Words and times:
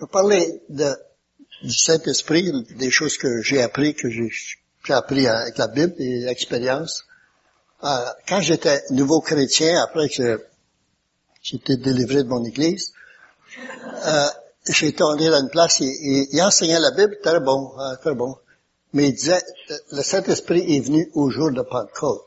Je 0.00 0.06
vais 0.06 0.10
parler 0.10 0.62
du 0.70 1.74
Saint-Esprit, 1.74 2.50
des 2.78 2.90
choses 2.90 3.18
que 3.18 3.42
j'ai 3.42 3.60
appris, 3.60 3.94
que 3.94 4.08
j'ai, 4.08 4.30
appris 4.88 5.26
avec 5.26 5.58
la 5.58 5.68
Bible 5.68 5.92
et 5.98 6.20
l'expérience. 6.20 7.04
Euh, 7.84 8.06
quand 8.26 8.40
j'étais 8.40 8.82
nouveau 8.92 9.20
chrétien, 9.20 9.82
après 9.82 10.08
que 10.08 10.42
j'étais 11.42 11.76
délivré 11.76 12.22
de 12.22 12.28
mon 12.28 12.42
église, 12.46 12.94
euh, 14.06 14.26
j'étais 14.66 15.04
allé 15.04 15.28
dans 15.28 15.42
une 15.42 15.50
place 15.50 15.82
et, 15.82 16.28
il 16.32 16.42
enseignait 16.42 16.80
la 16.80 16.92
Bible, 16.92 17.18
très 17.22 17.40
bon, 17.40 17.78
euh, 17.78 17.94
très 17.96 18.14
bon. 18.14 18.36
Mais 18.94 19.08
il 19.08 19.14
disait, 19.14 19.42
le 19.92 20.00
Saint-Esprit 20.00 20.76
est 20.76 20.80
venu 20.80 21.10
au 21.12 21.28
jour 21.28 21.52
de 21.52 21.60
Pentecôte. 21.60 22.24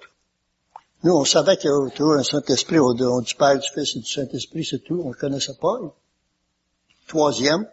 Nous, 1.02 1.14
on 1.14 1.26
savait 1.26 1.58
qu'il 1.58 1.71
y 1.71 1.74
avait 1.74 1.90
toujours 1.90 2.14
un 2.14 2.24
Saint-Esprit 2.24 2.78
au 2.78 2.94
nom 2.94 3.21
du 3.21 3.34
Père, 3.34 3.58
du 3.58 3.68
Fils 3.74 3.96
et 3.96 4.00
du 4.00 4.12
Saint-Esprit, 4.12 4.64
c'est 4.64 4.84
tout. 4.84 5.02
On 5.04 5.10
ne 5.10 5.16
connaissait 5.16 5.58
pas. 5.60 5.80
Troisième, 7.07 7.67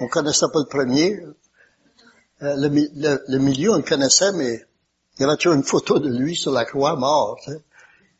on 0.00 0.08
connaissait 0.08 0.46
pas 0.52 0.60
le 0.60 0.66
premier. 0.66 1.20
Euh, 2.42 2.56
le, 2.56 3.38
milieu, 3.38 3.70
on 3.72 3.76
le 3.76 3.82
connaissait, 3.82 4.32
mais 4.32 4.64
il 5.16 5.22
y 5.22 5.24
avait 5.24 5.36
toujours 5.36 5.54
une 5.54 5.64
photo 5.64 5.98
de 5.98 6.08
lui 6.08 6.34
sur 6.34 6.52
la 6.52 6.64
croix 6.64 6.96
mort. 6.96 7.38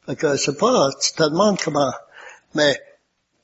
Fait 0.06 0.16
que 0.16 0.36
c'est 0.36 0.56
pas, 0.56 0.90
tu 1.00 1.12
te 1.12 1.22
demandes 1.24 1.58
comment. 1.62 1.92
Mais 2.54 2.80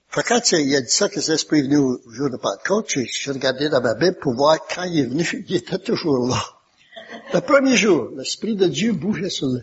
fait 0.09 0.23
quand 0.23 0.53
il 0.53 0.75
a 0.77 0.81
dit 0.81 0.91
ça 0.91 1.09
que 1.09 1.21
l'Esprit 1.21 1.61
est 1.61 1.63
venu 1.63 1.79
au 1.79 2.01
jour 2.11 2.31
de 2.31 2.37
Pentecôte, 2.37 2.89
j'ai 2.89 3.31
regardé 3.31 3.69
dans 3.69 3.81
ma 3.81 3.95
Bible 3.95 4.17
pour 4.21 4.35
voir 4.35 4.59
quand 4.67 4.85
il 4.85 5.01
est 5.01 5.07
venu, 5.07 5.45
il 5.49 5.57
était 5.57 5.79
toujours 5.79 6.29
là. 6.29 6.43
Le 7.35 7.41
premier 7.41 7.77
jour, 7.77 8.11
l'Esprit 8.17 8.55
de 8.55 8.67
Dieu 8.67 8.93
bougeait 8.93 9.31
sur 9.31 9.49
lui. 9.49 9.63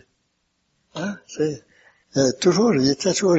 Hein? 0.94 1.16
Euh, 2.16 2.32
toujours, 2.40 2.74
il 2.74 2.90
était 2.90 3.12
toujours, 3.12 3.36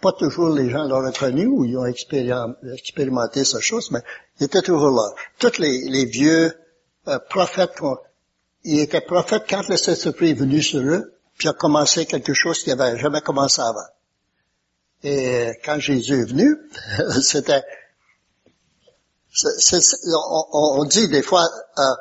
pas 0.00 0.12
toujours 0.12 0.50
les 0.50 0.70
gens 0.70 0.84
l'ont 0.84 1.04
reconnu 1.04 1.46
ou 1.46 1.64
ils 1.64 1.76
ont 1.76 1.86
expérimenté 1.86 3.44
cette 3.44 3.60
chose, 3.60 3.90
mais 3.90 4.00
il 4.38 4.44
était 4.44 4.62
toujours 4.62 4.90
là. 4.90 5.10
Tous 5.38 5.58
les, 5.58 6.04
vieux 6.06 6.54
euh, 7.08 7.18
prophètes, 7.28 7.74
il 8.64 8.80
était 8.80 9.00
prophète 9.00 9.44
quand 9.48 9.68
le 9.68 9.76
Saint-Esprit 9.76 10.30
est 10.30 10.34
venu 10.34 10.62
sur 10.62 10.80
eux, 10.80 11.14
puis 11.36 11.48
a 11.48 11.52
commencé 11.52 12.06
quelque 12.06 12.34
chose 12.34 12.62
qui 12.62 12.70
avait 12.70 12.98
jamais 12.98 13.20
commencé 13.20 13.60
avant. 13.60 13.88
Et 15.02 15.48
euh, 15.48 15.52
quand 15.64 15.78
Jésus 15.80 16.20
est 16.20 16.30
venu, 16.30 16.56
c'était, 17.22 17.62
on, 19.44 20.44
on, 20.52 20.84
dit 20.84 21.08
des 21.08 21.22
fois, 21.22 21.46
euh, 21.78 21.94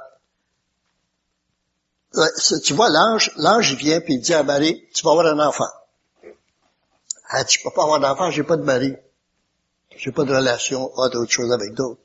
tu 2.63 2.73
vois 2.73 2.89
l'ange, 2.89 3.31
l'ange 3.37 3.75
vient 3.75 4.01
puis 4.01 4.15
il 4.15 4.21
dit 4.21 4.33
à 4.33 4.43
Marie, 4.43 4.87
tu 4.93 5.03
vas 5.03 5.11
avoir 5.11 5.27
un 5.27 5.39
enfant. 5.39 5.67
Elle 7.31 7.45
dit, 7.45 7.55
je 7.55 7.63
peux 7.63 7.71
pas 7.71 7.83
avoir 7.83 7.99
d'enfant, 7.99 8.31
j'ai 8.31 8.43
pas 8.43 8.57
de 8.57 8.63
mari. 8.63 8.95
J'ai 9.95 10.11
pas 10.11 10.23
de 10.23 10.33
relation, 10.33 10.89
pas 10.95 11.09
d'autre 11.09 11.31
chose 11.31 11.51
avec 11.51 11.73
d'autres. 11.73 12.01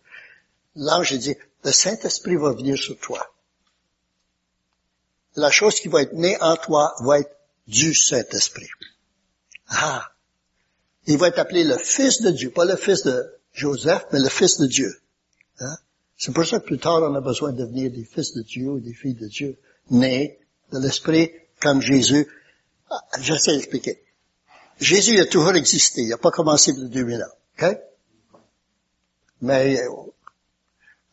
L'ange 0.76 1.12
dit, 1.18 1.36
le 1.64 1.70
Saint-Esprit 1.70 2.36
va 2.36 2.52
venir 2.52 2.76
sur 2.78 2.98
toi. 2.98 3.26
La 5.36 5.50
chose 5.50 5.80
qui 5.80 5.88
va 5.88 6.02
être 6.02 6.14
née 6.14 6.36
en 6.40 6.56
toi 6.56 6.94
va 7.00 7.20
être 7.20 7.36
du 7.66 7.94
Saint-Esprit. 7.94 8.68
Ah! 9.68 10.08
Il 11.06 11.18
va 11.18 11.28
être 11.28 11.38
appelé 11.38 11.64
le 11.64 11.78
Fils 11.78 12.22
de 12.22 12.30
Dieu, 12.30 12.50
pas 12.50 12.64
le 12.64 12.76
Fils 12.76 13.02
de 13.02 13.34
Joseph, 13.52 14.06
mais 14.12 14.20
le 14.20 14.28
Fils 14.28 14.58
de 14.58 14.66
Dieu. 14.66 15.00
Hein? 15.60 15.76
C'est 16.16 16.32
pour 16.32 16.46
ça 16.46 16.60
que 16.60 16.66
plus 16.66 16.78
tard, 16.78 17.02
on 17.02 17.14
a 17.14 17.20
besoin 17.20 17.52
de 17.52 17.58
devenir 17.58 17.90
des 17.90 18.04
fils 18.04 18.32
de 18.34 18.42
Dieu 18.42 18.68
ou 18.68 18.80
des 18.80 18.94
filles 18.94 19.14
de 19.14 19.26
Dieu, 19.26 19.58
nés 19.90 20.38
de 20.70 20.78
l'Esprit 20.78 21.32
comme 21.60 21.80
Jésus. 21.80 22.28
Ah, 22.88 23.02
j'essaie 23.20 23.54
d'expliquer. 23.54 24.02
Jésus 24.82 25.20
a 25.20 25.26
toujours 25.26 25.54
existé, 25.54 26.02
il 26.02 26.08
n'a 26.08 26.18
pas 26.18 26.32
commencé 26.32 26.72
de 26.72 26.88
2000 26.88 27.22
ans. 27.22 27.70
Mais 29.40 29.80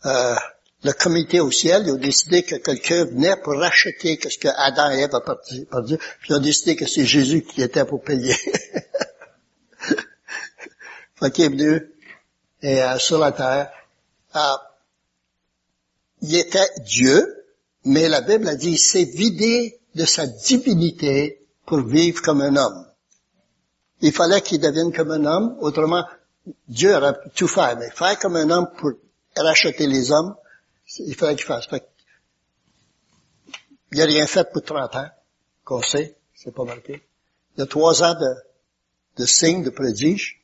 euh, 0.05 0.35
le 0.83 0.91
comité 0.93 1.39
au 1.39 1.51
ciel, 1.51 1.83
ils 1.85 1.91
ont 1.91 1.97
décidé 1.97 2.41
que 2.41 2.55
quelqu'un 2.55 3.05
venait 3.05 3.35
pour 3.37 3.53
racheter 3.59 4.19
ce 4.27 4.39
que 4.39 4.47
Adam 4.47 4.89
et 4.89 5.01
Ève 5.01 5.13
ont 5.13 5.21
perdu, 5.21 5.97
puis 5.97 6.29
ils 6.29 6.35
ont 6.35 6.39
décidé 6.39 6.75
que 6.75 6.87
c'est 6.87 7.05
Jésus 7.05 7.43
qui 7.43 7.61
était 7.61 7.85
pour 7.85 8.01
payer. 8.01 8.33
fait 11.19 11.31
qu'il 11.31 11.45
est 11.45 11.49
venu 11.49 11.91
et, 12.63 12.81
euh, 12.81 12.97
sur 12.97 13.19
la 13.19 13.31
terre. 13.31 13.71
Euh, 14.35 14.57
il 16.23 16.35
était 16.35 16.69
Dieu, 16.85 17.45
mais 17.85 18.09
la 18.09 18.21
Bible 18.21 18.47
a 18.47 18.55
dit, 18.55 18.71
il 18.71 18.79
s'est 18.79 19.05
vidé 19.05 19.79
de 19.93 20.05
sa 20.05 20.25
divinité 20.25 21.45
pour 21.67 21.81
vivre 21.81 22.23
comme 22.23 22.41
un 22.41 22.55
homme. 22.55 22.88
Il 24.01 24.13
fallait 24.13 24.41
qu'il 24.41 24.59
devienne 24.59 24.93
comme 24.93 25.11
un 25.11 25.25
homme, 25.25 25.57
autrement, 25.59 26.05
Dieu 26.67 26.95
aurait 26.95 27.15
tout 27.35 27.47
fait, 27.47 27.75
mais 27.75 27.89
faire 27.91 28.17
comme 28.19 28.35
un 28.35 28.49
homme 28.49 28.69
pour 28.77 28.91
racheter 29.35 29.87
les 29.87 30.11
hommes, 30.11 30.35
il 30.99 31.15
fallait 31.15 31.35
qu'il 31.35 31.45
fasse. 31.45 31.67
Fait 31.67 31.83
il 33.91 34.01
a 34.01 34.05
rien 34.05 34.27
fait 34.27 34.49
pour 34.51 34.61
30 34.61 34.95
ans, 34.95 35.09
qu'on 35.63 35.81
sait, 35.81 36.15
c'est 36.35 36.53
pas 36.53 36.63
marqué. 36.63 37.01
Il 37.55 37.61
y 37.61 37.63
a 37.63 37.65
trois 37.65 38.03
ans 38.03 38.13
de, 38.13 38.35
de 39.17 39.25
signes, 39.25 39.63
de 39.63 39.69
prodiges. 39.71 40.43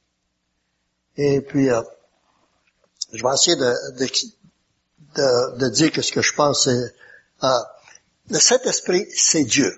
Et 1.17 1.41
puis, 1.41 1.69
euh, 1.69 1.81
je 3.13 3.23
vais 3.23 3.33
essayer 3.33 3.55
de, 3.55 3.73
de, 5.15 5.57
de, 5.59 5.69
dire 5.69 5.91
que 5.91 6.01
ce 6.01 6.11
que 6.11 6.21
je 6.21 6.33
pense, 6.33 6.65
c'est, 6.65 6.93
euh, 7.43 7.59
le 8.29 8.39
Saint-Esprit, 8.39 9.05
c'est 9.15 9.43
Dieu. 9.43 9.71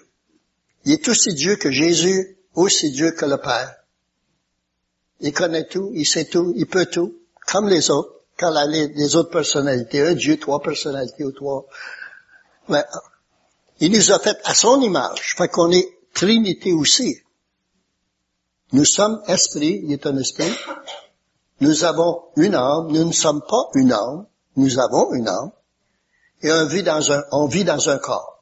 Il 0.85 0.93
est 0.93 1.07
aussi 1.09 1.33
Dieu 1.33 1.57
que 1.57 1.69
Jésus, 1.69 2.36
aussi 2.57 2.91
Dieu 2.91 3.11
que 3.11 3.25
le 3.25 3.37
Père? 3.37 3.75
Il 5.21 5.31
connaît 5.31 5.67
tout, 5.67 5.91
il 5.93 6.05
sait 6.05 6.25
tout, 6.25 6.53
il 6.55 6.67
peut 6.67 6.87
tout, 6.87 7.15
comme 7.47 7.69
les 7.69 7.89
autres 7.89 8.17
quand 8.37 8.51
les, 8.67 8.87
les, 8.89 9.15
autres 9.15 9.31
personnalités, 9.31 10.01
un 10.01 10.13
Dieu, 10.13 10.37
trois 10.37 10.61
personnalités 10.61 11.23
ou 11.23 11.31
trois. 11.31 11.65
Mais, 12.69 12.83
il 13.79 13.91
nous 13.91 14.11
a 14.11 14.19
fait 14.19 14.37
à 14.43 14.53
son 14.53 14.79
image, 14.81 15.35
fait 15.35 15.47
qu'on 15.47 15.71
est 15.71 15.87
Trinité 16.13 16.71
aussi. 16.73 17.17
Nous 18.73 18.85
sommes 18.85 19.21
esprit, 19.27 19.81
il 19.83 19.91
est 19.91 20.05
un 20.05 20.17
esprit. 20.17 20.51
Nous 21.61 21.83
avons 21.83 22.23
une 22.35 22.55
âme, 22.55 22.87
nous 22.91 23.05
ne 23.05 23.11
sommes 23.11 23.41
pas 23.41 23.69
une 23.75 23.91
âme, 23.91 24.27
nous 24.55 24.79
avons 24.79 25.13
une 25.13 25.27
âme. 25.27 25.51
Et 26.41 26.51
on 26.51 26.65
vit 26.65 26.83
dans 26.83 27.11
un, 27.11 27.23
on 27.31 27.47
vit 27.47 27.63
dans 27.63 27.89
un 27.89 27.97
corps. 27.97 28.36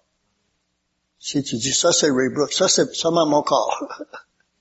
Si 1.27 1.41
tu 1.41 1.55
dis 1.55 1.73
ça, 1.73 1.91
c'est 1.91 2.11
Ray 2.11 2.29
Brooks, 2.29 2.53
ça 2.53 2.67
c'est 2.67 2.93
seulement 2.93 3.25
mon 3.25 3.41
corps. 3.41 3.83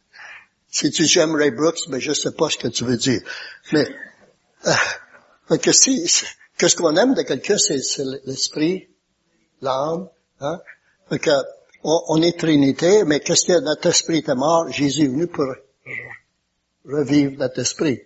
si 0.70 0.90
tu 0.90 1.18
aimes 1.18 1.34
Ray 1.34 1.50
Brooks, 1.50 1.90
ben, 1.90 2.00
je 2.00 2.14
sais 2.14 2.32
pas 2.32 2.48
ce 2.48 2.56
que 2.56 2.68
tu 2.68 2.84
veux 2.84 2.96
dire. 2.96 3.20
Mais, 3.72 3.86
euh, 4.66 5.58
que 5.58 5.72
si, 5.72 6.08
qu'est-ce 6.56 6.74
qu'on 6.74 6.96
aime 6.96 7.12
de 7.12 7.20
quelqu'un, 7.20 7.58
c'est, 7.58 7.82
l'esprit, 8.24 8.88
l'âme, 9.60 10.08
hein? 10.40 10.58
que, 11.10 11.30
on, 11.82 12.22
est 12.22 12.38
Trinité, 12.38 13.04
mais 13.04 13.20
qu'est-ce 13.20 13.44
que 13.44 13.60
notre 13.60 13.90
esprit 13.90 14.20
était 14.20 14.34
mort, 14.34 14.70
Jésus 14.70 15.04
est 15.04 15.08
venu 15.08 15.26
pour 15.26 15.44
revivre 16.86 17.36
notre 17.36 17.60
esprit. 17.60 18.00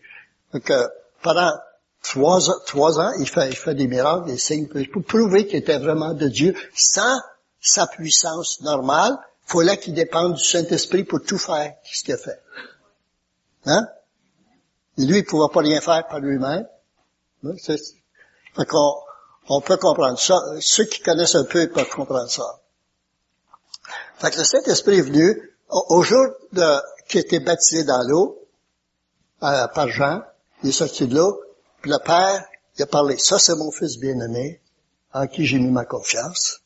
que, 0.65 0.89
pendant 1.23 1.53
trois, 2.03 2.41
trois 2.67 2.99
ans, 2.99 3.13
il 3.21 3.29
fait, 3.29 3.51
il 3.51 3.57
fait 3.57 3.77
des 3.77 3.87
miracles, 3.87 4.27
des 4.27 4.37
signes, 4.37 4.67
pour 4.67 5.05
prouver 5.05 5.47
qu'il 5.47 5.61
était 5.61 5.79
vraiment 5.79 6.13
de 6.13 6.27
Dieu, 6.27 6.57
sans 6.75 7.15
sa 7.61 7.87
puissance 7.87 8.61
normale, 8.61 9.19
fallait 9.47 9.79
qu'il 9.79 9.95
dépende 9.95 10.35
du 10.35 10.45
Saint-Esprit 10.45 11.05
pour 11.05 11.23
tout 11.23 11.39
faire 11.39 11.75
ce 11.85 12.05
qu'il 12.05 12.17
fait. 12.17 12.41
Hein? 13.67 13.87
Et 14.99 15.03
lui, 15.03 15.19
il 15.19 15.23
ne 15.23 15.29
pouvait 15.29 15.53
pas 15.53 15.61
rien 15.61 15.81
faire 15.81 16.07
par 16.07 16.21
lui-même. 16.21 16.67
Fait 17.65 18.65
qu'on 18.67 18.95
on 19.49 19.61
peut 19.61 19.77
comprendre 19.77 20.19
ça. 20.19 20.39
Ceux 20.61 20.85
qui 20.85 21.01
connaissent 21.01 21.37
un 21.37 21.45
peu 21.45 21.69
peuvent 21.69 21.89
comprendre 21.89 22.31
ça. 22.31 22.61
Fait 24.19 24.31
que 24.31 24.39
le 24.39 24.45
Saint-Esprit 24.45 24.99
est 24.99 25.03
venu 25.03 25.55
au 25.69 26.03
jour 26.03 26.27
de, 26.53 26.81
qui 27.09 27.19
était 27.19 27.41
baptisé 27.41 27.85
dans 27.85 28.03
l'eau 28.03 28.47
euh, 29.43 29.69
par 29.69 29.89
Jean. 29.89 30.23
Il 30.63 30.71
est 30.71 30.73
sorti 30.73 31.07
de 31.07 31.17
l'eau. 31.17 31.41
Puis 31.81 31.91
le 31.91 31.99
Père, 32.05 32.45
il 32.77 32.82
a 32.82 32.87
parlé. 32.87 33.17
Ça, 33.19 33.38
c'est 33.38 33.55
mon 33.55 33.71
Fils 33.71 33.99
bien-aimé, 33.99 34.61
en 35.12 35.27
qui 35.27 35.47
j'ai 35.47 35.59
mis 35.59 35.71
ma 35.71 35.85
confiance. 35.85 36.61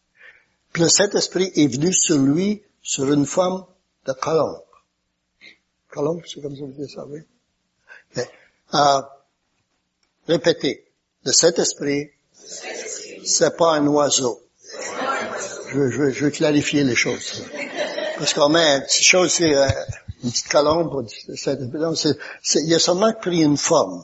Le 0.74 0.88
Saint-Esprit 0.88 1.52
est 1.54 1.66
venu 1.66 1.92
sur 1.92 2.18
lui, 2.18 2.62
sur 2.82 3.12
une 3.12 3.26
forme 3.26 3.66
de 4.06 4.12
colombe. 4.12 4.62
Colombe, 5.90 6.22
c'est 6.26 6.40
comme 6.40 6.56
ça 6.56 6.62
vous 6.62 6.72
dites 6.72 6.90
ça, 6.90 7.04
oui? 7.06 7.20
Euh, 8.74 9.02
Répétez. 10.26 10.84
Le 11.24 11.32
Saint-Esprit, 11.32 12.10
c'est 13.24 13.56
pas 13.56 13.74
un 13.74 13.86
oiseau. 13.86 14.40
Je, 15.72 15.90
je, 15.90 16.10
je, 16.10 16.24
veux 16.24 16.30
clarifier 16.30 16.84
les 16.84 16.94
choses. 16.94 17.44
Parce 18.18 18.34
qu'on 18.34 18.48
met 18.48 18.76
une 18.76 18.82
petite 18.82 19.04
chose, 19.04 19.32
c'est 19.32 19.54
euh, 19.54 19.66
une 20.22 20.30
petite 20.30 20.48
colombe. 20.48 21.06
il 22.54 22.74
a 22.74 22.78
seulement 22.78 23.12
pris 23.14 23.42
une 23.42 23.56
forme. 23.56 24.02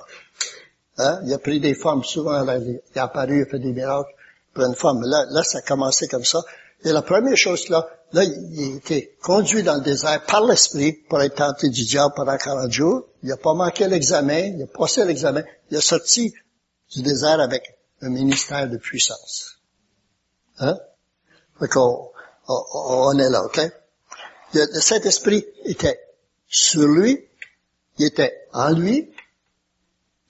Hein? 0.98 1.20
Il 1.24 1.32
a 1.32 1.38
pris 1.38 1.60
des 1.60 1.74
formes. 1.74 2.02
Souvent, 2.04 2.42
il 2.42 2.80
est 2.94 2.98
apparu, 2.98 3.38
il 3.38 3.42
a 3.42 3.46
fait 3.46 3.58
des 3.58 3.72
miracles, 3.72 4.12
pour 4.54 4.64
une 4.64 4.74
forme. 4.74 5.02
Là, 5.04 5.26
là, 5.30 5.42
ça 5.42 5.58
a 5.58 5.62
commencé 5.62 6.08
comme 6.08 6.24
ça. 6.24 6.42
Et 6.84 6.92
la 6.92 7.02
première 7.02 7.36
chose 7.36 7.68
là, 7.68 7.88
là, 8.12 8.24
il 8.24 8.76
était 8.76 9.16
conduit 9.22 9.62
dans 9.62 9.74
le 9.74 9.80
désert 9.80 10.24
par 10.26 10.44
l'Esprit 10.44 10.92
pour 10.92 11.20
être 11.20 11.34
tenté 11.34 11.68
du 11.68 11.84
diable 11.84 12.14
pendant 12.14 12.36
40 12.36 12.70
jours. 12.70 13.08
Il 13.22 13.28
n'a 13.28 13.36
pas 13.36 13.54
manqué 13.54 13.88
l'examen, 13.88 14.38
il 14.38 14.62
a 14.62 14.66
passé 14.66 15.04
l'examen. 15.04 15.42
Il 15.70 15.76
est 15.76 15.80
sorti 15.80 16.32
du 16.94 17.02
désert 17.02 17.40
avec 17.40 17.78
un 18.00 18.10
ministère 18.10 18.68
de 18.68 18.76
puissance. 18.76 19.58
Hein? 20.60 20.78
Fait 21.58 21.68
qu'on, 21.68 22.10
on, 22.46 23.18
est 23.18 23.30
là, 23.30 23.44
OK? 23.44 23.60
Le, 24.54 24.80
Saint-Esprit 24.80 25.44
était 25.64 26.00
sur 26.48 26.86
lui, 26.86 27.26
il 27.98 28.06
était 28.06 28.46
en 28.52 28.70
lui, 28.70 29.10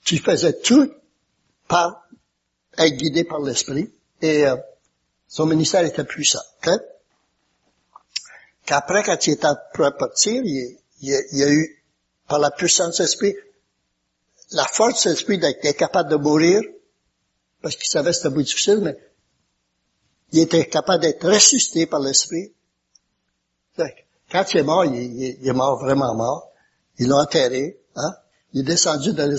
tu 0.03 0.17
faisais 0.17 0.59
tout 0.59 0.91
par 1.67 2.07
être 2.77 2.97
guidé 2.97 3.23
par 3.23 3.39
l'Esprit, 3.39 3.93
et 4.21 4.45
euh, 4.45 4.55
son 5.27 5.45
ministère 5.45 5.85
était 5.85 6.03
puissant. 6.03 6.41
OK? 6.57 6.73
Qu'après, 8.65 9.03
quand 9.03 9.27
il 9.27 9.33
était 9.33 9.47
à 9.47 9.55
partir, 9.91 10.41
il, 10.43 10.77
il, 11.01 11.21
il 11.31 11.43
a 11.43 11.49
eu, 11.49 11.83
par 12.27 12.39
la 12.39 12.51
puissance 12.51 12.97
de 12.97 13.03
l'Esprit, 13.03 13.35
la 14.51 14.65
force 14.65 15.05
de 15.05 15.11
l'Esprit 15.11 15.37
d'être 15.37 15.77
capable 15.77 16.09
de 16.09 16.15
mourir, 16.15 16.61
parce 17.61 17.75
qu'il 17.75 17.89
savait 17.89 18.11
que 18.11 18.15
c'était 18.15 18.29
beaucoup 18.29 18.43
difficile, 18.43 18.79
mais 18.81 18.97
il 20.31 20.41
était 20.41 20.65
capable 20.67 21.01
d'être 21.01 21.27
ressuscité 21.27 21.85
par 21.85 21.99
l'Esprit. 21.99 22.53
Quand 24.31 24.53
il 24.53 24.57
est 24.59 24.63
mort, 24.63 24.85
il, 24.85 25.47
est 25.47 25.53
mort 25.53 25.79
vraiment 25.79 26.13
mort. 26.13 26.51
Ils 26.99 27.07
l'ont 27.07 27.19
enterré. 27.19 27.79
Hein? 27.95 28.13
Il 28.53 28.61
est 28.61 28.63
descendu 28.63 29.13
dans 29.13 29.29
les, 29.29 29.37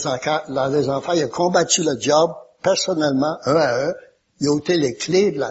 dans 0.54 0.66
les 0.68 0.88
enfants. 0.88 1.12
Il 1.12 1.22
a 1.22 1.28
combattu 1.28 1.82
le 1.82 1.94
diable 1.96 2.32
personnellement, 2.62 3.38
un 3.44 3.56
à 3.56 3.86
un. 3.86 3.94
Il 4.40 4.48
a 4.48 4.52
ôté 4.52 4.76
les 4.76 4.94
clés 4.94 5.32
de 5.32 5.44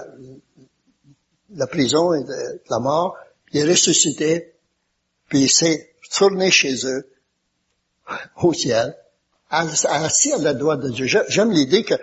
la, 1.55 1.67
prison 1.67 2.13
et 2.13 2.23
de, 2.23 2.61
la 2.69 2.79
mort. 2.79 3.15
Il 3.51 3.61
est 3.61 3.69
ressuscité. 3.69 4.55
Puis 5.27 5.41
il 5.41 5.49
s'est 5.49 5.93
tourné 6.11 6.49
chez 6.49 6.85
eux, 6.85 7.07
au 8.37 8.53
ciel, 8.53 8.97
assis 9.49 10.31
à 10.31 10.37
la 10.39 10.53
droite 10.53 10.81
de 10.81 10.89
Dieu. 10.89 11.05
J'aime 11.27 11.51
l'idée 11.51 11.83
que 11.83 11.95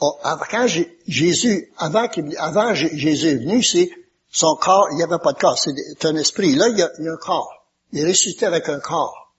quand 0.00 0.66
Jésus, 1.06 1.72
avant, 1.78 2.74
Jésus 2.74 3.28
est 3.28 3.36
venu, 3.36 3.62
c'est 3.62 3.90
son 4.30 4.56
corps, 4.56 4.88
il 4.92 4.96
n'y 4.96 5.02
avait 5.02 5.18
pas 5.18 5.32
de 5.32 5.38
corps, 5.38 5.58
c'est 5.58 6.04
un 6.04 6.16
esprit. 6.16 6.54
Là, 6.54 6.68
il 6.68 6.78
y, 6.78 6.82
a, 6.82 6.90
un 7.12 7.16
corps. 7.16 7.66
Il 7.92 8.00
est 8.00 8.06
ressuscité 8.06 8.46
avec 8.46 8.68
un 8.68 8.80
corps. 8.80 9.32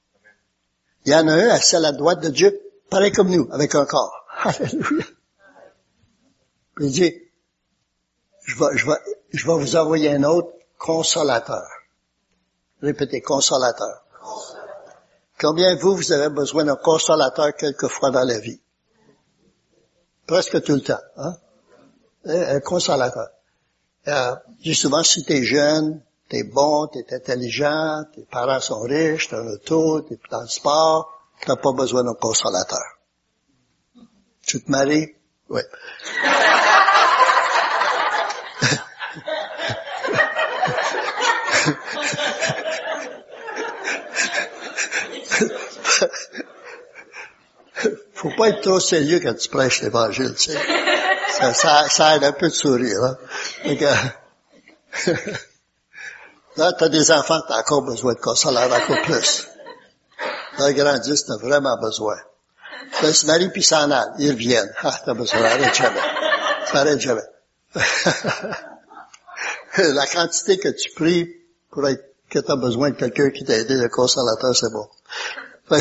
Il 1.06 1.12
y 1.12 1.16
en 1.16 1.28
a 1.28 1.34
un 1.34 1.50
assis 1.50 1.76
à 1.76 1.80
la 1.80 1.92
droite 1.92 2.22
de 2.22 2.30
Dieu, 2.30 2.60
pareil 2.90 3.12
comme 3.12 3.30
nous, 3.30 3.48
avec 3.52 3.76
un 3.76 3.86
corps. 3.86 4.14
Alléluia. 4.44 5.06
Il 6.80 6.92
dit, 6.92 7.14
je 8.46 8.56
vais, 8.58 8.78
je, 8.78 8.86
vais, 8.86 8.98
je 9.32 9.46
vais 9.46 9.54
vous 9.54 9.76
envoyer 9.76 10.12
un 10.12 10.24
autre 10.24 10.52
consolateur. 10.78 11.68
Répétez, 12.82 13.22
consolateur. 13.22 14.06
Combien 15.40 15.76
vous, 15.76 15.96
vous 15.96 16.12
avez 16.12 16.30
besoin 16.30 16.66
d'un 16.66 16.76
consolateur 16.76 17.54
quelquefois 17.56 18.12
dans 18.12 18.24
la 18.24 18.40
vie? 18.40 18.60
Presque 20.26 20.62
tout 20.64 20.74
le 20.74 20.82
temps. 20.82 21.00
Hein? 21.18 21.36
Un 22.26 22.60
consolateur. 22.60 23.30
Euh, 24.08 24.36
dis 24.62 24.76
souvent, 24.76 25.04
si 25.04 25.24
t'es 25.24 25.44
jeune, 25.44 26.02
t'es 26.30 26.44
bon, 26.44 26.88
t'es 26.88 27.06
intelligent, 27.14 28.04
tes 28.14 28.24
parents 28.24 28.60
sont 28.60 28.82
riches, 28.82 29.30
t'as 29.30 29.42
un 29.42 29.48
auto, 29.48 30.02
t'es 30.02 30.20
dans 30.30 30.42
le 30.42 30.48
sport, 30.48 31.12
t'as 31.46 31.56
pas 31.56 31.74
besoin 31.74 32.04
d'un 32.04 32.14
consolateur. 32.14 32.84
Tu 34.46 34.64
te 34.64 34.72
maries? 34.72 35.16
Oui. 35.50 35.62
Faut 48.30 48.36
pas 48.38 48.50
être 48.50 48.62
trop 48.62 48.80
sérieux 48.80 49.20
quand 49.20 49.34
tu 49.34 49.50
prêches 49.50 49.82
l'évangile, 49.82 50.36
tu 50.36 50.52
sais. 50.52 50.60
Ça, 51.54 52.16
aide 52.16 52.24
un 52.24 52.32
peu 52.32 52.50
de 52.50 52.54
sourire, 52.54 53.04
hein. 53.04 53.18
Donc, 53.66 53.80
là, 56.58 56.74
t'as 56.74 56.90
des 56.90 57.12
enfants, 57.12 57.40
t'as 57.48 57.60
encore 57.60 57.84
besoin 57.84 58.14
de 58.14 58.20
consolateur, 58.20 58.78
encore 58.78 59.02
plus. 59.04 59.48
Là, 60.58 60.74
grandissent, 60.74 61.26
t'as 61.26 61.38
vraiment 61.38 61.78
besoin. 61.78 62.18
Là, 63.02 63.14
se 63.14 63.26
marient 63.26 63.50
puis 63.50 63.64
s'en 63.64 63.90
allent, 63.90 64.14
ils 64.20 64.32
reviennent. 64.32 64.70
Ah, 64.84 65.00
t'as 65.06 65.14
besoin, 65.14 65.42
arrête 65.44 65.74
jamais. 65.74 66.02
Arrête 66.74 67.00
jamais. 67.00 67.24
La 69.78 70.06
quantité 70.08 70.58
que 70.58 70.68
tu 70.70 70.90
pries 70.92 71.30
pour 71.72 71.88
être, 71.88 72.04
que 72.30 72.40
t'as 72.40 72.58
besoin 72.58 72.90
de 72.90 72.96
quelqu'un 72.96 73.30
qui 73.30 73.46
t'a 73.46 73.58
aidé, 73.58 73.76
le 73.76 73.88
consolateur, 73.90 74.56
c'est 74.56 74.72
bon. 74.72 74.90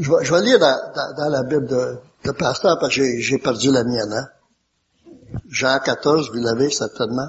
Je 0.00 0.10
vais, 0.10 0.40
lire 0.40 0.58
dans, 0.58 1.28
la 1.28 1.42
Bible 1.42 1.66
de, 1.66 1.98
de 2.24 2.30
pasteur 2.32 2.78
parce 2.78 2.96
que 2.96 3.20
j'ai 3.20 3.38
perdu 3.38 3.70
la 3.70 3.84
mienne. 3.84 4.12
Hein? 4.12 4.28
Jean 5.50 5.78
14, 5.78 6.30
vous 6.30 6.38
l'avez 6.38 6.70
certainement. 6.70 7.28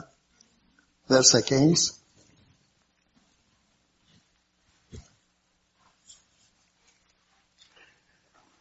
Verset 1.09 1.43
15. 1.43 1.95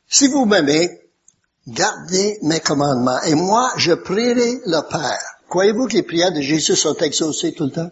Si 0.09 0.27
vous 0.27 0.45
m'aimez, 0.45 1.09
gardez 1.69 2.37
mes 2.43 2.59
commandements, 2.59 3.23
et 3.23 3.37
moi, 3.37 3.71
je 3.77 3.93
prierai 3.93 4.61
le 4.67 4.89
Père. 4.91 5.23
Croyez-vous 5.49 5.87
que 5.87 5.93
les 5.95 6.03
prières 6.03 6.33
de 6.33 6.41
Jésus 6.41 6.75
sont 6.75 6.97
exaucées 6.97 7.55
tout 7.55 7.67
le 7.67 7.71
temps? 7.71 7.91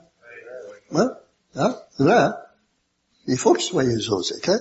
Hein? 0.92 1.12
Hein? 1.54 1.76
Vrai, 2.00 2.14
hein? 2.14 2.36
Il 3.28 3.38
faut 3.38 3.52
qu'ils 3.54 3.68
soient 3.68 3.84
exaucés, 3.84 4.40
hein? 4.48 4.58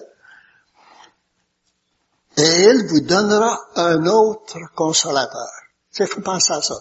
Et 2.38 2.64
il 2.64 2.86
vous 2.88 3.02
donnera 3.02 3.60
un 3.76 4.06
autre 4.06 4.58
consolateur. 4.76 5.50
Il 6.00 6.06
faut 6.06 6.22
penser 6.22 6.54
à 6.54 6.62
ça? 6.62 6.76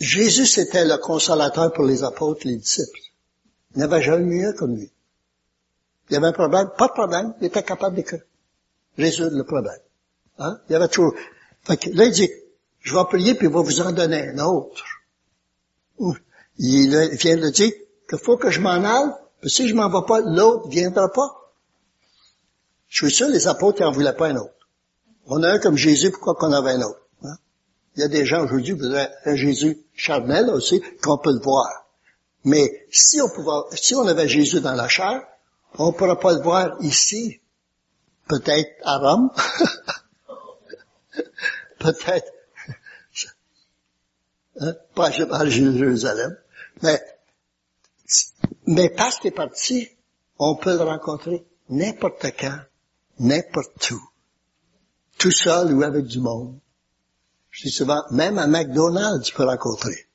Jésus, 0.00 0.46
c'était 0.46 0.84
le 0.84 0.96
consolateur 0.96 1.72
pour 1.72 1.84
les 1.84 2.02
apôtres, 2.02 2.46
les 2.46 2.56
disciples. 2.56 3.00
Il 3.74 3.78
n'y 3.78 3.84
avait 3.84 4.02
jamais 4.02 4.24
mieux 4.24 4.52
comme 4.54 4.76
lui. 4.76 4.90
Il 6.08 6.14
y 6.14 6.16
avait 6.16 6.28
un 6.28 6.32
problème, 6.32 6.70
pas 6.76 6.88
de 6.88 6.92
problème, 6.92 7.34
il 7.40 7.46
était 7.46 7.62
capable 7.62 7.96
de 7.96 8.04
résoudre 8.96 9.36
le 9.36 9.44
problème. 9.44 9.78
Hein? 10.38 10.58
Il 10.68 10.72
y 10.72 10.76
avait 10.76 10.88
toujours... 10.88 11.14
Fait 11.62 11.76
que 11.76 11.90
là, 11.90 12.04
il 12.04 12.12
dit, 12.12 12.30
je 12.80 12.94
vais 12.94 13.04
prier, 13.04 13.34
puis 13.34 13.46
il 13.46 13.52
va 13.52 13.62
vous 13.62 13.80
en 13.80 13.92
donner 13.92 14.28
un 14.28 14.38
autre. 14.38 14.84
Il 16.58 17.16
vient 17.16 17.36
de 17.36 17.50
dire 17.50 17.72
qu'il 18.08 18.18
faut 18.18 18.36
que 18.36 18.50
je 18.50 18.60
m'en 18.60 18.84
aille, 18.84 19.10
puis 19.40 19.50
si 19.50 19.68
je 19.68 19.74
m'en 19.74 19.88
vais 19.88 20.06
pas, 20.06 20.20
l'autre 20.20 20.68
viendra 20.68 21.10
pas. 21.10 21.43
Je 22.94 23.06
suis 23.06 23.16
sûr 23.16 23.28
les 23.28 23.48
apôtres 23.48 23.82
n'en 23.82 23.90
voulaient 23.90 24.12
pas 24.12 24.28
un 24.28 24.36
autre. 24.36 24.54
On 25.26 25.42
a 25.42 25.50
un 25.50 25.58
comme 25.58 25.76
Jésus, 25.76 26.12
pourquoi 26.12 26.36
qu'on 26.36 26.52
avait 26.52 26.74
un 26.74 26.82
autre? 26.82 27.00
Hein? 27.24 27.36
Il 27.96 28.02
y 28.02 28.04
a 28.04 28.08
des 28.08 28.24
gens 28.24 28.44
aujourd'hui 28.44 28.66
qui 28.66 28.80
voudraient 28.80 29.10
un 29.24 29.34
Jésus 29.34 29.80
charnel 29.96 30.48
aussi, 30.48 30.80
qu'on 31.02 31.18
peut 31.18 31.32
le 31.32 31.40
voir. 31.40 31.88
Mais 32.44 32.86
si 32.92 33.20
on 33.20 33.28
pouvait, 33.28 33.76
si 33.76 33.96
on 33.96 34.06
avait 34.06 34.28
Jésus 34.28 34.60
dans 34.60 34.76
la 34.76 34.86
chair, 34.86 35.26
on 35.76 35.88
ne 35.88 35.92
pourrait 35.92 36.20
pas 36.20 36.34
le 36.34 36.40
voir 36.40 36.76
ici. 36.82 37.40
Peut-être 38.28 38.70
à 38.84 38.98
Rome. 38.98 39.28
Peut-être. 41.80 42.32
Hein? 44.60 44.74
Pas 44.94 45.08
à 45.08 45.46
Jérusalem. 45.48 46.38
Mais, 46.80 47.02
mais 48.68 48.88
parce 48.88 49.18
qu'il 49.18 49.28
est 49.28 49.34
parti, 49.34 49.88
on 50.38 50.54
peut 50.54 50.76
le 50.76 50.84
rencontrer 50.84 51.44
n'importe 51.68 52.26
quand, 52.38 52.60
n'importe 53.18 53.90
où 53.90 54.00
tout 55.18 55.30
seul 55.30 55.72
ou 55.72 55.82
avec 55.82 56.06
du 56.06 56.20
monde. 56.20 56.58
Je 57.50 57.62
dis 57.62 57.70
souvent, 57.70 58.02
même 58.10 58.38
à 58.38 58.46
McDonald's, 58.46 59.26
tu 59.26 59.34
peux 59.34 59.44
rencontrer. 59.44 60.06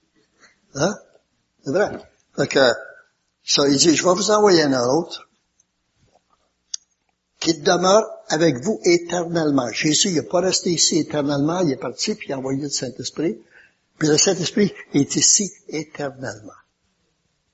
Hein? 0.76 0.94
C'est 1.64 1.72
vrai. 1.72 1.92
Fait 2.36 2.48
que, 2.48 2.72
ça, 3.44 3.68
il 3.68 3.78
dit, 3.78 3.96
je 3.96 4.04
vais 4.04 4.14
vous 4.14 4.32
envoyer 4.32 4.64
un 4.64 4.88
autre 4.88 5.30
qui 7.40 7.58
demeure 7.60 8.04
avec 8.28 8.58
vous 8.58 8.80
éternellement. 8.84 9.72
Jésus, 9.72 10.10
il 10.10 10.16
n'est 10.16 10.24
pas 10.24 10.42
resté 10.42 10.72
ici 10.72 10.98
éternellement, 10.98 11.62
il 11.62 11.72
est 11.72 11.78
parti, 11.78 12.16
puis 12.16 12.28
il 12.30 12.34
a 12.34 12.38
envoyé 12.38 12.62
le 12.62 12.70
Saint-Esprit. 12.70 13.42
Puis 13.98 14.08
le 14.08 14.18
Saint-Esprit 14.18 14.74
est 14.94 15.16
ici 15.16 15.52
éternellement. 15.70 16.54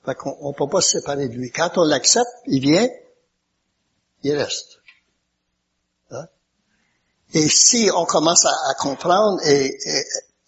Fait 0.04 0.16
qu'on 0.16 0.50
ne 0.50 0.56
peut 0.56 0.70
pas 0.70 0.82
se 0.82 1.00
séparer 1.00 1.30
de 1.30 1.34
lui. 1.34 1.52
Quand 1.52 1.78
on 1.78 1.84
l'accepte, 1.84 2.28
il 2.48 2.62
vient, 2.62 2.88
il 4.24 4.36
reste. 4.36 4.75
Et 7.36 7.50
si 7.50 7.89
on 7.94 8.06
commence 8.06 8.46
à, 8.46 8.74
comprendre 8.80 9.46
et, 9.46 9.65
et, 9.65 10.04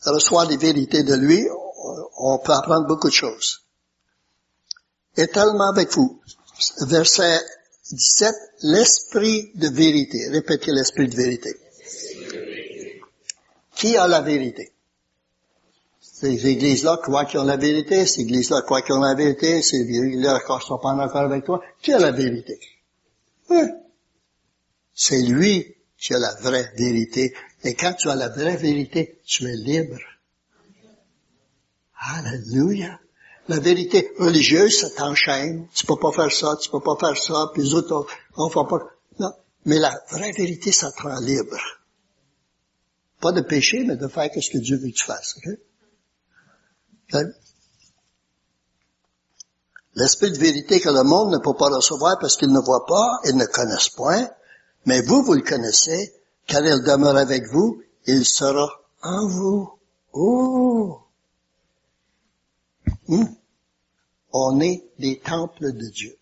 reçoit 0.06 0.46
les 0.46 0.56
vérités 0.56 1.04
de 1.04 1.16
lui, 1.16 1.46
on, 2.18 2.40
peut 2.40 2.54
apprendre 2.54 2.88
beaucoup 2.88 3.10
de 3.10 3.14
choses. 3.14 3.66
Et 5.18 5.28
tellement 5.28 5.70
avec 5.70 5.92
vous. 5.92 6.22
Verset 6.88 7.42
17, 7.92 8.34
l'esprit 8.64 9.52
de 9.56 9.68
vérité. 9.68 10.30
Répétez 10.30 10.72
l'esprit 10.72 11.10
de 11.10 11.16
vérité. 11.16 11.58
Qui 13.76 13.98
a 13.98 14.08
la 14.08 14.22
vérité? 14.22 14.72
Ces 16.02 16.48
églises-là 16.48 17.00
croient 17.04 17.26
qu'ils 17.26 17.42
ont 17.42 17.44
la 17.44 17.58
vérité, 17.58 18.06
ces 18.06 18.22
églises-là 18.22 18.62
croient 18.62 18.82
qu'ils 18.82 18.96
ont 18.96 19.02
la 19.02 19.14
vérité, 19.14 19.62
ces 19.62 19.82
églises-là 19.82 20.40
ne 20.40 20.60
sont 20.62 20.78
pas 20.78 20.94
encore 20.94 21.18
avec 21.18 21.44
toi. 21.44 21.62
Qui 21.82 21.92
a 21.92 22.00
la 22.00 22.12
vérité? 22.12 22.60
Hein? 23.50 23.72
C'est 24.96 25.22
lui 25.22 25.77
qui 25.98 26.14
a 26.14 26.20
la 26.20 26.34
vraie 26.42 26.72
vérité. 26.78 27.34
Et 27.64 27.74
quand 27.74 27.94
tu 27.94 28.10
as 28.10 28.16
la 28.16 28.30
vraie 28.30 28.58
vérité, 28.58 29.20
tu 29.26 29.46
es 29.46 29.56
libre. 29.56 29.98
Alléluia. 32.00 33.00
La 33.48 33.60
vérité 33.60 34.12
religieuse, 34.20 34.82
ça 34.82 34.90
t'enchaîne. 34.90 35.68
Tu 35.74 35.86
peux 35.86 35.96
pas 35.96 36.12
faire 36.12 36.32
ça, 36.32 36.56
tu 36.62 36.70
peux 36.70 36.82
pas 36.82 36.98
faire 37.00 37.18
ça, 37.18 37.50
puis 37.54 37.64
les 37.64 37.74
autres, 37.74 38.06
on, 38.36 38.50
fait 38.50 38.70
pas. 38.70 38.80
Non. 39.20 39.32
Mais 39.66 39.80
la 39.80 39.98
vraie 40.12 40.34
vérité, 40.34 40.72
ça 40.72 40.92
te 40.92 41.02
rend 41.02 41.20
libre. 41.20 41.58
Pas 43.22 43.32
de 43.32 43.42
péché, 43.42 43.84
mais 43.86 43.96
de 43.96 44.08
faire 44.08 44.30
ce 44.40 44.50
que 44.50 44.58
Dieu 44.58 44.78
veut 44.78 44.90
que 44.90 44.96
tu 44.96 45.06
fasses. 45.06 45.40
L'esprit 49.96 50.32
de 50.32 50.38
vérité 50.38 50.80
que 50.80 50.90
le 50.90 51.04
monde 51.04 51.32
ne 51.32 51.40
peut 51.40 51.56
pas 51.56 51.70
recevoir 51.70 52.20
parce 52.20 52.38
qu'il 52.38 52.52
ne 52.52 52.60
voit 52.60 52.86
pas, 52.86 53.20
ils 53.26 53.36
ne 53.36 53.46
connaissent 53.46 53.90
point, 53.90 54.30
mais 54.88 55.02
vous, 55.02 55.22
vous 55.22 55.34
le 55.34 55.42
connaissez, 55.42 56.14
car 56.48 56.66
il 56.66 56.82
demeure 56.82 57.18
avec 57.18 57.46
vous, 57.48 57.84
il 58.06 58.26
sera 58.26 58.70
en 59.04 59.28
vous. 59.28 59.78
Oh! 60.14 61.02
Hmm? 63.10 63.26
On 64.32 64.62
est 64.62 64.86
des 64.98 65.20
temples 65.20 65.74
de 65.74 65.90
Dieu. 65.90 66.18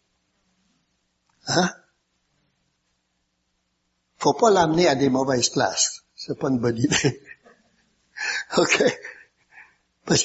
Hein? 1.48 1.70
Faut 4.18 4.34
pas 4.34 4.50
l'amener 4.50 4.88
à 4.88 4.96
des 4.96 5.10
mauvaises 5.10 5.50
places. 5.50 6.02
C'est 6.16 6.38
pas 6.38 6.50
une 6.50 6.58
bonne 6.58 6.80
idée. 6.80 7.22
OK? 8.58 8.84
Parce 10.06 10.24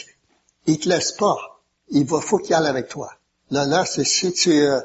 qu'il 0.65 0.81
te 0.81 0.89
laisse 0.89 1.13
pas. 1.13 1.63
Il 1.89 2.07
va, 2.07 2.23
faut 2.23 2.39
qu'il 2.39 2.55
aille 2.55 2.67
avec 2.67 2.89
toi. 2.89 3.13
Là, 3.51 3.67
là, 3.67 3.85
c'est 3.85 4.05
si 4.05 4.33
tu, 4.33 4.51
euh, 4.51 4.81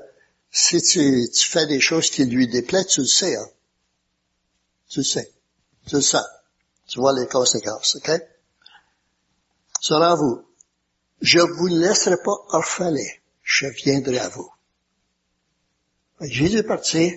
si 0.58 0.82
tu, 0.82 1.30
tu, 1.30 1.48
fais 1.50 1.68
des 1.68 1.82
choses 1.82 2.10
qui 2.10 2.24
lui 2.24 2.48
déplaisent, 2.48 2.88
tu 2.88 3.02
le 3.02 3.08
sais, 3.08 3.36
hein? 3.36 3.50
Tu 4.88 5.00
le 5.00 5.04
sais. 5.04 5.30
Tu 5.86 5.96
le 5.96 6.02
sens. 6.02 6.24
Tu 6.88 6.98
vois 6.98 7.12
les 7.12 7.28
conséquences, 7.28 7.98
ok? 7.98 8.10
Sera 9.82 10.16
vous. 10.16 10.46
Je 11.20 11.40
vous 11.40 11.68
laisserai 11.68 12.16
pas 12.24 12.38
orphelin. 12.54 13.06
Je 13.44 13.68
viendrai 13.68 14.20
à 14.20 14.30
vous. 14.30 14.50
Jésus 16.22 16.60
est 16.60 16.64
parti. 16.64 17.12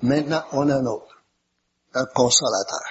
Maintenant, 0.00 0.44
on 0.50 0.68
a 0.68 0.78
un 0.78 0.86
autre. 0.86 1.22
Un 1.94 2.06
consolateur. 2.06 2.82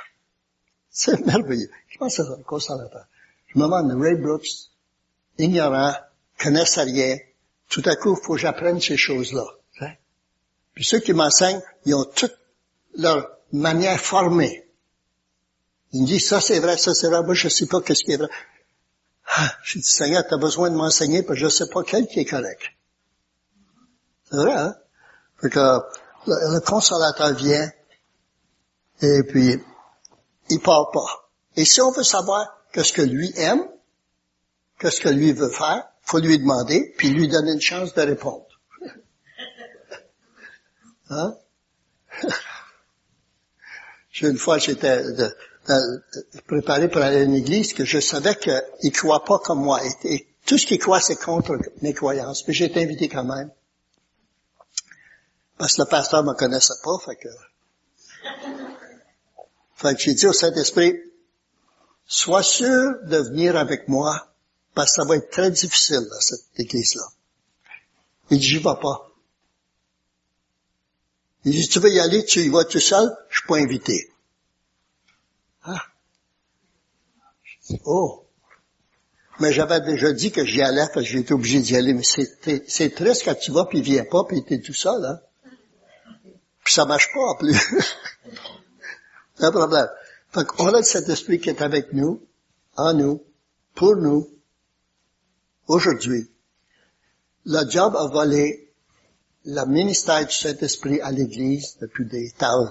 C'est 0.90 1.20
merveilleux. 1.26 1.70
Je 1.90 1.98
pense 1.98 2.16
que 2.16 2.24
c'est 2.24 2.32
un 2.32 2.44
consolateur. 2.44 3.08
Je 3.48 3.60
me 3.60 3.66
demande, 3.66 4.02
Ray 4.02 4.16
Brooks, 4.16 4.70
ignorant, 5.38 5.94
connaissait 6.40 6.84
rien. 6.84 7.18
Tout 7.68 7.84
à 7.84 7.98
coup, 7.98 8.16
il 8.18 8.26
faut 8.26 8.36
que 8.36 8.40
j'apprenne 8.40 8.80
ces 8.80 8.96
choses-là. 8.96 9.46
Puis 10.74 10.86
ceux 10.86 11.00
qui 11.00 11.14
m'enseignent, 11.14 11.62
ils 11.86 11.96
ont 11.96 12.06
toute 12.06 12.36
leur 12.96 13.30
manière 13.52 14.00
formée. 14.00 14.68
Ils 15.94 16.04
me 16.04 16.08
disent, 16.08 16.28
ça 16.28 16.40
c'est 16.40 16.60
vrai, 16.60 16.78
ça 16.78 16.94
c'est 16.94 17.08
vrai, 17.08 17.22
moi 17.24 17.34
je 17.34 17.50
sais 17.50 17.66
pas 17.66 17.82
qu'est-ce 17.82 18.04
qui 18.04 18.14
est 18.14 18.18
vrai. 18.18 18.30
Ah, 19.28 19.52
j'ai 19.64 19.80
dit, 19.80 19.86
Seigneur, 19.86 20.26
tu 20.28 20.34
as 20.34 20.38
besoin 20.38 20.70
de 20.70 20.76
m'enseigner 20.76 21.24
parce 21.24 21.40
que 21.40 21.46
je 21.46 21.50
sais 21.50 21.70
pas 21.70 21.84
quel 21.84 22.08
qui 22.08 22.20
est 22.20 22.26
correct. 22.26 22.64
C'est 24.30 24.38
vrai, 24.38 24.54
hein? 24.54 24.76
Fait 25.42 25.50
que 25.50 25.80
le, 26.28 26.60
consolateur 26.62 27.34
vient 27.34 27.70
et 29.02 29.24
puis 29.24 29.62
il 30.50 30.60
part 30.60 30.92
pas. 30.92 31.30
Et 31.56 31.66
si 31.66 31.82
on 31.82 31.92
veut 31.92 32.04
savoir 32.04 32.46
qu'est-ce 32.72 32.94
que 32.94 33.02
lui 33.02 33.32
aime, 33.36 33.68
qu'est-ce 34.80 35.02
que 35.02 35.10
lui 35.10 35.34
veut 35.34 35.50
faire, 35.50 35.84
faut 36.04 36.20
lui 36.20 36.40
demander, 36.40 36.94
puis 36.98 37.10
lui 37.10 37.28
donner 37.28 37.54
une 37.54 37.62
chance 37.62 37.94
de 37.94 38.02
répondre. 38.02 38.46
Hein? 41.12 41.36
une 44.22 44.38
fois, 44.38 44.58
j'étais 44.58 45.04
préparé 46.48 46.90
pour 46.90 47.02
aller 47.02 47.18
à 47.18 47.24
une 47.24 47.36
église 47.36 47.74
que 47.74 47.86
je 47.86 48.00
savais 48.00 48.36
qu'il 48.36 48.54
ne 48.84 48.90
croit 48.90 49.26
pas 49.26 49.40
comme 49.40 49.62
moi. 49.62 49.82
Et, 50.06 50.28
tout 50.46 50.58
ce 50.58 50.66
qu'il 50.66 50.80
croit, 50.80 51.00
c'est 51.00 51.18
contre 51.18 51.56
mes 51.82 51.94
croyances. 51.94 52.48
Mais 52.48 52.54
j'ai 52.54 52.66
été 52.66 52.84
invité 52.84 53.08
quand 53.08 53.24
même. 53.24 53.52
Parce 55.58 55.76
que 55.76 55.84
le 55.84 55.88
pasteur 55.88 56.24
me 56.24 56.34
connaissait 56.34 56.74
pas, 56.84 56.98
fait 57.06 57.16
que... 57.16 57.28
Fait 59.76 59.96
que 59.96 60.02
j'ai 60.02 60.14
dit 60.14 60.28
au 60.28 60.34
Saint-Esprit, 60.34 60.96
sois 62.06 62.44
sûr 62.44 63.00
de 63.04 63.18
venir 63.18 63.56
avec 63.56 63.88
moi, 63.88 64.28
parce 64.76 64.92
que 64.92 65.02
ça 65.02 65.08
va 65.08 65.16
être 65.16 65.32
très 65.32 65.50
difficile, 65.50 66.08
dans 66.08 66.20
cette 66.20 66.46
église-là. 66.58 67.04
Il 68.30 68.38
dit, 68.38 68.46
j'y 68.46 68.58
vais 68.58 68.64
pas. 68.64 69.11
Il 71.44 71.54
dit, 71.54 71.68
tu 71.68 71.80
veux 71.80 71.90
y 71.90 72.00
aller, 72.00 72.24
tu 72.24 72.42
y 72.42 72.50
vas 72.50 72.66
tout 72.66 72.80
seul, 72.80 73.10
je 73.30 73.38
suis 73.40 73.48
pas 73.48 73.58
invité. 73.58 74.12
Ah. 75.64 75.82
Oh. 77.86 78.26
Mais 79.40 79.52
j'avais 79.52 79.82
déjà 79.82 80.14
dit 80.14 80.32
que 80.32 80.46
j'y 80.46 80.62
allais 80.62 80.86
parce 80.94 81.06
que 81.06 81.12
j'étais 81.14 81.34
obligé 81.34 81.62
d'y 81.62 81.76
aller. 81.76 81.94
Mais 81.94 82.04
c'est 82.04 82.96
triste 82.96 83.24
quand 83.26 83.36
tu 83.36 83.52
vas 83.52 83.66
puis 83.66 83.80
il 83.80 83.84
vient 83.84 84.06
pas 84.06 84.24
puis 84.26 84.44
t'es 84.44 84.60
tout 84.60 84.74
seul, 84.74 85.04
hein. 85.04 85.20
Puis 86.64 86.76
ça 86.76 86.86
marche 86.86 87.12
pas 87.12 87.22
en 87.22 87.36
plus. 87.36 87.58
c'est 89.36 89.46
un 89.46 89.52
problème. 89.52 89.88
Fait 90.32 90.46
qu'on 90.46 90.68
a 90.74 90.84
cet 90.84 91.10
esprit 91.10 91.40
qui 91.40 91.50
est 91.50 91.62
avec 91.62 91.92
nous, 91.94 92.22
en 92.78 92.94
nous, 92.94 93.24
pour 93.74 93.96
nous, 93.96 94.30
aujourd'hui. 95.68 96.30
Le 97.46 97.68
job 97.70 97.96
a 97.96 98.08
volé 98.08 98.71
le 99.46 99.66
ministère 99.66 100.26
du 100.26 100.34
Saint-Esprit 100.34 101.02
à 101.02 101.12
l'Église 101.12 101.78
depuis 101.80 102.06
des 102.06 102.32
temps, 102.32 102.70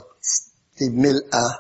des 0.79 0.91
mille 0.91 1.23
ans. 1.33 1.55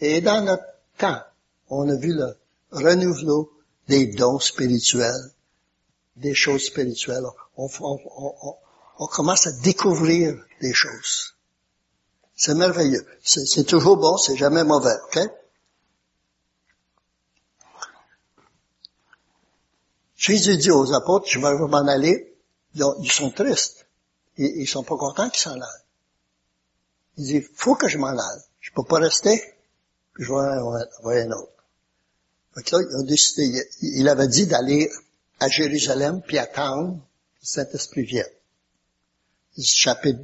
Et 0.00 0.20
dans 0.20 0.42
notre 0.42 0.64
temps, 0.98 1.20
on 1.68 1.88
a 1.88 1.96
vu 1.96 2.14
le 2.14 2.36
renouveau 2.70 3.52
des 3.88 4.06
dons 4.06 4.38
spirituels, 4.38 5.32
des 6.16 6.34
choses 6.34 6.64
spirituelles. 6.66 7.24
On, 7.56 9.06
commence 9.08 9.46
à 9.46 9.52
découvrir 9.52 10.34
des 10.60 10.72
choses. 10.72 11.34
C'est 12.34 12.54
merveilleux. 12.54 13.06
C'est 13.22 13.64
toujours 13.64 13.96
bon, 13.96 14.16
c'est 14.16 14.36
jamais 14.36 14.64
mauvais, 14.64 14.96
ok? 15.08 15.20
Jésus 20.16 20.56
dit 20.56 20.70
aux 20.70 20.92
apôtres, 20.94 21.28
je 21.28 21.38
vais 21.38 21.54
m'en 21.58 21.86
aller. 21.86 22.34
Ils 22.74 23.12
sont 23.12 23.30
tristes. 23.30 23.85
Ils, 24.36 24.62
ils 24.62 24.68
sont 24.68 24.84
pas 24.84 24.96
contents 24.96 25.30
qu'ils 25.30 25.42
s'en 25.42 25.54
aillent. 25.54 25.86
Il 27.18 27.24
dit, 27.24 27.46
faut 27.54 27.74
que 27.74 27.88
je 27.88 27.98
m'en 27.98 28.08
aille. 28.08 28.42
Je 28.60 28.70
peux 28.72 28.84
pas 28.84 28.98
rester. 28.98 29.42
Puis 30.14 30.24
je 30.24 30.32
vais 30.32 31.22
un 31.22 31.30
autre. 31.32 31.52
Là, 32.56 32.62
ils 32.80 32.96
ont 32.96 33.02
décidé, 33.02 33.68
il 33.82 34.08
avait 34.08 34.28
dit 34.28 34.46
d'aller 34.46 34.90
à 35.40 35.48
Jérusalem 35.48 36.22
puis 36.26 36.38
attendre 36.38 36.94
que 36.94 37.40
le 37.42 37.46
Saint-Esprit 37.46 38.04
vienne. 38.04 38.24
Chapitre, 39.62 40.20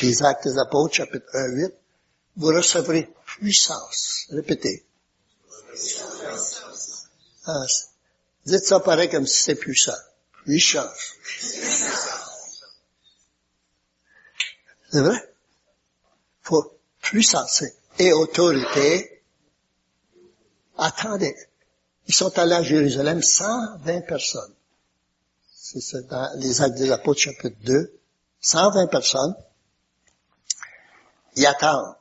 les 0.00 0.22
actes 0.22 0.48
des 0.48 0.58
apôtres, 0.58 0.94
chapitre 0.94 1.26
1, 1.34 1.46
8. 1.48 1.74
Vous 2.36 2.46
recevrez 2.48 3.10
puissance. 3.26 4.26
Répétez. 4.30 4.84
Ah, 7.46 7.64
dites 8.46 8.64
ça 8.64 8.80
pareil 8.80 9.10
comme 9.10 9.26
si 9.26 9.40
c'était 9.40 9.60
puissant. 9.60 9.92
Puissance. 10.44 11.14
C'est 14.94 15.00
vrai? 15.00 15.28
Faut 16.42 16.78
puissance 17.02 17.64
et 17.98 18.12
autorité. 18.12 19.24
Attendez. 20.78 21.34
Ils 22.06 22.14
sont 22.14 22.38
allés 22.38 22.54
à 22.54 22.62
Jérusalem, 22.62 23.20
120 23.20 24.02
personnes. 24.02 24.54
C'est 25.52 26.06
dans 26.06 26.30
les 26.38 26.62
actes 26.62 26.76
des 26.76 26.92
apôtres 26.92 27.18
chapitre 27.18 27.56
2. 27.64 27.98
120 28.40 28.86
personnes. 28.86 29.34
Ils 31.34 31.46
attendent. 31.46 31.96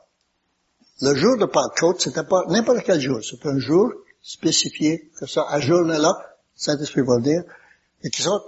Le 1.02 1.16
jour 1.16 1.36
de 1.40 1.46
Pentecôte, 1.46 2.00
c'était 2.00 2.24
pas 2.24 2.44
n'importe 2.50 2.84
quel 2.86 3.02
jour. 3.02 3.24
C'était 3.24 3.50
un 3.50 3.58
jour 3.58 3.92
spécifié, 4.22 5.10
que 5.20 5.26
ça, 5.26 5.48
à 5.50 5.60
journée-là, 5.60 6.14
Saint-Esprit 6.56 7.02
va 7.02 7.20
dire, 7.22 7.42
et 8.04 8.12
qui 8.12 8.22
sont 8.22 8.40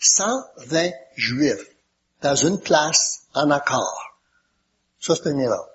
120 0.00 0.90
juifs 1.14 1.71
dans 2.22 2.36
une 2.36 2.60
place 2.60 3.22
en 3.34 3.50
accord. 3.50 4.18
Ça, 5.00 5.14
c'est 5.16 5.28
un 5.28 5.34
miracle. 5.34 5.68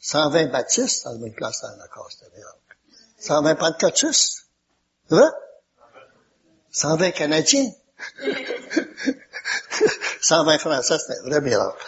120 0.00 0.46
baptistes 0.46 1.04
dans 1.04 1.16
une 1.16 1.34
place 1.34 1.62
en 1.64 1.80
accord, 1.80 2.08
c'est 2.10 2.26
un 2.26 2.30
miracle. 2.36 2.58
120 3.18 3.54
pentecôtistes. 3.56 4.46
C'est 5.08 5.14
vrai? 5.14 5.28
120 6.70 7.10
Canadiens. 7.12 7.70
120 10.20 10.58
Français, 10.58 10.98
c'est 10.98 11.18
un 11.18 11.22
vrai 11.28 11.40
miracle. 11.40 11.84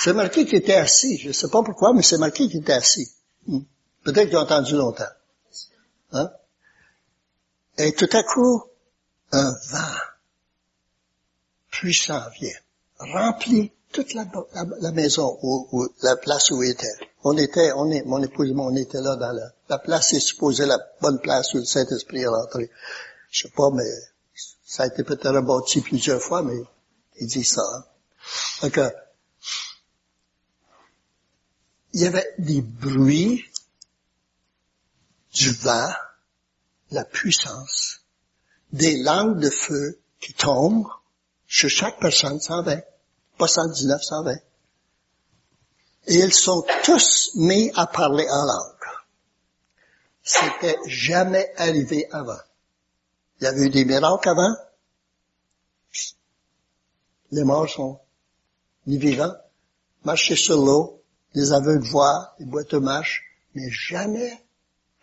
C'est 0.00 0.12
marqué 0.14 0.44
qu'il 0.44 0.56
était 0.56 0.74
assis. 0.74 1.18
Je 1.18 1.28
ne 1.28 1.32
sais 1.32 1.48
pas 1.48 1.62
pourquoi, 1.62 1.92
mais 1.92 2.02
c'est 2.02 2.18
marqué 2.18 2.48
qu'il 2.48 2.60
était 2.60 2.72
assis. 2.72 3.10
Hmm. 3.46 3.60
Peut-être 4.04 4.28
qu'il 4.28 4.36
a 4.36 4.40
entendu 4.40 4.74
longtemps. 4.74 5.04
Hein? 6.12 6.30
Et 7.78 7.92
tout 7.92 8.08
à 8.12 8.22
coup, 8.22 8.62
un 9.32 9.52
vent 9.70 9.96
puissant 11.70 12.22
vient, 12.38 12.58
remplit 12.98 13.72
toute 13.92 14.14
la, 14.14 14.24
maison, 14.92 15.38
ou, 15.42 15.88
la 16.02 16.16
place 16.16 16.50
où 16.50 16.62
il 16.62 16.70
était. 16.70 16.92
On 17.22 17.36
était, 17.36 17.72
on 17.72 17.90
est, 17.90 18.04
mon 18.04 18.22
épouse 18.22 18.50
et 18.50 18.52
moi, 18.52 18.66
on 18.66 18.76
était 18.76 19.00
là 19.00 19.16
dans 19.16 19.32
la, 19.32 19.50
la 19.68 19.78
place 19.78 20.12
est 20.12 20.20
supposée 20.20 20.66
la 20.66 20.78
bonne 21.00 21.20
place 21.20 21.54
où 21.54 21.58
le 21.58 21.64
Saint-Esprit 21.64 22.22
est 22.22 22.26
rentré. 22.26 22.70
Je 23.30 23.42
sais 23.42 23.52
pas, 23.56 23.70
mais 23.72 23.88
ça 24.64 24.84
a 24.84 24.86
été 24.86 25.04
peut-être 25.04 25.30
rebâti 25.30 25.80
plusieurs 25.80 26.20
fois, 26.20 26.42
mais 26.42 26.60
il 27.20 27.26
dit 27.26 27.44
ça. 27.44 27.62
Hein. 27.62 27.84
Donc, 28.62 28.80
il 31.92 32.00
y 32.00 32.06
avait 32.06 32.34
des 32.38 32.60
bruits 32.60 33.44
du 35.32 35.50
vent, 35.50 35.92
la 36.90 37.04
puissance, 37.04 38.00
des 38.72 39.02
langues 39.02 39.40
de 39.40 39.50
feu 39.50 40.00
qui 40.20 40.32
tombent 40.34 40.88
sur 41.46 41.68
chaque 41.68 42.00
personne, 42.00 42.40
120, 42.40 42.80
pas 43.38 43.48
119, 43.48 44.02
120. 44.02 44.36
Et 46.06 46.16
ils 46.16 46.32
sont 46.32 46.64
tous 46.82 47.30
mis 47.34 47.70
à 47.74 47.86
parler 47.86 48.26
en 48.28 48.44
langue. 48.44 48.74
C'était 50.22 50.78
jamais 50.86 51.52
arrivé 51.56 52.08
avant. 52.10 52.38
Il 53.40 53.44
y 53.44 53.46
avait 53.46 53.66
eu 53.66 53.70
des 53.70 53.84
miracles 53.84 54.28
avant. 54.28 54.54
Les 57.30 57.44
morts 57.44 57.68
sont 57.68 58.00
ni 58.86 58.98
vivants. 58.98 59.34
Marcher 60.04 60.36
sur 60.36 60.56
l'eau, 60.56 61.02
les 61.34 61.52
aveugles 61.52 61.86
voient, 61.86 62.34
les 62.38 62.46
boîtes 62.46 62.74
marchent, 62.74 63.24
mais 63.54 63.70
jamais 63.70 64.44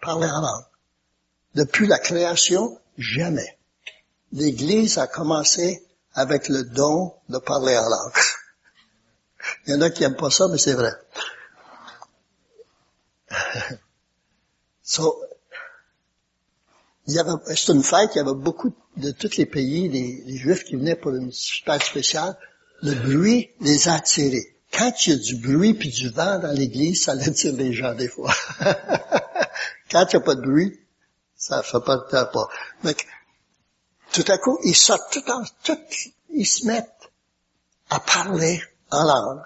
parler 0.02 0.28
en 0.28 0.42
langue. 0.42 0.71
Depuis 1.56 1.88
la 1.88 2.00
création, 2.00 2.80
jamais. 2.98 3.58
L'Église 4.32 4.98
a 4.98 5.08
commencé 5.08 5.86
avec 6.14 6.48
le 6.50 6.64
don 6.64 7.14
de 7.30 7.38
parler 7.38 7.78
en 7.78 7.90
langue. 7.90 8.14
Il 9.68 9.74
y 9.74 9.76
en 9.76 9.82
a 9.82 9.90
qui 9.90 10.02
n'aiment 10.02 10.16
pas 10.16 10.30
ça, 10.30 10.48
mais 10.48 10.58
c'est 10.58 10.74
vrai. 10.74 10.94
so, 14.84 15.22
c'est 17.08 17.70
une 17.70 17.84
fête, 17.84 18.12
il 18.14 18.18
y 18.18 18.22
avait 18.22 18.34
beaucoup 18.34 18.74
de 18.98 19.12
tous 19.12 19.38
les 19.38 19.46
pays, 19.46 19.90
les, 19.90 20.38
Juifs 20.38 20.64
qui 20.64 20.76
venaient 20.76 20.96
pour 20.96 21.14
une 21.14 21.32
fête 21.66 21.84
spéciale. 21.84 22.38
Le 22.82 22.94
bruit 22.94 23.52
les 23.60 23.88
a 23.88 23.96
attirés. 23.96 24.56
Quand 24.72 24.92
il 25.06 25.10
y 25.12 25.16
a 25.16 25.18
du 25.18 25.36
bruit 25.36 25.74
puis 25.74 25.90
du 25.90 26.10
vent 26.10 26.40
dans 26.40 26.52
l'église, 26.52 27.04
ça 27.04 27.12
attire 27.20 27.54
les 27.54 27.74
gens 27.74 27.94
des 27.94 28.08
fois. 28.08 28.34
Quand 29.92 30.06
il 30.06 30.16
n'y 30.16 30.22
a 30.22 30.26
pas 30.26 30.36
de 30.36 30.42
bruit, 30.42 30.80
ça 31.42 31.64
fait 31.64 31.82
pas 31.84 31.98
de 31.98 32.04
temps 32.04 32.28
pas. 32.28 32.48
Mais, 32.84 32.96
tout 34.14 34.24
à 34.28 34.38
coup, 34.38 34.60
ils 34.64 34.76
sortent 34.76 35.12
tout 35.12 35.30
en, 35.30 35.44
tout, 35.64 35.78
ils 36.30 36.46
se 36.46 36.68
mettent 36.68 37.12
à 37.90 38.00
parler 38.00 38.62
en 38.92 39.04
langue. 39.04 39.42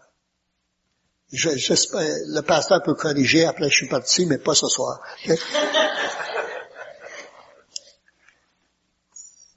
Je, 1.31 1.49
le 1.49 2.41
pasteur 2.41 2.83
peut 2.83 2.95
corriger, 2.95 3.45
après 3.45 3.69
je 3.69 3.75
suis 3.75 3.87
parti, 3.87 4.25
mais 4.25 4.37
pas 4.37 4.53
ce 4.53 4.67
soir. 4.67 4.99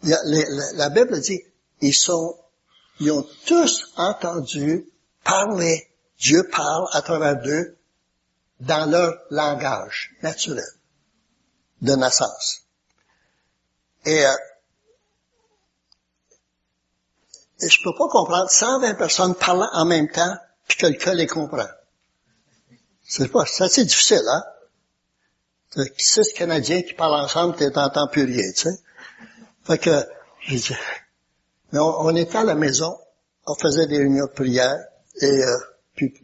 la, 0.04 0.18
la, 0.75 0.88
Bible 0.90 1.21
dit, 1.21 1.42
ils 1.80 1.95
sont, 1.95 2.38
ils 3.00 3.11
ont 3.11 3.26
tous 3.47 3.92
entendu 3.97 4.88
parler, 5.25 5.90
Dieu 6.18 6.49
parle 6.50 6.87
à 6.92 7.02
travers 7.02 7.40
d'eux 7.42 7.76
dans 8.61 8.88
leur 8.90 9.14
langage 9.30 10.12
naturel 10.23 10.77
de 11.82 11.94
naissance. 11.94 12.62
Et, 14.04 14.25
euh, 14.25 14.32
et 17.61 17.68
je 17.68 17.82
peux 17.82 17.94
pas 17.97 18.08
comprendre 18.08 18.50
120 18.50 18.94
personnes 18.94 19.35
parlant 19.35 19.68
en 19.73 19.85
même 19.85 20.08
temps 20.08 20.37
puis 20.68 20.76
quelqu'un 20.76 21.14
les 21.14 21.26
comprend. 21.26 21.66
C'est 23.02 23.28
pas, 23.28 23.45
c'est 23.47 23.64
assez 23.64 23.84
difficile, 23.84 24.23
hein? 24.28 24.45
Six 25.97 26.32
Canadiens 26.34 26.82
qui 26.82 26.95
parlent 26.95 27.21
ensemble, 27.25 27.56
tu 27.56 27.64
n'entends 27.64 28.08
plus 28.08 28.25
rien, 28.25 28.52
tu 28.52 28.62
sais. 28.62 28.78
Fait 29.64 29.78
que, 29.78 30.04
je 30.47 30.75
mais 31.73 31.78
on, 31.78 32.17
était 32.17 32.38
à 32.38 32.45
la 32.45 32.54
maison, 32.54 32.97
on 33.47 33.54
faisait 33.54 33.86
des 33.86 33.99
réunions 33.99 34.25
de 34.25 34.30
prière, 34.30 34.78
et 35.21 35.26
euh, 35.26 35.56
puis 35.95 36.14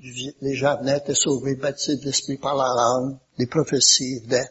les 0.40 0.54
gens 0.54 0.78
venaient, 0.78 0.96
étaient 0.96 1.14
sauvés, 1.14 1.54
baptisés 1.54 1.98
de 1.98 2.04
l'Esprit 2.06 2.38
par 2.38 2.56
la 2.56 2.68
langue, 2.74 3.18
les 3.36 3.46
prophéties 3.46 4.20
venaient. 4.20 4.48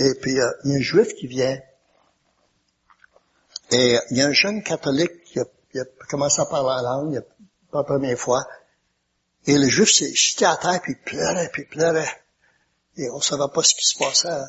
Et 0.00 0.14
puis, 0.14 0.40
euh, 0.40 0.50
il 0.64 0.70
y 0.70 0.74
a 0.74 0.76
un 0.78 0.80
juif 0.80 1.14
qui 1.14 1.26
vient. 1.26 1.58
Et 3.70 3.98
il 4.10 4.16
y 4.16 4.22
a 4.22 4.26
un 4.26 4.32
jeune 4.32 4.62
catholique 4.62 5.24
qui 5.24 5.38
a, 5.38 5.84
commencé 6.08 6.40
à 6.40 6.46
parler 6.46 6.88
en 6.88 7.02
langue, 7.02 7.22
pas 7.70 7.80
la 7.80 7.84
première 7.84 8.18
fois. 8.18 8.42
Et 9.46 9.58
le 9.58 9.68
juif 9.68 9.92
s'est 9.92 10.14
jeté 10.14 10.46
à 10.46 10.56
terre, 10.56 10.80
puis 10.82 10.94
il 10.94 11.04
pleurait, 11.04 11.50
puis 11.52 11.64
il 11.64 11.68
pleurait. 11.68 12.22
Et 12.96 13.10
on 13.10 13.20
savait 13.20 13.52
pas 13.54 13.62
ce 13.62 13.74
qui 13.74 13.84
se 13.84 13.98
passait. 13.98 14.42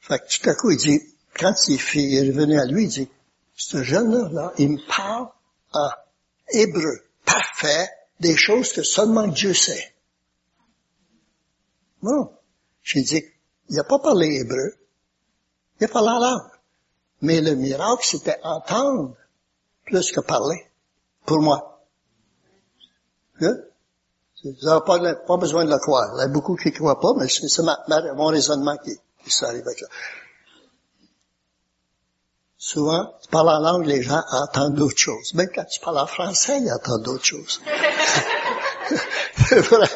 Fait 0.00 0.18
que 0.18 0.24
tout 0.26 0.48
à 0.48 0.54
coup, 0.54 0.70
il 0.70 0.78
dit, 0.78 1.02
quand 1.38 1.54
il 1.68 2.14
est 2.14 2.30
revenu 2.30 2.58
à 2.58 2.64
lui, 2.64 2.84
il 2.84 2.88
dit, 2.88 3.10
ce 3.56 3.82
jeune-là, 3.82 4.54
il 4.56 4.70
me 4.70 4.88
parle 4.88 5.28
en 5.74 5.90
hébreu, 6.48 7.04
parfait, 7.26 7.90
des 8.20 8.38
choses 8.38 8.72
que 8.72 8.82
seulement 8.82 9.26
Dieu 9.26 9.52
sait. 9.52 9.94
Non. 12.02 12.32
J'ai 12.82 13.02
dit, 13.02 13.24
il 13.68 13.76
n'a 13.76 13.84
pas 13.84 13.98
parlé 13.98 14.40
hébreu. 14.40 14.74
Il 15.80 15.84
a 15.84 15.88
parlé 15.88 16.08
langue. 16.20 16.50
Mais 17.22 17.40
le 17.40 17.54
miracle, 17.54 18.04
c'était 18.04 18.38
entendre 18.42 19.14
plus 19.84 20.12
que 20.12 20.20
parler. 20.20 20.70
Pour 21.24 21.40
moi. 21.40 21.82
Hein? 23.40 23.56
Vous 24.44 24.52
n'avez 24.62 25.14
pas, 25.26 25.36
besoin 25.36 25.64
de 25.64 25.70
le 25.70 25.78
croire. 25.78 26.08
Il 26.16 26.20
y 26.20 26.24
a 26.24 26.28
beaucoup 26.28 26.54
qui 26.56 26.68
ne 26.68 26.74
croient 26.74 27.00
pas, 27.00 27.14
mais 27.16 27.26
c'est 27.28 27.62
mon 28.14 28.26
raisonnement 28.26 28.76
qui, 28.76 28.96
qui 29.24 29.30
s'arrive 29.30 29.66
avec 29.66 29.78
ça. 29.78 29.86
Souvent, 32.58 33.12
tu 33.22 33.28
parles 33.28 33.48
en 33.48 33.60
langue, 33.60 33.86
les 33.86 34.02
gens 34.02 34.22
entendent 34.30 34.74
d'autres 34.74 34.98
choses. 34.98 35.34
Même 35.34 35.48
quand 35.54 35.64
tu 35.64 35.80
parles 35.80 35.98
en 35.98 36.06
français, 36.06 36.58
ils 36.60 36.72
entendent 36.72 37.02
d'autres 37.02 37.24
choses. 37.24 37.60
vrai. 39.50 39.88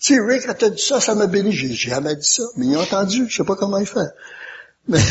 Tu 0.00 0.20
Rick, 0.20 0.46
quand 0.46 0.54
tu 0.54 0.70
dit 0.70 0.82
ça, 0.82 1.00
ça 1.00 1.14
m'a 1.14 1.26
béni. 1.26 1.52
J'ai 1.52 1.74
jamais 1.74 2.14
dit 2.14 2.28
ça, 2.28 2.44
mais 2.56 2.66
ils 2.66 2.76
ont 2.76 2.82
entendu. 2.82 3.28
Je 3.28 3.36
sais 3.36 3.44
pas 3.44 3.56
comment 3.56 3.78
ils 3.78 3.86
font. 3.86 4.08
Mais 4.86 4.98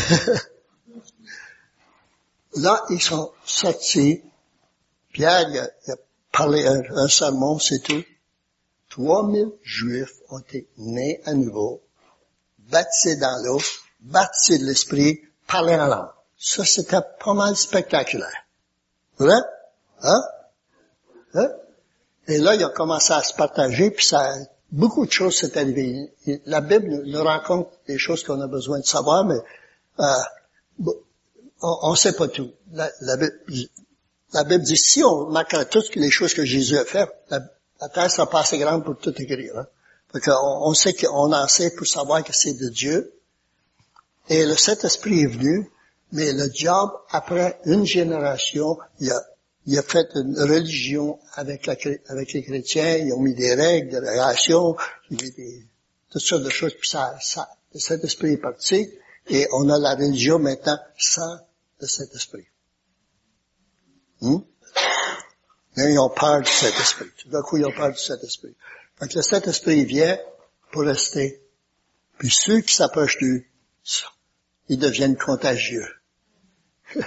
là, 2.56 2.82
ils 2.90 3.02
sont 3.02 3.32
sortis. 3.44 4.22
Pierre, 5.12 5.48
il 5.50 5.58
a, 5.58 5.96
parlé 6.32 6.66
un, 6.66 7.08
sermon, 7.08 7.58
c'est 7.58 7.80
tout. 7.80 8.02
3000 8.90 9.50
Juifs 9.62 10.14
ont 10.30 10.38
été 10.38 10.66
nés 10.78 11.20
à 11.26 11.34
nouveau, 11.34 11.82
baptisés 12.58 13.16
dans 13.16 13.36
l'eau, 13.44 13.60
baptisés 14.00 14.58
de 14.58 14.64
l'Esprit, 14.64 15.20
parler 15.46 15.74
en 15.74 15.86
langue. 15.86 16.08
Ça, 16.38 16.64
c'était 16.64 17.02
pas 17.22 17.34
mal 17.34 17.54
spectaculaire. 17.56 18.46
Vrai? 19.18 19.40
Hein? 20.02 20.22
hein? 21.34 21.50
Et 22.28 22.38
là, 22.38 22.54
il 22.54 22.64
a 22.64 22.70
commencé 22.70 23.12
à 23.12 23.22
se 23.22 23.34
partager, 23.34 23.90
puis 23.90 24.06
ça, 24.06 24.32
beaucoup 24.70 25.06
de 25.06 25.10
choses 25.10 25.36
s'est 25.36 25.56
arrivé. 25.58 26.12
La 26.46 26.60
Bible 26.60 27.02
nous 27.06 27.22
raconte 27.22 27.68
des 27.86 27.98
choses 27.98 28.22
qu'on 28.24 28.40
a 28.40 28.46
besoin 28.46 28.80
de 28.80 28.84
savoir, 28.84 29.24
mais 29.24 29.36
euh, 30.00 30.92
on 31.62 31.90
ne 31.90 31.96
sait 31.96 32.14
pas 32.14 32.28
tout. 32.28 32.52
La, 32.72 32.90
la, 33.00 33.16
Bible, 34.44 34.62
dit, 34.62 34.76
si 34.76 35.02
on 35.02 35.30
marquerait 35.30 35.66
toutes 35.66 35.94
les 35.96 36.10
choses 36.10 36.34
que 36.34 36.44
Jésus 36.44 36.76
a 36.78 36.84
fait, 36.84 37.08
la, 37.30 37.40
terre 37.88 38.10
sera 38.10 38.28
pas 38.28 38.40
assez 38.40 38.58
grande 38.58 38.84
pour 38.84 38.96
tout 38.96 39.14
écrire. 39.20 39.58
Hein? 39.58 39.66
on, 40.26 40.68
on 40.70 40.74
sait 40.74 40.94
qu'on 40.94 41.32
en 41.32 41.48
sait 41.48 41.70
pour 41.74 41.86
savoir 41.86 42.22
que 42.22 42.32
c'est 42.32 42.54
de 42.54 42.68
Dieu, 42.68 43.12
et 44.28 44.44
le 44.44 44.56
Saint-Esprit 44.56 45.22
est 45.22 45.26
venu, 45.26 45.70
mais 46.12 46.32
le 46.32 46.48
diable, 46.48 46.92
après 47.10 47.58
une 47.64 47.86
génération, 47.86 48.78
il 49.00 49.10
a, 49.10 49.20
il 49.68 49.78
a 49.78 49.82
fait 49.82 50.08
une 50.14 50.34
religion 50.40 51.20
avec, 51.34 51.66
les 51.66 52.42
chrétiens, 52.42 52.96
ils 52.96 53.12
ont 53.12 53.20
mis 53.20 53.34
des 53.34 53.54
règles 53.54 54.00
des, 55.10 55.66
toutes 56.10 56.22
sortes 56.22 56.42
de 56.42 56.48
choses, 56.48 56.72
puis 56.72 56.88
ça, 56.88 57.18
ça, 57.20 57.46
le 57.74 57.78
Saint-Esprit 57.78 58.32
est 58.32 58.38
parti, 58.38 58.88
et 59.28 59.46
on 59.52 59.68
a 59.68 59.78
la 59.78 59.94
religion 59.94 60.38
maintenant 60.38 60.78
sans 60.96 61.38
le 61.82 61.86
Saint-Esprit. 61.86 62.46
Hmm? 64.22 64.38
Mais 65.76 65.92
ils 65.92 65.98
ont 65.98 66.08
peur 66.08 66.40
du 66.40 66.50
Saint-Esprit. 66.50 67.10
Tout 67.18 67.28
d'un 67.28 67.42
coup, 67.42 67.58
ils 67.58 67.66
ont 67.66 67.72
peur 67.72 67.92
du 67.92 67.98
Saint-Esprit. 67.98 68.56
Donc 69.02 69.12
le 69.12 69.20
Saint-Esprit 69.20 69.84
vient 69.84 70.18
pour 70.72 70.84
rester. 70.84 71.42
Puis 72.16 72.30
ceux 72.30 72.62
qui 72.62 72.74
s'approchent 72.74 73.18
lui, 73.18 73.44
ils 74.70 74.78
deviennent 74.78 75.18
contagieux. 75.18 75.88
ils 76.96 77.04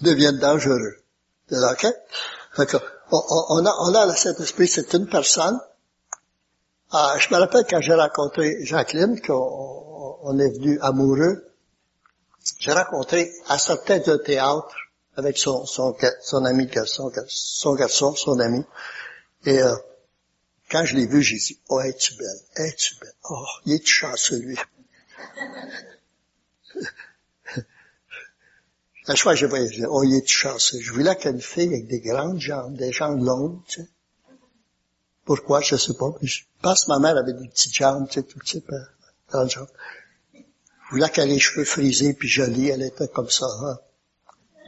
deviennent 0.00 0.38
dangereux. 0.38 1.04
On, 3.10 3.66
a, 3.66 3.74
on 3.80 3.94
a 3.94 4.06
le 4.06 4.14
Saint-Esprit, 4.14 4.68
c'est 4.68 4.92
une 4.94 5.08
personne. 5.08 5.58
Ah, 6.90 7.16
je 7.18 7.32
me 7.34 7.38
rappelle 7.38 7.64
quand 7.68 7.80
j'ai 7.80 7.94
rencontré 7.94 8.64
Jacqueline, 8.64 9.20
qu'on 9.20 10.18
on 10.22 10.38
est 10.38 10.50
venu 10.50 10.78
amoureux, 10.80 11.48
j'ai 12.58 12.72
rencontré, 12.72 13.30
à 13.48 13.58
sortait 13.58 14.00
d'un 14.00 14.18
théâtre 14.18 14.74
avec 15.16 15.36
son, 15.36 15.64
ami 16.44 16.68
son 17.28 17.74
garçon, 17.74 18.14
son 18.14 18.38
ami. 18.38 18.64
Et 19.44 19.60
euh, 19.62 19.74
quand 20.70 20.84
je 20.84 20.96
l'ai 20.96 21.06
vu, 21.06 21.22
j'ai 21.22 21.36
dit, 21.36 21.60
oh, 21.68 21.80
es-tu 21.80 22.14
belle, 22.14 22.40
es-tu 22.56 22.94
belle. 23.00 23.14
Oh, 23.30 23.44
il 23.66 23.74
est 23.74 23.86
chanceux, 23.86 24.38
lui. 24.38 24.58
La 29.08 29.16
fois 29.16 29.34
j'ai 29.34 29.46
voyagé, 29.46 29.86
oh, 29.88 30.04
il 30.04 30.14
est 30.14 30.26
chanceux. 30.28 30.78
Je 30.80 30.92
voulais 30.92 31.16
qu'une 31.16 31.40
fille 31.40 31.68
avec 31.68 31.86
des 31.86 32.00
grandes 32.00 32.38
jambes, 32.40 32.76
des 32.76 32.92
jambes 32.92 33.24
longues, 33.24 33.58
tu 33.66 33.80
sais. 33.80 33.88
Pourquoi, 35.24 35.62
je 35.62 35.76
sais 35.76 35.94
pas. 35.94 36.10
Je 36.20 36.40
pense 36.60 36.84
que 36.84 36.90
ma 36.90 36.98
mère 36.98 37.16
avait 37.16 37.32
des 37.32 37.48
petites 37.48 37.74
jambes, 37.74 38.06
tu 38.08 38.20
sais, 38.20 38.22
tout 38.22 38.38
euh, 38.74 38.78
grandes 39.30 39.50
jambes. 39.50 39.68
Je 40.34 40.90
voulais 40.90 41.08
qu'elle 41.08 41.30
ait 41.30 41.34
les 41.34 41.38
cheveux 41.38 41.64
frisés 41.64 42.12
puis 42.12 42.28
jolie, 42.28 42.68
elle 42.68 42.82
était 42.82 43.08
comme 43.08 43.30
ça. 43.30 43.46
Hein. 43.62 43.78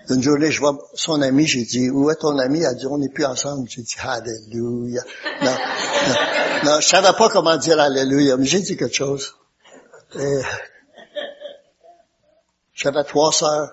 Une 0.09 0.23
journée, 0.23 0.51
je 0.51 0.61
vois 0.61 0.89
son 0.95 1.21
ami, 1.21 1.47
j'ai 1.47 1.65
dit, 1.65 1.91
où 1.91 2.11
est 2.11 2.17
ton 2.17 2.39
ami? 2.39 2.61
Elle 2.61 2.67
a 2.67 2.75
dit, 2.75 2.87
on 2.87 2.97
n'est 2.97 3.11
plus 3.11 3.27
ensemble. 3.27 3.69
J'ai 3.69 3.83
dit, 3.83 3.97
Alléluia. 4.03 5.03
Non, 5.43 5.51
non, 5.51 6.15
non, 6.65 6.81
je 6.81 6.89
savais 6.89 7.13
pas 7.17 7.29
comment 7.29 7.59
dire 7.59 7.79
Alléluia, 7.79 8.39
mais 8.39 8.47
j'ai 8.47 8.61
dit 8.61 8.77
quelque 8.79 8.97
chose. 8.97 9.35
j'avais 12.73 13.05
trois 13.05 13.33
sœurs, 13.33 13.71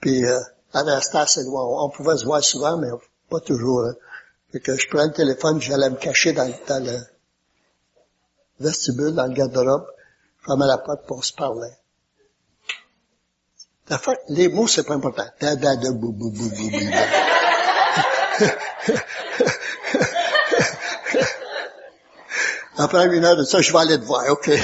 puis 0.00 0.24
euh, 0.24 0.40
elle 0.74 0.88
restait 0.88 1.18
assez 1.18 1.42
loin. 1.44 1.64
On 1.84 1.90
pouvait 1.90 2.16
se 2.16 2.24
voir 2.24 2.42
souvent, 2.42 2.76
mais 2.76 2.88
pas 3.28 3.40
toujours. 3.40 3.84
Hein. 3.84 4.58
que 4.62 4.76
je 4.76 4.88
prenais 4.88 5.08
le 5.08 5.12
téléphone, 5.12 5.60
j'allais 5.60 5.90
me 5.90 5.96
cacher 5.96 6.32
dans, 6.32 6.50
dans 6.66 6.84
le 6.84 6.98
vestibule, 8.58 9.14
dans 9.14 9.26
le 9.26 9.34
garde-robe, 9.34 9.86
je 10.40 10.46
fermais 10.46 10.66
la 10.66 10.78
porte 10.78 11.06
pour 11.06 11.24
se 11.24 11.32
parler 11.32 11.70
les 14.28 14.48
mots, 14.48 14.66
c'est 14.66 14.84
pas 14.84 14.94
important. 14.94 15.26
Da, 15.40 15.54
da, 15.56 15.76
da. 15.76 15.88
Après 22.78 23.06
une 23.14 23.24
heure 23.24 23.36
de 23.36 23.44
ça, 23.44 23.60
je 23.60 23.70
vais 23.72 23.78
aller 23.78 23.98
te 23.98 24.04
voir, 24.04 24.24
ok? 24.30 24.48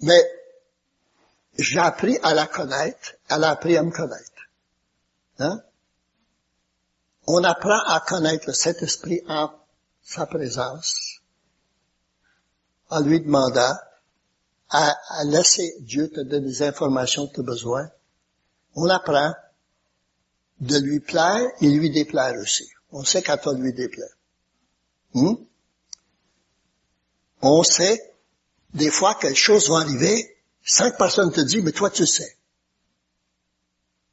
Mais 0.00 0.20
j'ai 1.58 1.78
appris 1.78 2.18
à 2.22 2.34
la 2.34 2.46
connaître, 2.46 3.14
elle 3.28 3.44
a 3.44 3.50
appris 3.50 3.76
à 3.76 3.82
me 3.82 3.90
connaître. 3.90 4.48
Hein? 5.38 5.62
On 7.26 7.44
apprend 7.44 7.78
à 7.86 8.00
connaître 8.00 8.46
le 8.48 8.52
Saint-Esprit 8.52 9.22
en 9.28 9.52
sa 10.02 10.26
présence, 10.26 11.20
en 12.90 13.00
lui 13.00 13.20
demandant 13.20 13.74
à, 14.70 14.96
laisser 15.26 15.74
Dieu 15.80 16.08
te 16.10 16.20
donner 16.20 16.46
des 16.46 16.62
informations 16.62 17.28
que 17.28 17.34
tu 17.34 17.40
as 17.40 17.44
besoin, 17.44 17.90
on 18.74 18.88
apprend 18.88 19.34
de 20.60 20.78
lui 20.78 21.00
plaire 21.00 21.46
et 21.60 21.68
lui 21.68 21.90
déplaire 21.90 22.34
aussi. 22.40 22.68
On 22.90 23.04
sait 23.04 23.22
quand 23.22 23.46
on 23.46 23.52
lui 23.52 23.72
déplaire. 23.72 24.16
Hmm? 25.14 25.34
On 27.42 27.62
sait, 27.62 28.14
des 28.72 28.90
fois, 28.90 29.14
quelque 29.16 29.36
chose 29.36 29.68
va 29.68 29.78
arriver, 29.78 30.31
cinq 30.64 30.96
personnes 30.98 31.32
te 31.32 31.40
disent, 31.40 31.62
mais 31.62 31.72
toi 31.72 31.90
tu 31.90 32.06
sais. 32.06 32.36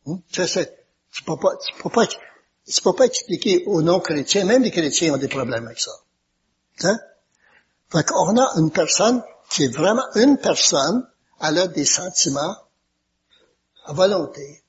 Hmm? 0.05 0.17
Tu 0.31 0.47
sais, 0.47 0.85
tu 1.11 1.23
peux 1.23 1.37
pas, 1.37 1.55
tu 1.57 1.81
peux 1.81 1.89
pas, 1.89 2.07
tu 2.07 2.81
peux 2.81 2.93
pas 2.93 3.05
expliquer 3.05 3.63
aux 3.65 3.81
non-chrétiens, 3.81 4.45
même 4.45 4.63
les 4.63 4.71
chrétiens 4.71 5.13
ont 5.13 5.17
des 5.17 5.27
problèmes 5.27 5.65
avec 5.65 5.79
ça. 5.79 5.91
Hein? 6.83 6.99
Fait 7.91 8.05
qu'on 8.05 8.37
a 8.37 8.53
une 8.57 8.71
personne 8.71 9.23
qui 9.49 9.63
est 9.63 9.75
vraiment 9.75 10.05
une 10.15 10.37
personne, 10.37 11.07
elle 11.41 11.57
a 11.57 11.67
des 11.67 11.85
sentiments, 11.85 12.55
la 13.87 13.93
volonté, 13.93 14.63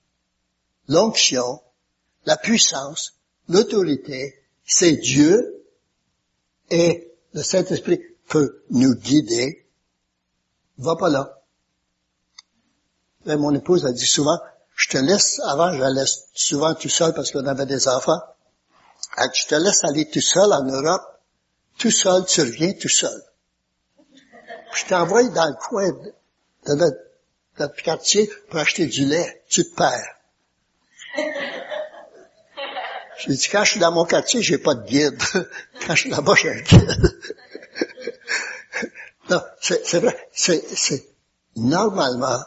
l'onction, 0.88 1.60
la 2.24 2.36
puissance, 2.36 3.14
l'autorité, 3.48 4.42
c'est 4.64 4.96
Dieu 4.96 5.64
et 6.70 7.12
le 7.32 7.42
Saint-Esprit 7.42 8.00
peut 8.28 8.62
nous 8.70 8.94
guider. 8.94 9.66
Va 10.78 10.96
pas 10.96 11.10
là. 11.10 11.39
Et 13.26 13.36
mon 13.36 13.54
épouse 13.54 13.86
a 13.86 13.92
dit 13.92 14.06
souvent, 14.06 14.38
je 14.76 14.88
te 14.88 14.98
laisse, 14.98 15.40
avant 15.44 15.72
je 15.72 15.78
la 15.78 15.90
laisse 15.90 16.28
souvent 16.34 16.74
tout 16.74 16.88
seul 16.88 17.12
parce 17.14 17.30
qu'on 17.30 17.46
avait 17.46 17.66
des 17.66 17.88
enfants. 17.88 18.20
Elle 19.18 19.28
dit, 19.30 19.40
je 19.40 19.46
te 19.48 19.54
laisse 19.54 19.84
aller 19.84 20.08
tout 20.08 20.20
seul 20.20 20.52
en 20.52 20.64
Europe, 20.64 21.02
tout 21.78 21.90
seul, 21.90 22.24
tu 22.26 22.40
reviens 22.40 22.72
tout 22.72 22.88
seul 22.88 23.22
je 24.74 24.84
t'envoie 24.86 25.28
dans 25.28 25.46
le 25.46 25.54
coin 25.54 25.90
de 26.66 26.74
notre, 26.74 26.96
quartier 27.82 28.30
pour 28.48 28.60
acheter 28.60 28.86
du 28.86 29.04
lait. 29.04 29.42
Tu 29.48 29.64
te 29.64 29.74
perds. 29.74 30.16
J'ai 33.18 33.34
dit, 33.34 33.48
quand 33.52 33.64
je 33.64 33.72
suis 33.72 33.80
dans 33.80 33.92
mon 33.92 34.06
quartier, 34.06 34.40
j'ai 34.40 34.56
pas 34.56 34.74
de 34.74 34.86
guide. 34.86 35.22
Quand 35.86 35.94
je 35.94 36.00
suis 36.00 36.10
là-bas, 36.10 36.32
j'ai 36.36 36.48
un 36.48 36.60
guide. 36.62 37.20
non, 39.30 39.42
c'est 39.60 39.98
vrai. 39.98 40.30
C'est 40.32 41.06
normalement, 41.54 42.40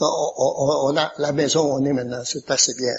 on, 0.00 0.96
a 0.96 1.12
la 1.18 1.32
maison 1.32 1.70
où 1.70 1.80
on 1.80 1.84
est 1.84 1.92
maintenant, 1.92 2.22
c'est 2.24 2.50
assez 2.50 2.74
bien 2.74 2.94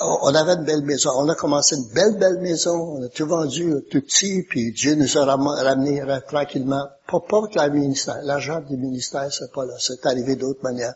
on 0.00 0.34
avait 0.34 0.54
une 0.54 0.64
belle 0.64 0.82
maison. 0.82 1.10
On 1.16 1.28
a 1.28 1.34
commencé 1.34 1.76
une 1.76 1.88
belle, 1.94 2.16
belle 2.18 2.40
maison. 2.40 2.96
On 2.98 3.02
a 3.04 3.08
tout 3.08 3.26
vendu 3.26 3.74
tout 3.90 4.00
petit, 4.00 4.42
puis 4.42 4.72
Dieu 4.72 4.94
nous 4.94 5.16
a 5.16 5.24
ramené 5.24 6.02
tranquillement. 6.26 6.88
Pas, 7.06 7.20
pas 7.20 7.42
avec 7.62 7.80
L'argent 8.22 8.60
du 8.60 8.76
ministère, 8.76 9.32
c'est 9.32 9.52
pas 9.52 9.64
là. 9.64 9.74
C'est 9.78 10.04
arrivé 10.06 10.36
d'autres 10.36 10.62
manières. 10.62 10.94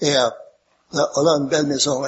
Et 0.00 0.16
euh, 0.16 0.28
on 0.92 1.26
a 1.26 1.32
une 1.32 1.48
belle 1.48 1.66
maison. 1.66 2.02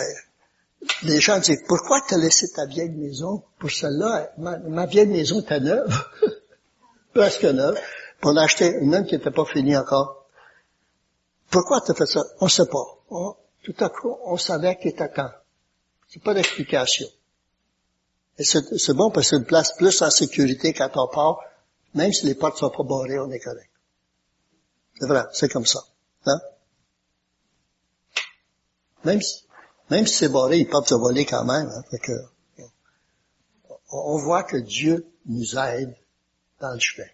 les 1.03 1.21
gens 1.21 1.39
disent, 1.39 1.63
pourquoi 1.69 2.01
t'as 2.09 2.17
laissé 2.17 2.51
ta 2.51 2.65
vieille 2.65 2.91
maison 2.91 3.43
pour 3.59 3.71
celle-là? 3.71 4.31
Ma, 4.39 4.87
vieille 4.87 5.09
maison 5.09 5.41
était 5.41 5.61
neuve. 5.61 5.95
Presque 7.15 7.45
neuve. 7.45 7.75
Puis 7.75 8.31
on 8.31 8.37
a 8.37 8.45
acheté 8.45 8.73
une 8.81 8.95
autre 8.95 9.07
qui 9.07 9.17
n'était 9.17 9.31
pas 9.31 9.45
finie 9.45 9.77
encore. 9.77 10.22
Pourquoi 11.53 11.83
t'as 11.83 11.95
fait 11.95 12.07
ça? 12.07 12.23
On 12.41 12.49
sait 12.49 12.67
pas. 12.67 12.83
tout 13.63 13.75
à 13.79 13.91
coup, 13.91 14.17
on 14.25 14.39
savait 14.39 14.77
qu'il 14.79 14.91
était 14.91 15.13
temps. 15.13 15.31
C'est 16.09 16.23
pas 16.23 16.33
d'explication. 16.33 17.07
Et 18.39 18.45
c'est 18.45 18.95
bon 18.95 19.11
parce 19.11 19.27
que 19.27 19.31
c'est 19.31 19.37
une 19.37 19.45
place 19.45 19.77
plus 19.77 20.01
en 20.01 20.11
sécurité 20.11 20.73
quand 20.73 20.91
on 20.97 21.09
part. 21.09 21.41
Même 21.95 22.11
si 22.11 22.25
les 22.25 22.35
portes 22.35 22.57
sont 22.57 22.71
pas 22.71 22.83
barrées, 22.83 23.19
on 23.19 23.31
est 23.31 23.39
correct. 23.39 23.71
C'est 24.99 25.07
vrai, 25.07 25.25
c'est 25.35 25.51
comme 25.51 25.67
ça. 25.67 25.85
Hein? 26.25 26.41
Même 29.05 29.21
si, 29.21 29.45
même 29.91 30.07
si 30.07 30.15
c'est 30.15 30.31
barré, 30.31 30.59
ils 30.59 30.69
peuvent 30.69 30.87
se 30.87 30.95
voler 30.95 31.27
quand 31.27 31.45
même. 31.45 31.69
Hein? 31.69 32.63
on 33.91 34.17
voit 34.17 34.45
que 34.45 34.57
Dieu 34.57 35.07
nous 35.27 35.59
aide 35.59 35.95
dans 36.61 36.73
le 36.73 36.81
chemin. 36.81 37.09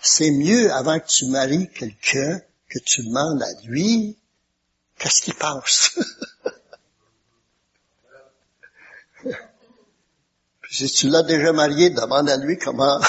C'est 0.00 0.30
mieux 0.30 0.72
avant 0.72 1.00
que 1.00 1.08
tu 1.08 1.26
maries 1.26 1.68
quelqu'un 1.70 2.40
que 2.68 2.78
tu 2.78 3.02
demandes 3.02 3.42
à 3.42 3.52
lui 3.64 4.18
qu'est-ce 4.98 5.22
qu'il 5.22 5.34
pense? 5.34 5.98
si 10.70 10.90
tu 10.90 11.08
l'as 11.08 11.22
déjà 11.22 11.52
marié, 11.52 11.90
demande 11.90 12.28
à 12.28 12.36
lui 12.36 12.58
comment 12.58 13.00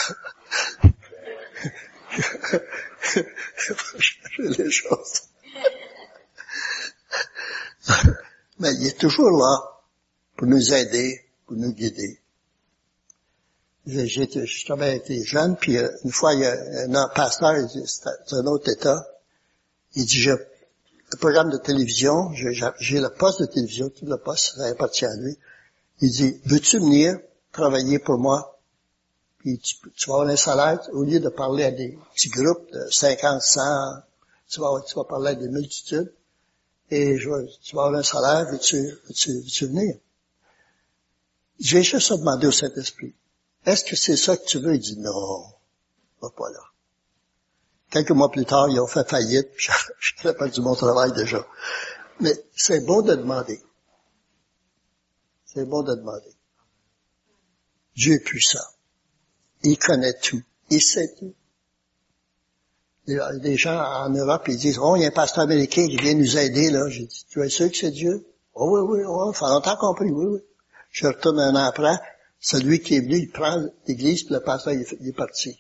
changer 3.57 4.49
les 4.57 4.71
choses. 4.71 5.23
Mais 8.59 8.73
il 8.75 8.87
est 8.87 8.97
toujours 8.99 9.31
là 9.31 9.57
pour 10.37 10.47
nous 10.47 10.73
aider, 10.73 11.25
pour 11.45 11.57
nous 11.57 11.73
guider. 11.73 12.21
J'étais, 13.85 14.45
j'avais 14.45 14.97
été 14.97 15.23
jeune, 15.23 15.55
puis 15.57 15.77
euh, 15.77 15.89
une 16.03 16.11
fois, 16.11 16.33
il 16.35 16.41
y 16.41 16.45
a 16.45 16.55
un 16.85 17.07
pasteur, 17.09 17.55
c'est 17.85 18.35
un 18.35 18.45
autre 18.45 18.69
état, 18.71 19.03
il 19.95 20.05
dit, 20.05 20.19
j'ai 20.19 20.31
le 20.31 21.17
programme 21.17 21.49
de 21.49 21.57
télévision, 21.57 22.31
j'ai 22.33 22.99
le 22.99 23.09
poste 23.09 23.41
de 23.41 23.45
télévision, 23.45 23.89
tout 23.89 24.05
le 24.05 24.17
poste, 24.17 24.55
ça 24.55 24.65
appartient 24.65 25.05
à 25.05 25.15
lui. 25.15 25.37
Il 26.01 26.11
dit, 26.11 26.39
veux-tu 26.45 26.79
venir 26.79 27.19
travailler 27.51 27.99
pour 27.99 28.17
moi, 28.17 28.59
puis 29.39 29.57
tu, 29.59 29.75
vas 30.07 30.15
avoir 30.15 30.29
un 30.29 30.35
salaire, 30.35 30.79
au 30.93 31.03
lieu 31.03 31.19
de 31.19 31.29
parler 31.29 31.63
à 31.63 31.71
des 31.71 31.97
petits 32.13 32.29
groupes 32.29 32.71
de 32.71 32.87
50, 32.91 33.41
100, 33.41 33.61
tu 34.49 34.59
vas, 34.59 34.81
tu 34.87 34.95
parler 35.07 35.29
à 35.31 35.35
des 35.35 35.49
multitudes, 35.49 36.13
et 36.91 37.17
je, 37.17 37.29
tu 37.61 37.75
vas 37.75 37.85
avoir 37.85 37.99
un 37.99 38.03
salaire, 38.03 38.51
veux-tu, 38.51 38.77
veux-tu, 38.77 39.33
veux-tu 39.33 39.65
venir? 39.67 39.95
J'ai 41.59 41.83
juste 41.83 42.13
demandé 42.13 42.47
au 42.47 42.51
Saint-Esprit, 42.51 43.13
est-ce 43.65 43.83
que 43.83 43.95
c'est 43.95 44.15
ça 44.15 44.37
que 44.37 44.45
tu 44.45 44.59
veux? 44.59 44.75
Il 44.75 44.79
dit 44.79 44.97
non, 44.97 45.43
va 46.21 46.29
pas 46.29 46.49
là. 46.49 46.61
Quelques 47.89 48.11
mois 48.11 48.29
plus 48.29 48.45
tard, 48.45 48.69
ils 48.69 48.79
ont 48.79 48.87
fait 48.87 49.07
faillite, 49.07 49.49
je 49.57 49.71
n'avais 50.23 50.37
pas 50.37 50.47
du 50.47 50.61
bon 50.61 50.75
travail 50.75 51.11
déjà. 51.13 51.45
Mais 52.19 52.33
c'est 52.55 52.85
bon 52.85 53.01
de 53.01 53.15
demander. 53.15 53.61
C'est 55.45 55.65
bon 55.65 55.81
de 55.81 55.95
demander. 55.95 56.35
Dieu 57.95 58.13
est 58.13 58.23
puissant. 58.23 58.59
Il 59.63 59.77
connaît 59.77 60.13
tout. 60.13 60.41
Il 60.69 60.81
sait 60.81 61.13
tout. 61.17 61.33
Il 63.07 63.15
y 63.15 63.19
a 63.19 63.33
des 63.37 63.57
gens 63.57 63.81
en 63.81 64.09
Europe, 64.09 64.47
ils 64.47 64.57
disent, 64.57 64.77
oh, 64.79 64.95
il 64.95 65.01
y 65.01 65.05
a 65.05 65.07
un 65.07 65.11
pasteur 65.11 65.45
américain 65.45 65.87
qui 65.87 65.97
vient 65.97 66.13
nous 66.13 66.37
aider, 66.37 66.69
là. 66.69 66.87
J'ai 66.89 67.05
dit, 67.05 67.25
tu 67.27 67.43
es 67.43 67.49
sûr 67.49 67.71
que 67.71 67.75
c'est 67.75 67.89
Dieu? 67.89 68.23
Oh 68.53 68.69
oui, 68.69 68.99
oui, 68.99 69.05
oh, 69.07 69.33
ça 69.33 69.39
fait 69.39 69.51
longtemps 69.51 69.77
compris, 69.77 70.11
oui, 70.11 70.25
oui. 70.25 70.39
Je 70.91 71.07
retourne 71.07 71.39
un 71.39 71.55
an 71.55 71.65
après, 71.67 71.97
celui 72.39 72.81
qui 72.81 72.95
est 72.95 72.99
venu, 72.99 73.17
il 73.17 73.31
prend 73.31 73.63
l'église, 73.87 74.23
puis 74.23 74.33
le 74.35 74.41
pasteur, 74.41 74.73
il 74.73 74.81
est, 74.81 75.13
parti. 75.13 75.57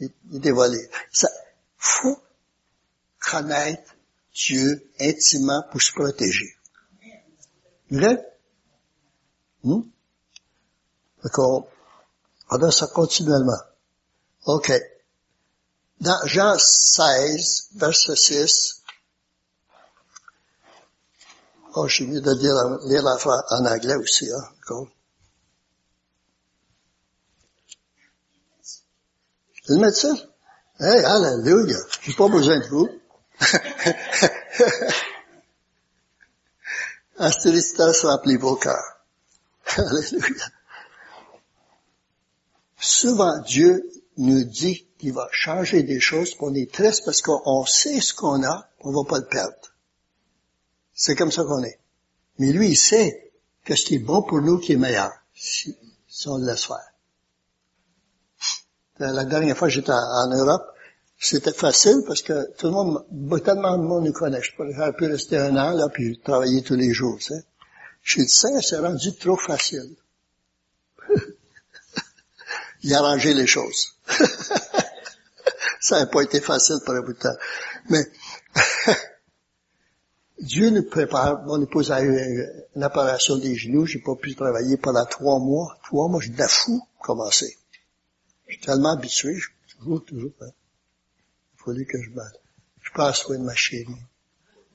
Il, 0.00 0.06
est 0.34 0.38
dévolé. 0.40 0.78
Ça, 1.12 1.28
faut 1.82 2.22
connaître 3.18 3.96
Dieu 4.32 4.88
intimement 5.00 5.64
pour 5.70 5.82
se 5.82 5.92
protéger. 5.92 6.56
Vrai? 7.90 8.24
Hmm? 9.64 9.82
D'accord. 11.24 11.68
On 12.50 12.62
a 12.62 12.70
ça 12.70 12.86
continuellement. 12.86 13.58
OK. 14.46 14.72
Dans 16.00 16.24
Jean 16.26 16.56
16, 16.56 17.70
verset 17.74 18.16
6, 18.16 18.82
oh, 21.74 21.88
suis 21.88 22.06
mieux 22.06 22.20
de 22.20 22.32
lire, 22.32 22.78
lire 22.86 23.04
en 23.04 23.66
anglais 23.66 23.96
aussi, 23.96 24.30
hein, 24.32 24.48
d'accord? 24.60 24.86
Le 29.68 29.76
médecin? 29.78 30.16
Hey, 30.84 31.04
alléluia! 31.04 31.78
J'ai 32.00 32.12
pas 32.12 32.28
besoin 32.28 32.58
de 32.58 32.66
vous. 32.66 32.88
Astéristas, 37.18 38.02
rappelez 38.02 38.36
vos 38.36 38.56
cœurs. 38.56 38.98
Alléluia. 39.76 40.44
Souvent, 42.80 43.38
Dieu 43.42 43.88
nous 44.16 44.42
dit 44.42 44.88
qu'il 44.98 45.12
va 45.12 45.28
changer 45.30 45.84
des 45.84 46.00
choses, 46.00 46.34
qu'on 46.34 46.52
est 46.54 46.72
triste 46.72 47.04
parce 47.04 47.22
qu'on 47.22 47.64
sait 47.64 48.00
ce 48.00 48.12
qu'on 48.12 48.42
a, 48.42 48.68
on 48.80 48.90
va 48.90 49.08
pas 49.08 49.20
le 49.20 49.26
perdre. 49.26 49.54
C'est 50.94 51.14
comme 51.14 51.30
ça 51.30 51.44
qu'on 51.44 51.62
est. 51.62 51.78
Mais 52.38 52.50
lui, 52.50 52.70
il 52.70 52.76
sait 52.76 53.30
que 53.64 53.76
ce 53.76 53.84
qui 53.84 53.94
est 53.94 54.00
bon 54.00 54.22
pour 54.22 54.40
nous 54.40 54.58
qui 54.58 54.72
est 54.72 54.76
meilleur, 54.76 55.12
si, 55.32 55.76
on 56.26 56.38
le 56.38 56.46
laisse 56.46 56.66
faire. 56.66 56.91
La 59.10 59.24
dernière 59.24 59.56
fois 59.56 59.66
que 59.66 59.74
j'étais 59.74 59.90
en 59.90 60.28
Europe, 60.28 60.64
c'était 61.18 61.52
facile 61.52 62.02
parce 62.06 62.22
que 62.22 62.52
tout 62.56 62.66
le 62.66 62.72
monde, 62.72 63.04
tellement 63.44 63.76
de 63.76 63.82
monde 63.82 64.04
nous 64.04 64.12
connaît. 64.12 64.40
J'aurais 64.42 64.92
pu 64.92 65.06
rester 65.06 65.38
un 65.38 65.56
an, 65.56 65.72
là, 65.72 65.88
puis 65.88 66.20
travailler 66.20 66.62
tous 66.62 66.76
les 66.76 66.92
jours, 66.92 67.18
tu 67.18 67.34
sais. 67.34 67.44
Chez 68.02 68.22
le 68.22 68.28
Saint, 68.28 68.60
c'est 68.60 68.78
rendu 68.78 69.12
trop 69.16 69.36
facile. 69.36 69.96
Il 72.82 72.94
a 72.94 72.98
arrangé 72.98 73.34
les 73.34 73.46
choses. 73.46 73.94
Ça 75.80 75.98
n'a 75.98 76.06
pas 76.06 76.22
été 76.22 76.40
facile 76.40 76.78
pour 76.84 76.94
un 76.94 77.00
bout 77.00 77.12
de 77.12 77.18
temps. 77.18 77.36
Mais, 77.88 78.04
Dieu 80.38 80.70
nous 80.70 80.84
prépare. 80.84 81.42
Mon 81.44 81.60
épouse 81.60 81.90
a 81.90 82.02
eu 82.02 82.46
une 82.76 82.84
opération 82.84 83.36
des 83.36 83.56
genoux. 83.56 83.86
J'ai 83.86 84.00
pas 84.00 84.14
pu 84.14 84.36
travailler 84.36 84.76
pendant 84.76 85.04
trois 85.06 85.40
mois. 85.40 85.76
Trois 85.84 86.08
mois, 86.08 86.20
j'étais 86.20 86.48
fou 86.48 86.86
commencer. 87.00 87.56
Je 88.52 88.58
suis 88.58 88.66
tellement 88.66 88.92
habitué. 88.92 89.34
Je, 89.34 89.48
toujours, 89.78 90.04
toujours. 90.04 90.32
Hein. 90.42 90.50
Il 91.54 91.64
fallait 91.64 91.86
que 91.86 92.02
je 92.02 92.10
me, 92.10 92.20
je 92.82 92.90
prenne 92.92 93.14
soin 93.14 93.38
de 93.38 93.44
ma 93.44 93.54
chérie. 93.54 93.96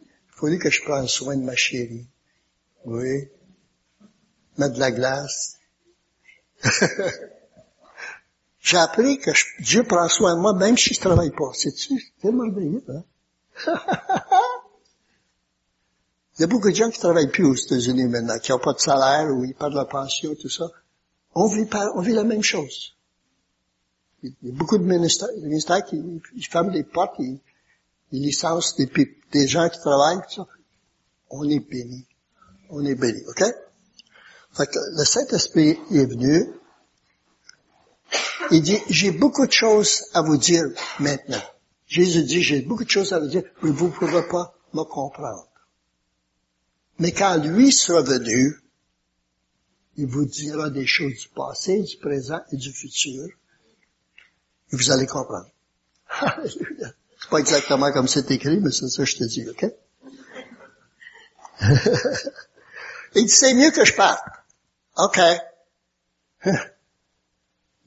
Il 0.02 0.08
fallait 0.32 0.58
que 0.58 0.72
je 0.72 0.82
prenne 0.82 1.08
soin 1.08 1.38
de 1.38 1.44
ma 1.44 1.56
chérie. 1.56 2.08
Oui. 2.86 3.30
Mettre 4.58 4.74
de 4.74 4.80
la 4.80 4.92
glace. 4.92 5.60
J'ai 8.62 8.78
appris 8.78 9.20
que 9.20 9.30
Dieu 9.62 9.84
prend 9.84 10.10
soin 10.10 10.36
de 10.36 10.42
moi 10.42 10.56
même 10.56 10.76
si 10.76 10.96
je 10.96 11.00
travaille 11.00 11.30
pas. 11.30 11.52
C'est-tu? 11.54 12.02
C'est 12.20 12.32
merveilleux, 12.32 12.84
hein? 12.90 13.04
Il 16.38 16.42
y 16.42 16.44
a 16.46 16.48
beaucoup 16.48 16.72
de 16.72 16.76
gens 16.76 16.90
qui 16.90 17.00
travaillent 17.00 17.30
plus 17.30 17.46
aux 17.46 17.54
États-Unis 17.54 18.08
maintenant, 18.08 18.40
qui 18.40 18.52
n'ont 18.52 18.58
pas 18.60 18.74
de 18.74 18.80
salaire 18.80 19.28
ou 19.36 19.46
ils 19.46 19.54
perdent 19.54 19.76
leur 19.76 19.88
pension, 19.88 20.34
tout 20.34 20.50
ça. 20.50 20.66
On 21.36 21.48
vit, 21.48 21.70
on 21.94 22.02
vit 22.02 22.14
la 22.14 22.24
même 22.24 22.44
chose. 22.44 22.97
Il 24.24 24.34
y 24.44 24.50
a 24.50 24.54
beaucoup 24.54 24.78
de 24.78 24.84
ministères, 24.84 25.86
qui 25.86 26.02
ils 26.36 26.46
ferment 26.46 26.72
les 26.72 26.84
portes, 26.84 27.16
ils, 27.20 27.40
ils 28.12 28.22
des, 28.78 29.18
des 29.32 29.48
gens 29.48 29.70
qui 29.70 29.80
travaillent, 29.80 30.22
tout 30.28 30.36
ça. 30.36 30.48
On 31.30 31.48
est 31.50 31.60
béni. 31.60 32.06
On 32.70 32.84
est 32.86 32.96
béni, 32.96 33.22
OK? 33.28 33.44
Fait 34.54 34.68
que 34.68 34.80
le 34.98 35.04
Saint-Esprit 35.04 35.78
est 35.92 36.06
venu. 36.06 36.48
Il 38.52 38.62
dit, 38.62 38.80
j'ai 38.90 39.12
beaucoup 39.12 39.46
de 39.46 39.52
choses 39.52 40.06
à 40.14 40.22
vous 40.22 40.38
dire 40.38 40.64
maintenant. 41.00 41.42
Jésus 41.86 42.24
dit, 42.24 42.42
j'ai 42.42 42.62
beaucoup 42.62 42.86
de 42.86 42.90
choses 42.90 43.14
à 43.14 43.20
vous 43.20 43.28
dire, 43.28 43.44
mais 43.62 43.72
vous 43.72 43.88
ne 43.88 43.92
pouvez 43.92 44.24
pas 44.28 44.56
me 44.74 44.84
comprendre. 44.84 45.48
Mais 47.00 47.12
quand 47.12 47.38
lui 47.38 47.72
sera 47.72 48.02
venu, 48.02 48.56
il 49.98 50.08
vous 50.08 50.26
dira 50.26 50.70
des 50.70 50.86
choses 50.86 51.14
du 51.14 51.30
passé, 51.30 51.82
du 51.82 51.98
présent 51.98 52.40
et 52.52 52.58
du 52.58 52.72
futur. 52.72 53.28
Et 54.72 54.76
vous 54.76 54.92
allez 54.92 55.08
comprendre. 55.08 55.50
C'est 57.20 57.30
pas 57.30 57.40
exactement 57.40 57.92
comme 57.92 58.08
c'est 58.08 58.30
écrit, 58.32 58.60
mais 58.60 58.72
c'est 58.72 58.88
ça 58.88 59.04
que 59.04 59.10
je 59.10 59.18
te 59.18 59.24
dis, 59.24 59.50
ok? 59.50 59.66
il 63.16 63.26
dit, 63.26 63.30
c'est 63.30 63.56
mieux 63.56 63.72
que 63.72 63.84
je 63.84 63.94
parte. 63.96 64.24
OK. 64.98 65.20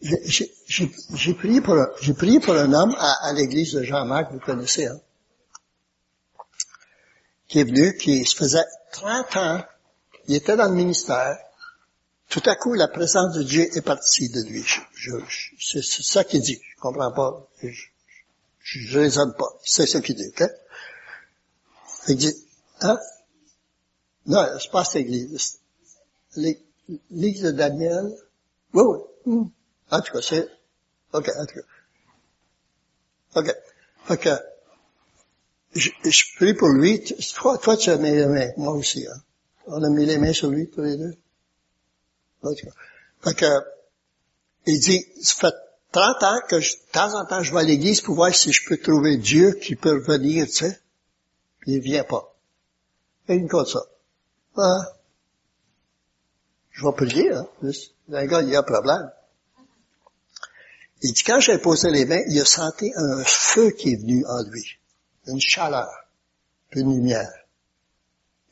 J'ai 0.02 1.34
prié 1.34 1.60
pour, 1.60 1.76
j'ai 2.00 2.14
prié 2.14 2.40
pour 2.40 2.54
un 2.54 2.72
homme 2.72 2.96
à, 2.98 3.28
à 3.28 3.32
l'église 3.34 3.74
de 3.74 3.82
Jean-Marc, 3.82 4.32
vous 4.32 4.40
connaissez, 4.40 4.86
hein? 4.86 4.98
Qui 7.48 7.60
est 7.60 7.64
venu, 7.64 7.96
qui 7.98 8.24
se 8.24 8.34
faisait 8.34 8.64
30 8.92 9.36
ans, 9.36 9.62
il 10.26 10.36
était 10.36 10.56
dans 10.56 10.68
le 10.68 10.74
ministère, 10.74 11.38
tout 12.30 12.42
à 12.46 12.54
coup, 12.54 12.74
la 12.74 12.86
présence 12.86 13.34
de 13.34 13.42
Dieu 13.42 13.76
est 13.76 13.82
partie 13.82 14.30
de 14.30 14.40
lui. 14.42 14.64
Je, 14.94 15.10
c'est, 15.58 15.82
ça 15.82 16.22
qu'il 16.22 16.40
dit. 16.40 16.60
Je 16.62 16.80
comprends 16.80 17.10
pas. 17.10 17.48
Je, 17.60 18.98
raisonne 18.98 19.34
pas. 19.36 19.58
C'est 19.64 19.86
ce 19.86 19.98
qu'il 19.98 20.14
dit, 20.14 20.28
ok? 20.28 20.48
Il 22.06 22.16
dit, 22.16 22.32
hein? 22.82 22.98
Non, 24.26 24.46
c'est 24.60 24.70
pas 24.70 24.84
cette 24.84 25.02
église. 25.02 25.58
L'église 26.36 27.42
de 27.42 27.50
Daniel. 27.50 28.16
Oui, 28.74 28.84
oui. 28.84 28.98
Hmm. 29.26 29.48
En 29.90 30.00
tout 30.00 30.12
cas, 30.12 30.22
c'est, 30.22 30.48
ok, 31.12 31.30
en 31.36 31.46
tout 31.46 31.60
cas. 33.34 33.54
Ok. 34.08 34.28
Je, 35.74 35.90
je 36.04 36.36
prie 36.36 36.54
pour 36.54 36.68
lui. 36.68 37.02
Toi, 37.34 37.58
toi, 37.58 37.76
tu 37.76 37.90
as 37.90 37.96
mis 37.96 38.12
les 38.12 38.26
mains. 38.26 38.50
Moi 38.56 38.72
aussi, 38.72 39.04
hein. 39.04 39.20
On 39.66 39.82
a 39.82 39.90
mis 39.90 40.06
les 40.06 40.18
mains 40.18 40.32
sur 40.32 40.48
lui, 40.48 40.70
tous 40.70 40.82
les 40.82 40.96
deux. 40.96 41.16
Fait 43.22 43.34
que, 43.34 43.46
il 44.66 44.80
dit, 44.80 45.04
ça 45.22 45.34
fait 45.34 45.54
30 45.92 46.22
ans 46.22 46.40
que 46.48 46.60
je, 46.60 46.76
de 46.76 46.92
temps 46.92 47.14
en 47.14 47.24
temps 47.26 47.42
je 47.42 47.52
vais 47.52 47.60
à 47.60 47.64
l'église 47.64 48.00
pour 48.00 48.14
voir 48.14 48.34
si 48.34 48.52
je 48.52 48.66
peux 48.66 48.78
trouver 48.78 49.16
Dieu 49.16 49.52
qui 49.52 49.76
peut 49.76 49.98
venir, 49.98 50.46
tu 50.46 50.52
sais. 50.52 50.80
Puis 51.60 51.72
il 51.72 51.80
vient 51.80 52.04
pas. 52.04 52.34
Et 53.28 53.34
il 53.34 53.44
me 53.44 53.48
compte 53.48 53.68
ça. 53.68 53.80
Ah. 54.56 54.80
Je 56.70 56.84
vais 56.84 56.92
prier, 56.92 57.32
hein. 57.32 57.46
Le 57.62 58.26
gars, 58.26 58.42
il 58.42 58.48
y 58.48 58.56
a 58.56 58.60
un 58.60 58.62
problème. 58.62 59.10
Il 61.02 61.12
dit, 61.12 61.22
quand 61.24 61.40
j'ai 61.40 61.58
posé 61.58 61.90
les 61.90 62.04
mains, 62.04 62.22
il 62.28 62.40
a 62.40 62.44
senti 62.44 62.92
un 62.94 63.24
feu 63.24 63.70
qui 63.70 63.92
est 63.92 63.96
venu 63.96 64.24
en 64.26 64.42
lui. 64.44 64.78
Une 65.26 65.40
chaleur. 65.40 65.88
Une 66.72 66.94
lumière. 66.94 67.32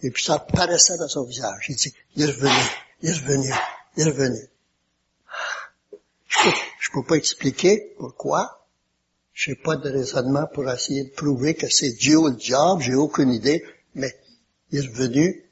Et 0.00 0.10
puis 0.10 0.24
ça 0.24 0.38
paraissait 0.38 0.96
dans 0.98 1.08
son 1.08 1.24
visage. 1.24 1.66
Il 1.68 1.76
dit, 1.76 1.94
il 2.16 2.22
est 2.22 2.26
revenu. 2.26 2.52
Il 3.02 3.10
est 3.10 3.14
revenu 3.14 3.52
est 3.98 4.04
revenu. 4.04 4.40
Je 6.28 6.38
peux, 6.42 7.00
peux 7.00 7.06
pas 7.06 7.16
expliquer 7.16 7.94
pourquoi. 7.98 8.66
Je 9.32 9.50
n'ai 9.50 9.56
pas 9.56 9.76
de 9.76 9.88
raisonnement 9.90 10.46
pour 10.52 10.68
essayer 10.68 11.04
de 11.04 11.14
prouver 11.14 11.54
que 11.54 11.68
c'est 11.68 11.92
Dieu 11.92 12.18
ou 12.18 12.28
le 12.28 12.34
diable, 12.34 12.82
j'ai 12.82 12.94
aucune 12.94 13.30
idée, 13.30 13.64
mais 13.94 14.12
il 14.70 14.78
est 14.78 14.88
revenu 14.88 15.48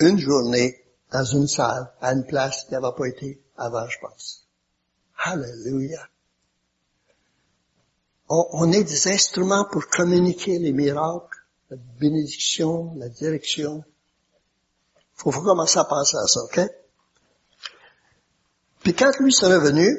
une 0.00 0.18
journée 0.18 0.84
dans 1.10 1.24
une 1.24 1.46
salle, 1.46 1.92
à 2.00 2.12
une 2.12 2.26
place 2.26 2.64
qui 2.64 2.72
n'avait 2.72 2.94
pas 2.96 3.06
été 3.06 3.42
avant, 3.56 3.88
je 3.88 3.98
pense. 4.00 4.46
Alléluia. 5.24 6.08
On, 8.28 8.46
on, 8.52 8.72
est 8.72 8.84
des 8.84 9.08
instruments 9.08 9.66
pour 9.70 9.86
communiquer 9.88 10.58
les 10.58 10.72
miracles, 10.72 11.38
la 11.70 11.76
bénédiction, 11.98 12.94
la 12.96 13.08
direction. 13.08 13.84
Faut, 15.14 15.30
faut 15.30 15.42
commencer 15.42 15.78
à 15.78 15.84
penser 15.84 16.16
à 16.16 16.26
ça, 16.26 16.40
ok? 16.44 16.60
Puis 18.82 18.94
quand 18.94 19.12
lui 19.20 19.32
sera 19.32 19.58
venu, 19.58 19.96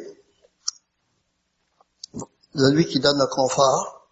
lui 2.56 2.86
qui 2.86 3.00
donne 3.00 3.18
le 3.18 3.28
confort, 3.28 4.10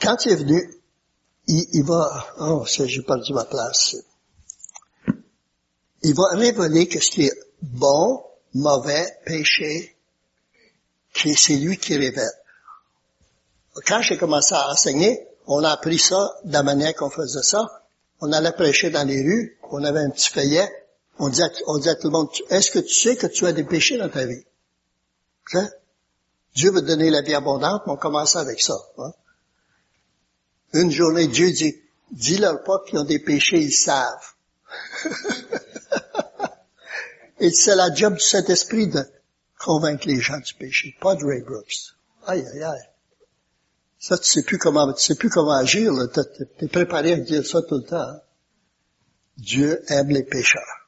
quand 0.00 0.24
il 0.26 0.32
est 0.32 0.36
venu, 0.36 0.82
il, 1.46 1.64
il 1.72 1.84
va, 1.84 2.26
oh, 2.40 2.64
j'ai 2.66 3.02
perdu 3.02 3.32
ma 3.32 3.44
place. 3.44 3.96
Il 6.02 6.14
va 6.14 6.28
révéler 6.32 6.88
que 6.88 7.00
ce 7.00 7.10
qui 7.10 7.26
est 7.26 7.38
bon, 7.60 8.24
mauvais, 8.54 9.06
péché, 9.24 9.96
c'est 11.14 11.56
lui 11.56 11.76
qui 11.76 11.96
révèle. 11.96 12.32
Quand 13.86 14.02
j'ai 14.02 14.18
commencé 14.18 14.54
à 14.54 14.70
enseigner, 14.70 15.28
on 15.46 15.62
a 15.62 15.70
appris 15.70 15.98
ça 15.98 16.34
de 16.44 16.52
la 16.52 16.62
manière 16.62 16.94
qu'on 16.94 17.10
faisait 17.10 17.42
ça. 17.42 17.84
On 18.20 18.32
allait 18.32 18.52
prêcher 18.52 18.90
dans 18.90 19.06
les 19.06 19.20
rues, 19.20 19.58
on 19.70 19.82
avait 19.84 20.00
un 20.00 20.10
petit 20.10 20.30
feuillet, 20.30 20.68
on 21.18 21.28
disait 21.28 21.42
à 21.42 21.94
tout 21.94 22.08
le 22.08 22.10
monde, 22.10 22.28
est-ce 22.50 22.70
que 22.70 22.78
tu 22.78 22.94
sais 22.94 23.16
que 23.16 23.26
tu 23.26 23.46
as 23.46 23.52
des 23.52 23.64
péchés 23.64 23.98
dans 23.98 24.08
ta 24.08 24.24
vie? 24.26 24.44
Hein? 25.54 25.68
Dieu 26.54 26.70
veut 26.70 26.82
donner 26.82 27.10
la 27.10 27.22
vie 27.22 27.34
abondante, 27.34 27.82
mais 27.86 27.92
on 27.92 27.96
commençait 27.96 28.38
avec 28.38 28.60
ça. 28.60 28.76
Hein? 28.98 29.12
Une 30.74 30.90
journée, 30.90 31.26
Dieu 31.26 31.50
dit, 31.50 31.74
dis-leur 32.10 32.62
pas 32.64 32.82
qu'ils 32.86 32.98
ont 32.98 33.04
des 33.04 33.18
péchés, 33.18 33.60
ils 33.60 33.72
savent. 33.72 34.34
Et 37.40 37.50
c'est 37.50 37.74
la 37.74 37.92
job 37.92 38.14
du 38.14 38.20
Saint-Esprit 38.20 38.86
de 38.86 39.04
convaincre 39.58 40.06
les 40.06 40.20
gens 40.20 40.38
du 40.38 40.54
péché, 40.54 40.96
pas 41.00 41.14
de 41.14 41.24
Ray 41.24 41.42
Brooks. 41.42 41.94
Aïe, 42.26 42.46
aïe, 42.54 42.62
aïe. 42.62 42.88
Ça, 43.98 44.18
tu 44.18 44.24
sais 44.24 44.42
plus 44.42 44.58
comment, 44.58 44.92
tu 44.92 45.02
sais 45.02 45.14
plus 45.14 45.30
comment 45.30 45.52
agir, 45.52 45.92
là. 45.92 46.06
T'es 46.58 46.68
préparé 46.68 47.12
à 47.12 47.16
dire 47.16 47.46
ça 47.46 47.62
tout 47.62 47.76
le 47.76 47.84
temps. 47.84 47.96
Hein. 47.96 48.20
Dieu 49.36 49.82
aime 49.88 50.10
les 50.10 50.24
pécheurs. 50.24 50.81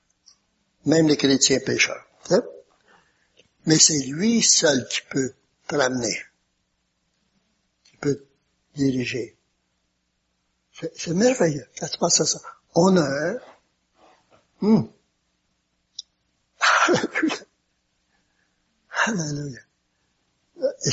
Même 0.86 1.08
les 1.08 1.16
chrétiens 1.16 1.60
pécheurs. 1.60 2.04
Hein? 2.30 2.42
Mais 3.66 3.78
c'est 3.78 4.04
lui 4.06 4.42
seul 4.42 4.86
qui 4.88 5.00
peut 5.10 5.32
te 5.66 5.76
ramener. 5.76 6.16
Qui 7.84 7.96
peut 7.98 8.24
diriger. 8.74 9.36
C'est 10.96 11.14
merveilleux. 11.14 11.66
Ça 11.78 11.86
se 11.86 11.98
passe 11.98 12.20
à 12.20 12.26
ça. 12.26 12.40
On 12.74 12.96
a 12.96 13.02
un. 13.02 13.38
Alléluia. 16.88 17.36
Alléluia. 19.06 19.60
Et 20.84 20.90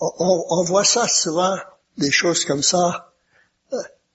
on, 0.00 0.44
on, 0.50 0.64
voit 0.64 0.84
ça 0.84 1.08
souvent, 1.08 1.56
des 1.96 2.10
choses 2.10 2.44
comme 2.44 2.62
ça. 2.62 3.12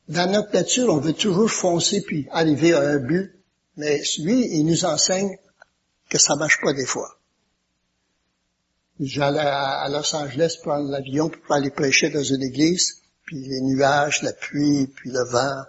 Dans 0.07 0.31
notre 0.31 0.53
nature, 0.53 0.93
on 0.93 0.97
veut 0.97 1.13
toujours 1.13 1.49
foncer 1.49 2.01
puis 2.01 2.27
arriver 2.31 2.73
à 2.73 2.81
un 2.81 2.97
but, 2.97 3.36
mais 3.77 4.01
lui, 4.19 4.47
il 4.57 4.65
nous 4.65 4.85
enseigne 4.85 5.37
que 6.09 6.17
ça 6.17 6.35
marche 6.35 6.59
pas 6.61 6.73
des 6.73 6.85
fois. 6.85 7.17
J'allais 8.99 9.39
à 9.39 9.87
Los 9.89 10.15
Angeles 10.15 10.57
prendre 10.63 10.89
l'avion 10.89 11.29
pour 11.29 11.55
aller 11.55 11.69
prêcher 11.69 12.09
dans 12.09 12.23
une 12.23 12.41
église, 12.41 13.03
puis 13.25 13.39
les 13.47 13.61
nuages, 13.61 14.23
la 14.23 14.33
pluie, 14.33 14.87
puis 14.87 15.11
le 15.11 15.23
vent, 15.29 15.63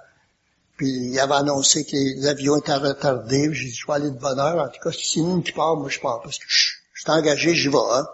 puis 0.79 1.11
il 1.11 1.19
avait 1.19 1.35
annoncé 1.35 1.85
que 1.85 2.25
l'avion 2.25 2.57
était 2.57 2.75
retardé, 2.75 3.53
j'ai 3.53 3.67
dit, 3.67 3.75
je 3.75 3.87
vais 3.87 3.95
aller 3.95 4.11
de 4.11 4.19
bonne 4.19 4.39
heure, 4.39 4.65
en 4.65 4.69
tout 4.69 4.81
cas, 4.83 4.93
si 4.93 5.19
une 5.19 5.43
qui 5.43 5.53
part, 5.53 5.77
moi 5.77 5.91
je 5.91 6.01
pars, 6.01 6.23
parce 6.23 6.39
que 6.39 6.45
je, 6.49 6.77
je 6.95 7.03
suis 7.03 7.11
engagé, 7.11 7.55
j'y 7.55 7.69
vais, 7.69 7.77
hein. 7.77 8.07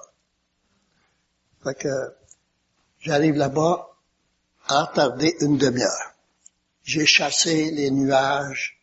Fait 1.62 1.74
que 1.74 1.88
j'arrive 3.00 3.36
là-bas, 3.36 3.86
retardé 4.66 5.36
une 5.40 5.58
demi-heure. 5.58 6.14
J'ai 6.82 7.06
chassé 7.06 7.70
les 7.70 7.90
nuages, 7.90 8.80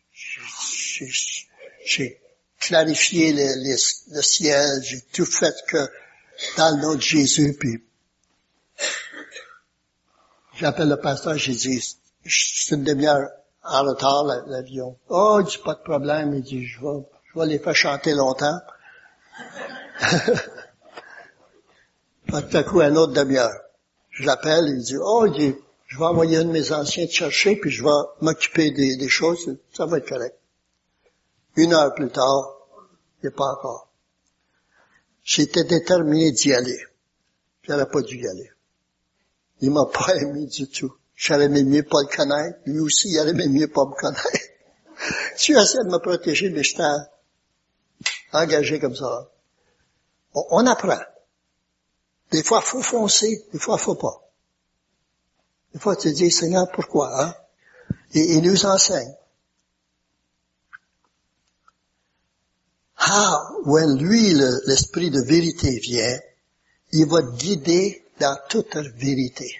j'ai 1.84 2.20
clarifié 2.60 3.32
le, 3.32 4.22
ciel, 4.22 4.82
j'ai 4.82 5.00
tout 5.12 5.26
fait 5.26 5.54
que 5.68 5.78
dans 6.56 6.76
le 6.76 6.82
nom 6.82 6.94
de 6.94 7.00
Jésus, 7.00 7.56
puis 7.58 7.84
j'appelle 10.54 10.88
le 10.88 10.96
pasteur, 10.96 11.36
j'ai 11.36 11.54
dit, 11.54 11.82
c'est 12.24 12.74
une 12.74 12.84
demi-heure 12.84 13.28
en 13.64 13.82
retard, 13.82 14.24
l'avion. 14.46 14.96
Oh, 15.08 15.38
il 15.40 15.46
dit, 15.46 15.58
pas 15.64 15.74
de 15.74 15.82
problème, 15.82 16.34
il 16.34 16.42
dit, 16.42 16.66
je 16.66 16.80
vais, 16.80 17.06
je 17.32 17.38
vais 17.38 17.46
les 17.46 17.58
faire 17.58 17.74
chanter 17.74 18.12
longtemps. 18.12 18.58
Tout 22.28 22.56
à 22.56 22.62
coup, 22.62 22.80
un 22.80 22.96
autre 22.96 23.12
demi-heure. 23.12 23.60
Je 24.10 24.24
l'appelle, 24.24 24.64
il 24.68 24.82
dit, 24.82 24.96
oh, 24.96 25.26
je 25.32 25.98
vais 25.98 26.04
envoyer 26.04 26.38
un 26.38 26.44
de 26.44 26.50
mes 26.50 26.72
anciens 26.72 27.06
te 27.06 27.12
chercher, 27.12 27.56
puis 27.56 27.70
je 27.70 27.82
vais 27.82 27.90
m'occuper 28.20 28.70
des, 28.70 28.96
des, 28.96 29.08
choses, 29.08 29.56
ça 29.72 29.86
va 29.86 29.98
être 29.98 30.08
correct. 30.08 30.36
Une 31.56 31.74
heure 31.74 31.94
plus 31.94 32.10
tard, 32.10 32.56
il 33.22 33.26
n'est 33.26 33.34
pas 33.34 33.52
encore. 33.52 33.88
J'étais 35.22 35.64
déterminé 35.64 36.32
d'y 36.32 36.52
aller. 36.52 36.78
J'aurais 37.62 37.88
pas 37.88 38.02
dû 38.02 38.18
y 38.18 38.26
aller. 38.26 38.50
Il 39.60 39.70
m'a 39.70 39.86
pas 39.86 40.14
aimé 40.20 40.46
du 40.46 40.68
tout. 40.68 40.94
J'aurais 41.14 41.44
aimé 41.44 41.62
mieux 41.62 41.84
pas 41.84 42.02
le 42.02 42.14
connaître. 42.14 42.58
Lui 42.66 42.80
aussi, 42.80 43.08
il 43.10 43.20
aurait 43.20 43.30
aimé 43.30 43.48
mieux 43.48 43.68
pas 43.68 43.84
me 43.84 43.94
connaître. 43.94 44.28
Suis 45.36 45.54
essayé 45.54 45.84
de 45.84 45.90
me 45.90 45.98
protéger, 45.98 46.50
mais 46.50 46.62
j'étais 46.62 46.82
engagé 48.32 48.80
comme 48.80 48.96
ça. 48.96 49.30
On, 50.34 50.66
apprend. 50.66 50.98
Des 52.30 52.42
fois, 52.42 52.60
faut 52.60 52.82
foncer, 52.82 53.46
des 53.52 53.58
fois, 53.58 53.76
faut 53.76 53.94
pas. 53.94 54.30
Des 55.74 55.78
fois, 55.78 55.96
tu 55.96 56.10
dis, 56.12 56.30
Seigneur, 56.30 56.70
pourquoi, 56.72 57.22
hein? 57.22 57.34
Et 58.14 58.36
il 58.36 58.42
nous 58.42 58.64
enseigne. 58.64 59.14
Ah, 63.04 63.50
when 63.64 63.98
lui, 63.98 64.32
l'esprit 64.66 65.10
de 65.10 65.20
vérité 65.20 65.76
vient, 65.80 66.20
il 66.92 67.06
va 67.06 67.22
te 67.22 67.36
guider 67.36 68.04
dans 68.20 68.38
toute 68.48 68.76
vérité. 68.76 69.50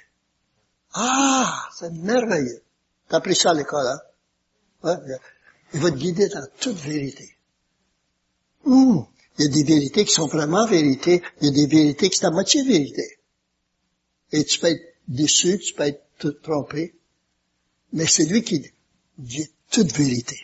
Ah, 0.95 1.69
c'est 1.77 1.93
merveilleux. 1.93 2.63
T'as 3.09 3.17
appris 3.17 3.35
ça 3.35 3.51
à 3.51 3.55
l'école, 3.55 3.87
hein? 4.85 4.97
Il 5.75 5.81
va 5.81 5.91
te 5.91 5.97
guider 5.97 6.29
dans 6.29 6.47
toute 6.61 6.77
vérité. 6.77 7.37
Il 8.67 9.05
y 9.39 9.45
a 9.45 9.49
des 9.49 9.65
vérités 9.65 10.05
qui 10.05 10.13
sont 10.13 10.29
vraiment 10.29 10.67
vérités. 10.67 11.21
Il 11.41 11.47
y 11.47 11.49
a 11.49 11.53
des 11.53 11.67
vérités 11.67 12.11
qui 12.11 12.19
sont 12.19 12.27
à 12.27 12.31
moitié 12.31 12.63
vérité. 12.63 13.19
Et 14.31 14.45
tu 14.45 14.61
peux 14.61 14.69
être 14.69 14.95
déçu, 15.09 15.59
tu 15.59 15.75
peux 15.75 15.85
être 15.85 16.31
trompé. 16.43 16.95
Mais 17.93 18.07
c'est 18.07 18.27
lui 18.27 18.45
qui 18.45 18.71
dit 19.19 19.51
toute 19.71 19.93
vérité. 19.93 20.39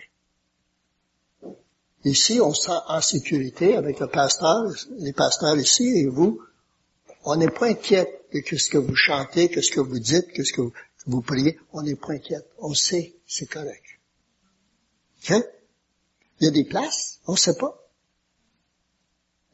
Ici, 2.05 2.41
on 2.41 2.55
se 2.55 2.67
sent 2.67 2.79
en 2.87 3.01
sécurité 3.01 3.77
avec 3.77 3.99
le 3.99 4.07
pasteur, 4.07 4.63
les 4.99 5.13
pasteurs 5.13 5.57
ici 5.59 5.85
et 5.99 6.07
vous. 6.07 6.41
On 7.25 7.37
n'est 7.37 7.51
pas 7.51 7.67
inquiète 7.67 8.27
de 8.33 8.57
ce 8.57 8.71
que 8.71 8.79
vous 8.79 8.95
chantez, 8.95 9.49
que 9.49 9.61
ce 9.61 9.73
que 9.73 9.81
vous 9.81 9.99
dites, 9.99 10.33
que 10.33 10.45
ce 10.45 10.53
que 10.53 10.63
vous, 11.07 11.23
priez. 11.23 11.59
On 11.73 11.83
n'est 11.83 11.97
pas 11.97 12.13
inquiète. 12.13 12.47
On 12.59 12.73
sait, 12.75 13.15
c'est 13.27 13.51
correct. 13.51 13.85
OK? 15.29 15.37
Il 16.41 16.45
y 16.45 16.49
a 16.49 16.53
des 16.53 16.65
places, 16.65 17.19
on 17.27 17.33
ne 17.33 17.37
sait 17.37 17.57
pas. 17.57 17.75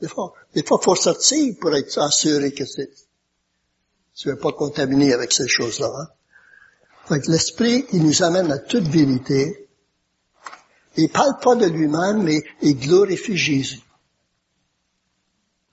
Des 0.02 0.08
fois, 0.08 0.34
des 0.54 0.62
fois, 0.62 0.78
faut 0.82 0.96
sortir 0.96 1.54
pour 1.58 1.74
être 1.74 1.98
assuré 1.98 2.52
que 2.52 2.66
c'est, 2.66 2.90
tu 4.14 4.28
ne 4.28 4.34
pas 4.34 4.52
contaminer 4.52 5.14
avec 5.14 5.32
ces 5.32 5.48
choses-là. 5.48 5.90
Hein? 7.08 7.18
L'esprit, 7.26 7.86
il 7.92 8.04
nous 8.04 8.22
amène 8.22 8.52
à 8.52 8.58
toute 8.58 8.86
vérité. 8.88 9.63
Il 10.96 11.08
parle 11.08 11.38
pas 11.42 11.56
de 11.56 11.66
lui-même, 11.66 12.22
mais 12.22 12.42
il 12.62 12.78
glorifie 12.78 13.36
Jésus. 13.36 13.80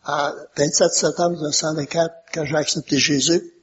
À 0.04 0.34
27 0.58 0.92
septembre 0.94 1.36
1924, 1.36 2.14
quand 2.34 2.46
j'ai 2.46 2.56
accepté 2.56 2.98
Jésus, 2.98 3.54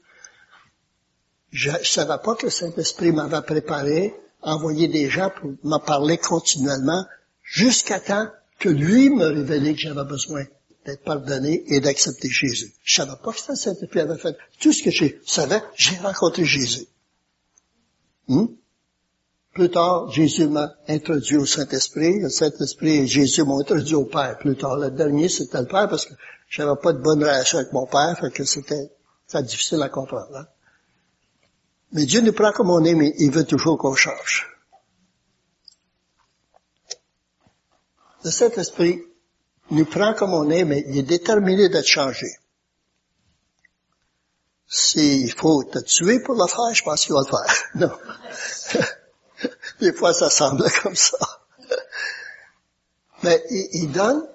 je 1.51 1.71
ne 1.71 1.83
savais 1.83 2.19
pas 2.23 2.37
que 2.37 2.47
le 2.47 2.51
Saint-Esprit 2.51 3.11
m'avait 3.11 3.43
préparé, 3.43 4.15
envoyé 4.43 4.87
des 4.87 5.11
gens 5.11 5.31
pour 5.31 5.51
me 5.65 5.85
parler 5.85 6.19
continuellement, 6.19 7.05
jusqu'à 7.43 7.99
temps 7.99 8.29
que 8.59 8.69
lui 8.69 9.11
me 9.11 9.27
révélait 9.27 9.75
que 9.75 9.81
j'avais 9.81 10.05
besoin 10.05 10.45
d'être 10.85 11.03
pardonné 11.03 11.65
et 11.67 11.81
d'accepter 11.81 12.29
Jésus. 12.29 12.73
Je 12.85 12.95
savais 12.97 13.17
pas 13.23 13.33
que 13.33 13.41
ça, 13.41 13.57
Saint-Esprit 13.57 14.01
avait 14.01 14.19
fait. 14.19 14.37
Tout 14.61 14.73
ce 14.73 14.83
que 14.83 14.91
je 14.91 15.07
savais, 15.27 15.63
j'ai 15.75 15.97
rencontré 15.97 16.45
Jésus. 16.45 16.87
Hmm? 18.29 18.47
Plus 19.55 19.71
tard, 19.71 20.11
Jésus 20.11 20.47
m'a 20.47 20.75
introduit 20.89 21.37
au 21.37 21.47
Saint-Esprit. 21.47 22.21
Le 22.21 22.29
Saint-Esprit 22.29 22.99
et 22.99 23.07
Jésus 23.07 23.43
m'ont 23.43 23.61
introduit 23.61 23.95
au 23.95 24.05
Père. 24.05 24.39
Plus 24.39 24.57
tard, 24.57 24.77
le 24.77 24.91
dernier, 24.91 25.29
c'était 25.29 25.61
le 25.61 25.67
Père 25.67 25.89
parce 25.89 26.07
que 26.07 26.15
j'avais 26.49 26.79
pas 26.81 26.93
de 26.93 26.99
bonne 26.99 27.23
relation 27.23 27.59
avec 27.59 27.73
mon 27.73 27.87
Père, 27.87 28.17
fait 28.21 28.31
que 28.31 28.45
c'était, 28.45 28.91
c'était 29.27 29.43
difficile 29.43 29.83
à 29.83 29.89
comprendre. 29.89 30.37
Hein? 30.37 30.47
Mais 31.93 32.05
Dieu 32.05 32.21
nous 32.21 32.33
prend 32.33 32.53
comme 32.53 32.71
on 32.71 32.85
est, 32.85 32.95
mais 32.95 33.15
il 33.19 33.31
veut 33.31 33.45
toujours 33.45 33.79
qu'on 33.79 33.95
change. 33.95 34.47
Le 38.25 38.31
Saint-Esprit 38.31 39.03
nous 39.71 39.85
prend 39.85 40.15
comme 40.15 40.35
on 40.35 40.51
est, 40.51 40.65
mais 40.65 40.85
il 40.89 40.99
est 40.99 41.03
déterminé 41.03 41.69
d'être 41.69 41.87
changé. 41.87 42.29
S'il 44.67 45.33
faut 45.33 45.65
te 45.65 45.79
tuer 45.79 46.21
pour 46.21 46.35
le 46.35 46.47
faire, 46.47 46.75
je 46.75 46.83
pense 46.83 47.07
qu'il 47.07 47.15
va 47.15 47.23
le 47.23 47.27
faire. 47.27 47.55
Non. 47.75 47.91
Des 49.81 49.93
fois, 49.93 50.13
ça 50.13 50.31
semble 50.31 50.69
comme 50.83 50.97
ça. 50.97 51.19
Mais 53.23 53.43
il, 53.51 53.91
donne 53.93 54.27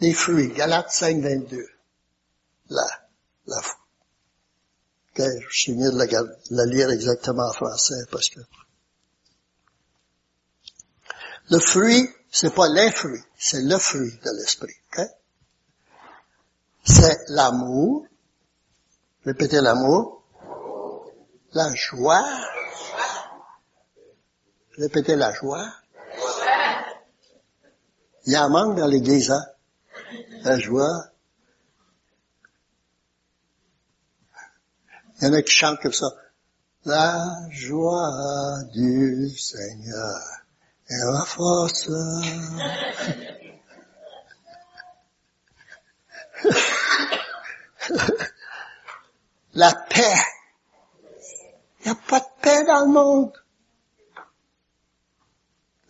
des 0.00 0.12
fruits. 0.12 0.48
Galates 0.52 0.90
5, 0.90 1.22
22. 1.22 1.66
Là, 2.70 2.86
la 3.46 3.62
foi. 3.62 3.80
Okay, 5.12 5.40
je 5.48 5.58
suis 5.58 5.72
mieux 5.74 5.90
de 5.90 5.96
la, 5.96 6.06
la 6.50 6.66
lire 6.66 6.90
exactement 6.90 7.48
en 7.48 7.52
français 7.52 7.94
parce 8.10 8.28
que 8.28 8.40
le 11.48 11.60
fruit, 11.60 12.10
c'est 12.30 12.52
pas 12.54 12.68
les 12.68 12.90
fruits, 12.90 13.22
c'est 13.38 13.62
le 13.62 13.78
fruit 13.78 14.12
de 14.24 14.30
l'esprit. 14.36 14.74
Okay? 14.92 15.06
C'est 16.84 17.18
l'amour. 17.28 18.06
Répétez 19.24 19.60
l'amour. 19.60 20.22
La 21.52 21.72
joie. 21.74 22.24
Répétez 24.78 25.16
la 25.16 25.32
joie. 25.32 25.66
Il 28.26 28.32
y 28.32 28.36
a 28.36 28.44
un 28.44 28.48
manque 28.50 28.76
dans 28.76 28.86
l'église, 28.86 29.30
hein? 29.30 29.42
La 30.42 30.58
joie. 30.58 31.06
Il 35.18 35.28
y 35.28 35.30
en 35.30 35.32
a 35.32 35.40
qui 35.40 35.52
chantent 35.52 35.80
comme 35.80 35.94
ça. 35.94 36.08
La 36.84 37.26
joie 37.50 38.58
du 38.74 39.30
Seigneur 39.38 40.20
est 40.90 41.04
ma 41.10 41.24
force. 41.24 41.88
La 49.54 49.72
paix. 49.88 50.20
Il 51.80 51.86
n'y 51.86 51.92
a 51.92 51.94
pas 51.94 52.20
de 52.20 52.26
paix 52.42 52.62
dans 52.64 52.80
le 52.84 52.88
monde. 52.92 53.32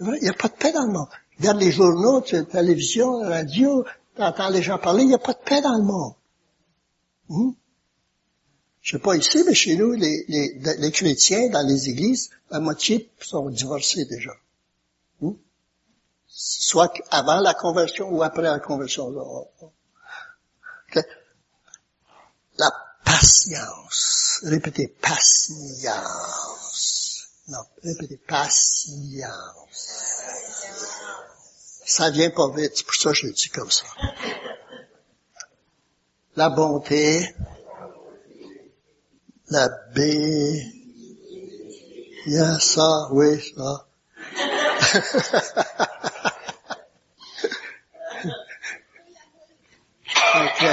Il 0.01 0.23
n'y 0.23 0.29
a 0.29 0.35
pas 0.35 0.49
de 0.49 0.55
paix 0.55 0.73
dans 0.73 0.87
le 0.87 0.93
monde. 0.93 1.09
Regarde 1.39 1.61
les 1.61 1.73
journaux, 1.73 2.25
la 2.33 2.45
télévision, 2.45 3.23
la 3.23 3.37
radio, 3.39 3.85
entends 4.19 4.49
les 4.51 4.63
gens 4.63 4.79
parler, 4.79 5.03
il 5.03 5.09
n'y 5.09 5.15
a 5.15 5.19
pas 5.19 5.33
de 5.33 5.39
paix 5.39 5.61
dans 5.61 5.77
le 5.77 5.83
monde. 5.83 6.15
Hmm? 7.29 7.51
Je 8.83 8.97
sais 8.97 9.03
pas 9.03 9.17
ici, 9.17 9.43
mais 9.47 9.55
chez 9.55 9.77
nous, 9.77 9.93
les, 9.93 10.91
chrétiens 10.93 11.49
dans 11.49 11.67
les 11.67 11.89
églises, 11.89 12.31
la 12.51 12.61
moitié 12.61 13.11
sont 13.21 13.51
divorcés 13.51 14.05
déjà. 14.05 14.33
Hmm? 15.21 15.33
Soit 16.29 16.93
avant 17.11 17.41
la 17.41 17.55
conversion 17.55 18.11
ou 18.11 18.23
après 18.23 18.43
la 18.43 18.61
conversion. 18.61 19.13
La 22.59 22.71
patience. 23.05 24.41
Répétez 24.45 24.89
patience. 24.89 26.76
Non, 27.49 27.61
répétez 27.85 28.17
patience. 28.17 28.91
Ça 31.87 32.11
vient 32.11 32.31
pas 32.31 32.51
vite, 32.51 32.73
c'est 32.75 32.85
pour 32.85 32.97
ça 32.97 33.11
que 33.11 33.17
je 33.17 33.27
le 33.27 33.33
dis 33.33 33.49
comme 33.51 33.71
ça. 33.71 33.85
La 36.35 36.49
bonté, 36.51 37.33
la 39.49 39.69
B, 39.69 39.99
il 42.27 42.33
y 42.33 42.39
a 42.39 42.59
ça, 42.59 43.07
oui, 43.13 43.41
ça. 43.57 43.87
ok. 50.35 50.65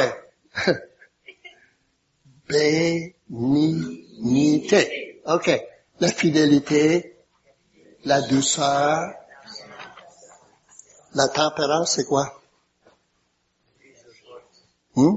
Bénignité. 3.30 5.22
Ok. 5.28 5.52
La 6.04 6.12
fidélité, 6.12 7.16
la 8.04 8.20
douceur, 8.24 9.14
la 11.14 11.30
tempérance, 11.30 11.96
c'est 11.96 12.04
quoi? 12.04 12.42
Hmm? 14.98 15.16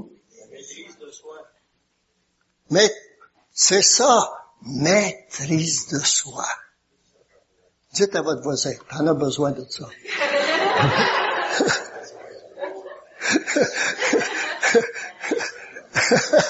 Mais 2.69 2.89
c'est 3.51 3.81
ça, 3.81 4.31
maîtrise 4.61 5.87
de 5.87 5.99
soi. 5.99 6.47
Dites 7.91 8.15
à 8.15 8.21
votre 8.21 8.43
voisin, 8.43 8.71
t'en 8.89 9.07
as 9.07 9.13
besoin 9.13 9.51
de 9.51 9.65
ça. 9.69 9.89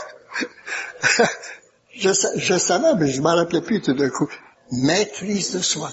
je, 1.98 2.58
savais, 2.58 2.95
mais 2.95 3.08
je 3.08 3.22
m'en 3.22 3.36
rappelais 3.36 3.62
plus 3.62 3.82
tout 3.82 3.93
d'un 3.93 4.10
coup. 4.10 4.30
Maîtrise 4.72 5.54
de 5.54 5.60
soi. 5.60 5.91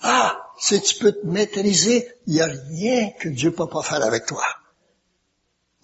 Ah, 0.00 0.50
si 0.58 0.80
tu 0.80 0.98
peux 0.98 1.12
te 1.12 1.26
maîtriser, 1.26 2.08
il 2.26 2.34
n'y 2.34 2.40
a 2.40 2.46
rien 2.46 3.10
que 3.18 3.28
Dieu 3.28 3.50
ne 3.50 3.54
peut 3.54 3.66
pas 3.66 3.82
faire 3.82 4.04
avec 4.04 4.26
toi. 4.26 4.44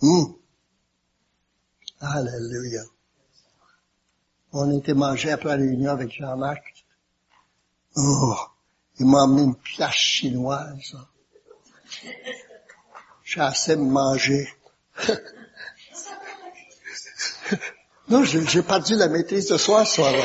Hmm. 0.01 0.25
Alléluia. 2.01 2.83
On 4.53 4.71
était 4.71 4.95
mangé 4.95 5.33
après 5.33 5.51
la 5.51 5.57
réunion 5.57 5.91
avec 5.91 6.13
Jean-Marc. 6.13 6.85
Oh, 7.97 8.37
il 8.99 9.07
m'a 9.07 9.23
amené 9.23 9.43
une 9.43 9.57
place 9.57 9.95
chinoise. 9.95 10.97
J'ai 13.25 13.41
assez 13.41 13.77
mangé. 13.77 14.49
non, 18.15 18.23
j'ai 18.23 18.63
perdu 18.63 18.95
la 18.95 19.09
maîtrise 19.09 19.49
de 19.49 19.57
soi 19.57 19.85
ce 19.85 19.97
soir-là. 19.97 20.23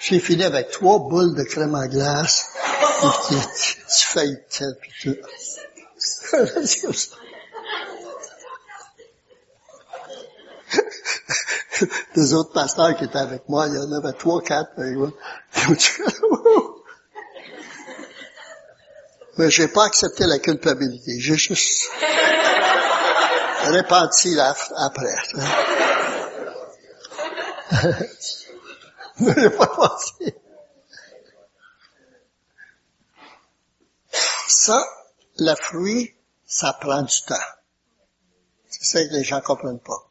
J'ai 0.00 0.20
fini 0.20 0.44
avec 0.44 0.70
trois 0.70 0.98
boules 0.98 1.34
de 1.34 1.42
crème 1.44 1.74
à 1.74 1.88
glace, 1.88 2.50
ça. 4.04 4.20
Des 12.14 12.34
autres 12.34 12.52
pasteurs 12.52 12.94
qui 12.96 13.04
étaient 13.04 13.16
avec 13.16 13.48
moi, 13.48 13.66
il 13.68 13.76
y 13.76 13.78
en 13.78 13.92
avait 13.92 14.12
trois, 14.12 14.42
quatre, 14.42 14.72
avec 14.76 14.94
moi. 14.96 15.10
Mais 19.38 19.50
j'ai 19.50 19.68
pas 19.68 19.86
accepté 19.86 20.26
la 20.26 20.38
culpabilité. 20.38 21.18
J'ai 21.18 21.36
juste 21.36 21.88
réparti 23.70 24.38
après. 24.38 25.14
ne 29.20 29.48
pas 29.48 29.66
penser. 29.66 30.36
Ça, 34.48 34.84
le 35.38 35.54
fruit, 35.54 36.14
ça 36.46 36.72
prend 36.80 37.02
du 37.02 37.22
temps. 37.26 37.34
C'est 38.68 38.84
ça 38.84 39.04
que 39.04 39.12
les 39.12 39.24
gens 39.24 39.40
comprennent 39.40 39.80
pas. 39.80 40.10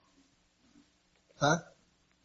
Hein? 1.42 1.62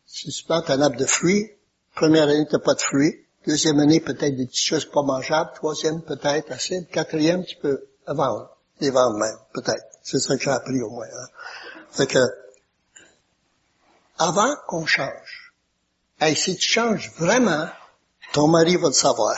Si 0.06 0.30
tu 0.30 0.44
plantes 0.44 0.70
un 0.70 0.80
arbre 0.80 0.96
de 0.96 1.06
fruits, 1.06 1.50
première 1.94 2.24
année, 2.24 2.46
t'as 2.50 2.58
pas 2.58 2.74
de 2.74 2.80
fruits. 2.80 3.26
Deuxième 3.46 3.80
année, 3.80 4.00
peut-être 4.00 4.36
des 4.36 4.46
petites 4.46 4.66
choses 4.66 4.84
pas 4.84 5.02
mangeables. 5.02 5.52
Troisième, 5.54 6.02
peut-être 6.02 6.52
assez. 6.52 6.84
Quatrième, 6.86 7.44
tu 7.44 7.56
peux 7.56 7.88
vendre. 8.06 8.56
Les 8.80 8.90
vendre 8.90 9.16
même, 9.16 9.38
peut-être. 9.52 9.89
C'est 10.10 10.18
ça 10.18 10.36
que 10.36 10.42
j'ai 10.42 10.50
appris 10.50 10.80
au 10.82 10.90
moins. 10.90 11.06
Hein? 11.06 11.28
Fait 11.92 12.06
que, 12.06 12.18
avant 14.18 14.56
qu'on 14.66 14.86
change, 14.86 15.50
Hey, 16.22 16.36
si 16.36 16.54
tu 16.54 16.68
changes 16.68 17.10
vraiment, 17.16 17.66
ton 18.34 18.46
mari 18.46 18.76
va 18.76 18.88
le 18.88 18.92
savoir. 18.92 19.34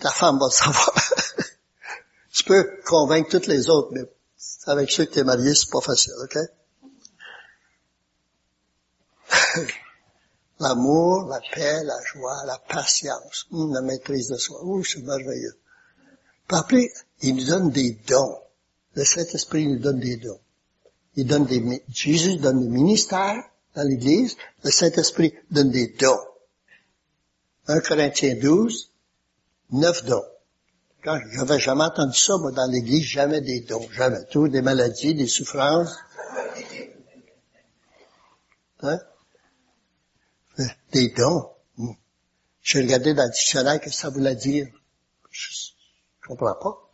Ta 0.00 0.10
femme 0.10 0.40
va 0.40 0.46
le 0.46 0.50
savoir. 0.50 0.92
tu 2.32 2.42
peux 2.42 2.80
convaincre 2.84 3.30
toutes 3.30 3.46
les 3.46 3.70
autres, 3.70 3.90
mais 3.92 4.02
avec 4.66 4.90
ceux 4.90 5.04
qui 5.04 5.20
es 5.20 5.24
marié, 5.24 5.54
c'est 5.54 5.70
pas 5.70 5.80
facile, 5.80 6.14
ok? 6.24 6.36
L'amour, 10.58 11.28
la 11.28 11.40
paix, 11.54 11.84
la 11.84 12.02
joie, 12.02 12.42
la 12.44 12.58
patience, 12.58 13.46
hum, 13.52 13.72
la 13.72 13.82
maîtrise 13.82 14.28
de 14.28 14.36
soi. 14.36 14.58
Ouh, 14.64 14.82
c'est 14.82 15.02
merveilleux. 15.02 15.56
Puis 16.48 16.58
après, 16.58 16.92
il 17.20 17.36
nous 17.36 17.44
donne 17.44 17.70
des 17.70 17.92
dons. 18.08 18.36
Le 18.96 19.04
Saint-Esprit 19.04 19.68
nous 19.68 19.78
donne 19.78 20.00
des 20.00 20.16
dons. 20.16 20.40
Il 21.16 21.26
donne 21.26 21.44
des, 21.44 21.84
Jésus 21.88 22.36
donne 22.36 22.62
des 22.62 22.68
ministères, 22.68 23.44
dans 23.74 23.86
l'Église, 23.86 24.36
le 24.64 24.70
Saint-Esprit 24.70 25.34
donne 25.50 25.70
des 25.70 25.88
dons. 25.88 26.18
1 27.68 27.80
Corinthiens 27.80 28.36
12, 28.36 28.90
neuf 29.72 30.04
dons. 30.06 30.24
Quand 31.04 31.20
j'avais 31.30 31.60
jamais 31.60 31.84
entendu 31.84 32.16
ça, 32.16 32.38
moi, 32.38 32.52
dans 32.52 32.70
l'Église, 32.70 33.04
jamais 33.04 33.42
des 33.42 33.60
dons, 33.60 33.86
jamais. 33.92 34.24
Tout, 34.30 34.48
des 34.48 34.62
maladies, 34.62 35.14
des 35.14 35.26
souffrances. 35.26 35.94
Hein? 38.80 38.98
Des 40.92 41.10
dons. 41.10 41.50
Hmm. 41.76 41.92
J'ai 42.62 42.80
regardé 42.80 43.12
dans 43.12 43.24
le 43.24 43.30
dictionnaire 43.30 43.80
que 43.80 43.90
ça 43.90 44.08
voulait 44.08 44.36
dire. 44.36 44.66
Je, 45.30 45.48
je 46.22 46.28
comprends 46.28 46.54
pas. 46.54 46.85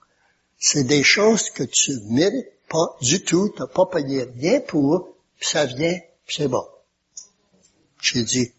C'est 0.65 0.85
des 0.85 1.03
choses 1.03 1.51
que 1.51 1.65
tu 1.65 1.99
mérites 2.05 2.53
pas 2.69 2.97
du 3.01 3.25
tout, 3.25 3.49
t'as 3.49 3.67
pas 3.67 3.87
payé 3.87 4.23
rien 4.23 4.61
pour, 4.61 5.17
puis 5.41 5.49
ça 5.49 5.67
vient, 5.67 5.99
puis 6.25 6.37
c'est 6.37 6.47
bon. 6.47 6.65
J'ai 8.01 8.23
dit, 8.23 8.53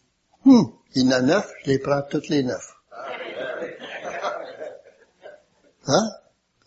hmm, 0.43 0.63
il 0.95 1.03
y 1.03 1.07
en 1.07 1.11
a 1.11 1.21
neuf, 1.21 1.49
je 1.63 1.71
les 1.71 1.79
prends 1.79 2.01
toutes 2.01 2.27
les 2.27 2.43
neuf. 2.43 2.75
Hein? 5.85 6.11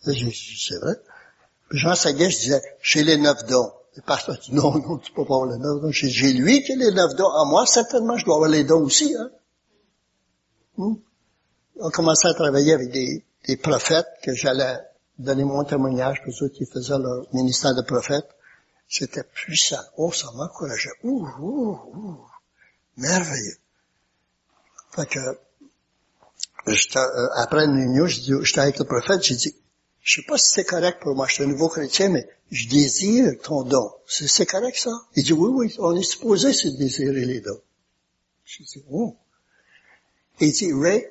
C'est 0.01 0.79
vrai. 0.79 0.95
Jean 1.69 1.93
Saguet, 1.93 2.31
je 2.31 2.37
disais, 2.37 2.61
j'ai 2.81 3.03
les 3.03 3.17
neuf 3.17 3.45
dons. 3.45 3.71
Le 3.95 4.01
pasteur 4.01 4.39
dit, 4.39 4.55
non, 4.55 4.73
non, 4.79 4.97
tu 4.97 5.11
peux 5.11 5.25
pas 5.25 5.35
avoir 5.35 5.45
le 5.45 5.59
don. 5.59 5.91
J'ai 5.91 6.33
lui 6.33 6.63
qui 6.63 6.73
a 6.73 6.75
les 6.75 6.91
neuf 6.91 7.13
dons. 7.15 7.29
En 7.29 7.45
moi, 7.45 7.67
certainement, 7.67 8.17
je 8.17 8.25
dois 8.25 8.35
avoir 8.35 8.49
les 8.49 8.63
dons 8.63 8.81
aussi. 8.81 9.15
Hein? 9.15 9.29
Hmm? 10.77 10.95
On 11.79 11.91
commençait 11.91 12.27
à 12.27 12.33
travailler 12.33 12.73
avec 12.73 12.91
des 12.91 13.57
prophètes 13.57 14.07
que 14.23 14.33
j'allais 14.33 14.77
donner 15.17 15.43
mon 15.43 15.63
témoignage 15.63 16.21
pour 16.23 16.33
ceux 16.33 16.49
qui 16.49 16.65
faisaient 16.65 16.97
leur 16.97 17.25
ministère 17.33 17.75
de 17.75 17.81
prophète. 17.81 18.27
C'était 18.89 19.23
puissant. 19.23 19.81
Oh, 19.97 20.11
ça 20.11 20.31
m'encourageait. 20.33 20.91
Ouh, 21.03 21.27
ouh, 21.39 21.79
ouh. 21.93 22.25
Merveilleux. 22.97 23.57
Fait 24.95 25.05
que, 25.05 25.19
euh, 26.69 27.27
après 27.35 27.65
une 27.65 27.75
réunion, 27.75 28.07
j'étais 28.07 28.59
avec 28.59 28.79
le 28.79 28.85
prophète, 28.85 29.23
j'ai 29.23 29.35
dit, 29.35 29.55
je 30.01 30.21
sais 30.21 30.25
pas 30.25 30.37
si 30.37 30.49
c'est 30.49 30.63
correct 30.63 31.01
pour 31.01 31.15
moi, 31.15 31.27
je 31.27 31.33
suis 31.33 31.43
un 31.43 31.47
nouveau 31.47 31.67
chrétien, 31.67 32.09
mais 32.09 32.29
je 32.49 32.67
désire 32.69 33.33
ton 33.43 33.63
don. 33.63 33.91
C'est 34.07 34.45
correct 34.45 34.77
ça? 34.77 34.91
Il 35.15 35.23
dit, 35.23 35.33
oui, 35.33 35.49
oui, 35.53 35.75
on 35.79 35.95
est 35.95 36.03
supposé 36.03 36.53
se 36.53 36.69
désirer 36.69 37.25
les 37.25 37.41
dons. 37.41 37.61
Je 38.45 38.63
dis, 38.63 38.83
oh. 38.89 39.15
Il 40.39 40.51
dit, 40.53 40.71
Ray, 40.71 41.05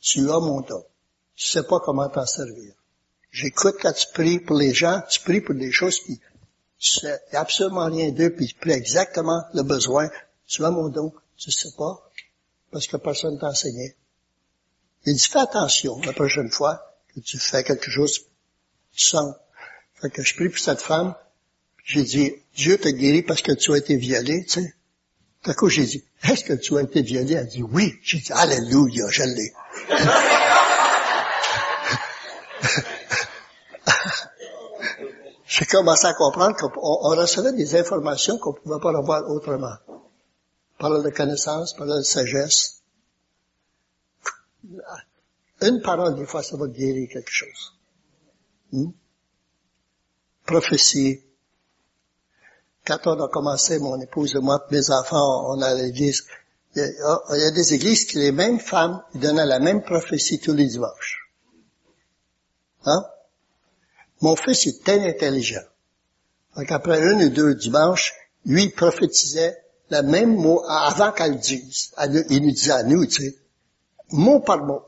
tu 0.00 0.30
as 0.30 0.38
mon 0.38 0.60
don. 0.60 0.84
Tu 1.34 1.46
sais 1.46 1.62
pas 1.62 1.80
comment 1.80 2.08
t'en 2.08 2.26
servir. 2.26 2.74
J'écoute 3.32 3.76
quand 3.80 3.92
tu 3.92 4.06
pries 4.12 4.38
pour 4.38 4.56
les 4.56 4.74
gens, 4.74 5.02
tu 5.10 5.20
pries 5.20 5.40
pour 5.40 5.54
des 5.54 5.72
choses 5.72 6.00
qui 6.00 6.20
sais 6.78 7.18
absolument 7.32 7.86
rien 7.86 8.10
d'eux, 8.10 8.30
puis 8.30 8.46
tu 8.48 8.54
pries 8.54 8.72
exactement 8.72 9.42
le 9.54 9.62
besoin. 9.62 10.10
Tu 10.46 10.64
as 10.64 10.70
mon 10.70 10.88
don, 10.88 11.12
tu 11.38 11.50
sais 11.50 11.70
pas, 11.78 12.10
parce 12.70 12.86
que 12.86 12.96
personne 12.98 13.38
t'a 13.38 13.46
enseigné. 13.46 13.96
Il 15.06 15.14
dit, 15.14 15.26
fais 15.28 15.38
attention 15.38 16.00
la 16.02 16.12
prochaine 16.12 16.50
fois 16.50 16.94
que 17.14 17.20
tu 17.20 17.38
fais 17.38 17.64
quelque 17.64 17.90
chose, 17.90 18.26
tu 18.94 19.06
sens. 19.06 19.34
Fait 19.94 20.10
que 20.10 20.22
je 20.22 20.34
prie 20.34 20.48
pour 20.48 20.58
cette 20.58 20.82
femme, 20.82 21.14
j'ai 21.84 22.02
dit, 22.02 22.34
Dieu 22.54 22.78
t'a 22.78 22.92
guéri 22.92 23.22
parce 23.22 23.42
que 23.42 23.52
tu 23.52 23.72
as 23.72 23.78
été 23.78 23.96
violé, 23.96 24.44
tu 24.44 24.60
sais. 24.60 24.74
D'un 25.44 25.54
coup, 25.54 25.68
j'ai 25.68 25.84
dit, 25.84 26.04
est-ce 26.22 26.44
que 26.44 26.52
tu 26.52 26.76
as 26.76 26.82
été 26.82 27.02
violé? 27.02 27.34
Elle 27.34 27.48
dit, 27.48 27.62
oui. 27.62 27.94
J'ai 28.02 28.18
dit, 28.18 28.32
Alléluia, 28.32 29.08
je 29.08 29.22
l'ai. 29.24 29.52
J'ai 35.52 35.66
commencé 35.66 36.06
à 36.06 36.14
comprendre 36.14 36.56
qu'on 36.56 37.14
recevait 37.14 37.52
des 37.52 37.76
informations 37.76 38.38
qu'on 38.38 38.54
ne 38.54 38.58
pouvait 38.58 38.80
pas 38.80 38.96
avoir 38.96 39.28
autrement. 39.28 39.76
Parole 40.78 41.04
de 41.04 41.10
connaissance, 41.10 41.74
parole 41.74 41.98
de 41.98 42.02
sagesse. 42.04 42.80
Une 45.60 45.82
parole, 45.82 46.14
des 46.14 46.24
fois, 46.24 46.42
ça 46.42 46.56
va 46.56 46.68
guérir 46.68 47.06
quelque 47.12 47.30
chose. 47.30 47.74
Hmm? 48.72 48.92
Prophétie. 50.46 51.20
Quand 52.86 53.06
on 53.08 53.22
a 53.22 53.28
commencé, 53.28 53.78
mon 53.78 54.00
épouse 54.00 54.34
et 54.34 54.40
moi, 54.40 54.66
mes 54.70 54.90
enfants, 54.90 55.52
on 55.52 55.60
allait 55.60 55.82
à 55.82 55.84
l'église. 55.84 56.24
Il 56.76 56.80
y, 56.80 57.44
a, 57.44 57.50
des 57.50 57.74
églises 57.74 58.06
qui, 58.06 58.16
les 58.16 58.32
mêmes 58.32 58.58
femmes, 58.58 59.02
donnaient 59.14 59.44
la 59.44 59.58
même 59.58 59.82
prophétie 59.82 60.40
tous 60.40 60.54
les 60.54 60.66
dimanches. 60.66 61.30
Hein? 62.86 63.04
Mon 64.22 64.36
fils 64.36 64.66
est 64.68 64.82
très 64.82 65.06
intelligent. 65.08 65.62
Donc 66.56 66.70
après 66.70 67.00
une 67.00 67.24
ou 67.24 67.28
deux 67.28 67.54
dimanches, 67.54 68.14
lui 68.46 68.68
prophétisait 68.68 69.58
le 69.90 70.02
même 70.02 70.36
mot 70.36 70.62
avant 70.66 71.12
qu'elle 71.12 71.32
le 71.32 71.38
dise. 71.38 71.92
Il 72.30 72.42
nous 72.42 72.52
disait 72.52 72.72
à 72.72 72.82
nous, 72.84 73.04
tu 73.06 73.22
sais, 73.22 73.38
mot 74.10 74.40
par 74.40 74.64
mot. 74.64 74.82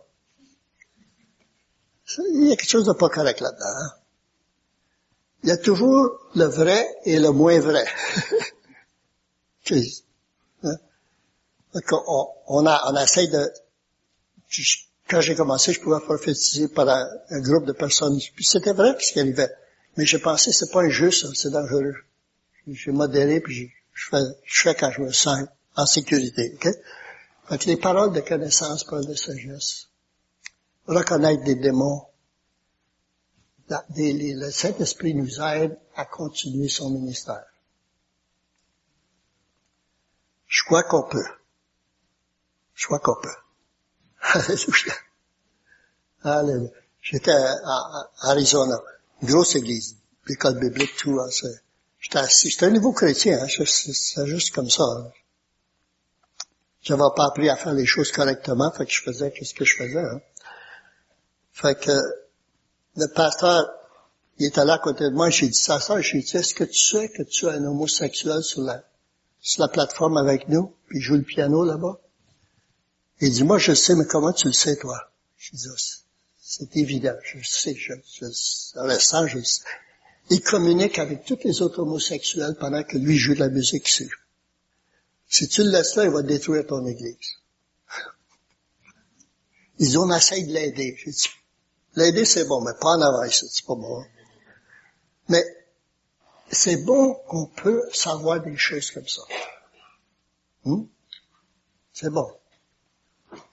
Il 2.19 2.49
y 2.49 2.53
a 2.53 2.57
quelque 2.57 2.69
chose 2.69 2.87
de 2.87 2.93
pas 2.93 3.09
correct 3.09 3.41
là-dedans. 3.41 3.65
Hein. 3.67 3.91
Il 5.43 5.49
y 5.49 5.53
a 5.53 5.57
toujours 5.57 6.11
le 6.35 6.45
vrai 6.45 6.87
et 7.05 7.19
le 7.19 7.31
moins 7.31 7.59
vrai. 7.59 7.85
hein? 10.63 10.77
on, 11.75 12.29
on, 12.47 12.67
a, 12.67 12.93
on 12.93 12.97
essaie 12.97 13.27
de 13.29 13.53
quand 15.09 15.21
j'ai 15.21 15.35
commencé, 15.35 15.73
je 15.73 15.81
pouvais 15.81 16.01
prophétiser 16.01 16.69
par 16.69 16.89
un, 16.89 17.41
groupe 17.41 17.67
de 17.67 17.73
personnes. 17.73 18.19
Puis 18.35 18.45
c'était 18.45 18.73
vrai 18.73 18.97
ce 18.99 19.13
qui 19.13 19.21
arrivait. 19.21 19.51
Mais 19.97 20.07
j'ai 20.07 20.19
pensé, 20.19 20.53
c'est 20.53 20.71
pas 20.73 20.83
injuste, 20.83 21.27
c'est 21.35 21.51
dangereux. 21.51 21.95
J'ai 22.67 22.91
modéré, 22.91 23.41
puis 23.41 23.71
je 23.93 24.09
fais, 24.47 24.75
quand 24.75 24.91
je 24.91 25.03
me 25.03 25.13
sens 25.13 25.47
en 25.77 25.87
sécurité. 25.87 26.53
Okay? 26.55 26.73
Fait 27.49 27.65
les 27.67 27.77
paroles 27.77 28.13
de 28.13 28.21
connaissance, 28.21 28.85
paroles 28.85 29.07
de 29.07 29.15
sagesse, 29.15 29.89
reconnaître 30.87 31.45
des 31.45 31.57
démons, 31.57 32.07
le 33.69 34.51
Saint-Esprit 34.51 35.15
nous 35.15 35.41
aide 35.41 35.79
à 35.97 36.07
continuer 36.07 36.69
son 36.69 36.91
ministère. 36.91 37.45
Je 40.47 40.65
crois 40.65 40.83
qu'on 40.85 41.03
peut. 41.03 41.27
Je 42.75 42.87
crois 42.87 43.01
qu'on 43.01 43.21
peut. 43.21 43.44
Alléluia. 46.23 46.71
J'étais 47.03 47.33
à, 47.33 48.11
Arizona, 48.23 48.81
une 49.21 49.29
grosse 49.29 49.57
église, 49.57 49.97
l'école 50.27 50.59
biblique, 50.59 50.97
tout. 50.97 51.21
Hein, 51.21 51.29
j'étais 52.01 52.19
assis, 52.19 52.49
j'étais 52.49 52.67
un 52.67 52.71
nouveau 52.71 52.93
chrétien, 52.93 53.43
hein, 53.43 53.47
c'est 53.49 54.27
juste 54.27 54.55
comme 54.55 54.71
ça. 54.71 54.85
Hein. 54.85 55.11
J'avais 56.81 57.03
pas 57.15 57.27
appris 57.27 57.51
à 57.51 57.57
faire 57.57 57.75
les 57.75 57.87
choses 57.87 58.11
correctement, 58.11 58.71
fait 58.71 58.87
que 58.87 58.93
je 58.93 59.03
faisais 59.03 59.33
ce 59.43 59.55
que 59.55 59.65
je 59.67 59.77
faisais. 59.77 59.99
Hein. 59.99 60.21
Fait 61.53 61.79
que 61.79 61.93
le 62.97 63.07
pasteur, 63.09 63.71
il 64.39 64.47
était 64.47 64.65
là 64.65 64.75
à 64.75 64.79
côté 64.79 65.05
de 65.05 65.15
moi, 65.15 65.29
j'ai 65.29 65.49
dit 65.49 65.59
ça, 65.59 65.81
ça, 65.81 66.01
j'ai 66.01 66.21
dit, 66.21 66.37
est-ce 66.37 66.55
que 66.55 66.65
tu 66.65 66.79
sais 66.79 67.11
que 67.11 67.23
tu 67.23 67.47
es 67.47 67.51
un 67.51 67.65
homosexuel 67.65 68.43
sur 68.43 68.63
la, 68.63 68.83
sur 69.41 69.63
la 69.63 69.69
plateforme 69.69 70.17
avec 70.17 70.49
nous, 70.49 70.75
puis 70.89 70.99
il 70.99 71.03
joue 71.03 71.17
le 71.17 71.23
piano 71.23 71.65
là-bas? 71.65 71.99
Il 73.25 73.33
dit, 73.33 73.43
moi, 73.43 73.57
je 73.57 73.73
sais, 73.73 73.95
mais 73.95 74.05
comment 74.05 74.35
tu 74.35 74.49
le 74.49 74.53
sais, 74.53 74.77
toi? 74.77 75.11
Je 75.39 75.57
dis, 75.57 75.67
ah, 75.71 75.81
c'est 76.43 76.77
évident, 76.77 77.17
je 77.23 77.39
sais, 77.43 77.75
je, 77.75 77.95
je, 78.21 78.27
le 78.27 79.45
sais. 79.45 79.65
Il 80.29 80.43
communique 80.43 80.99
avec 80.99 81.25
tous 81.25 81.39
les 81.43 81.63
autres 81.63 81.79
homosexuels 81.79 82.55
pendant 82.61 82.83
que 82.85 82.99
lui 82.99 83.17
joue 83.17 83.33
de 83.33 83.39
la 83.39 83.49
musique 83.49 83.89
ici. 83.89 84.11
Si 85.27 85.49
tu 85.49 85.65
le 85.65 85.71
laisses 85.71 85.97
là, 85.97 86.05
il 86.05 86.11
va 86.11 86.21
détruire 86.21 86.67
ton 86.67 86.85
église. 86.85 87.17
Ils 89.79 89.99
ont 89.99 90.15
essayé 90.15 90.47
de 90.47 90.53
l'aider. 90.53 90.95
L'aider 91.97 92.27
c'est 92.27 92.45
bon, 92.45 92.61
mais 92.61 92.75
pas 92.79 92.91
en 92.91 93.01
avant 93.01 93.27
c'est 93.31 93.65
pas 93.65 93.75
bon. 93.75 94.05
Mais 95.31 95.43
c'est 96.51 96.85
bon 96.85 97.15
qu'on 97.27 97.47
peut 97.47 97.89
savoir 97.91 98.43
des 98.43 98.59
choses 98.59 98.91
comme 98.91 99.09
ça. 99.09 99.23
Hmm? 100.67 100.85
C'est 101.95 102.11
bon. 102.11 102.31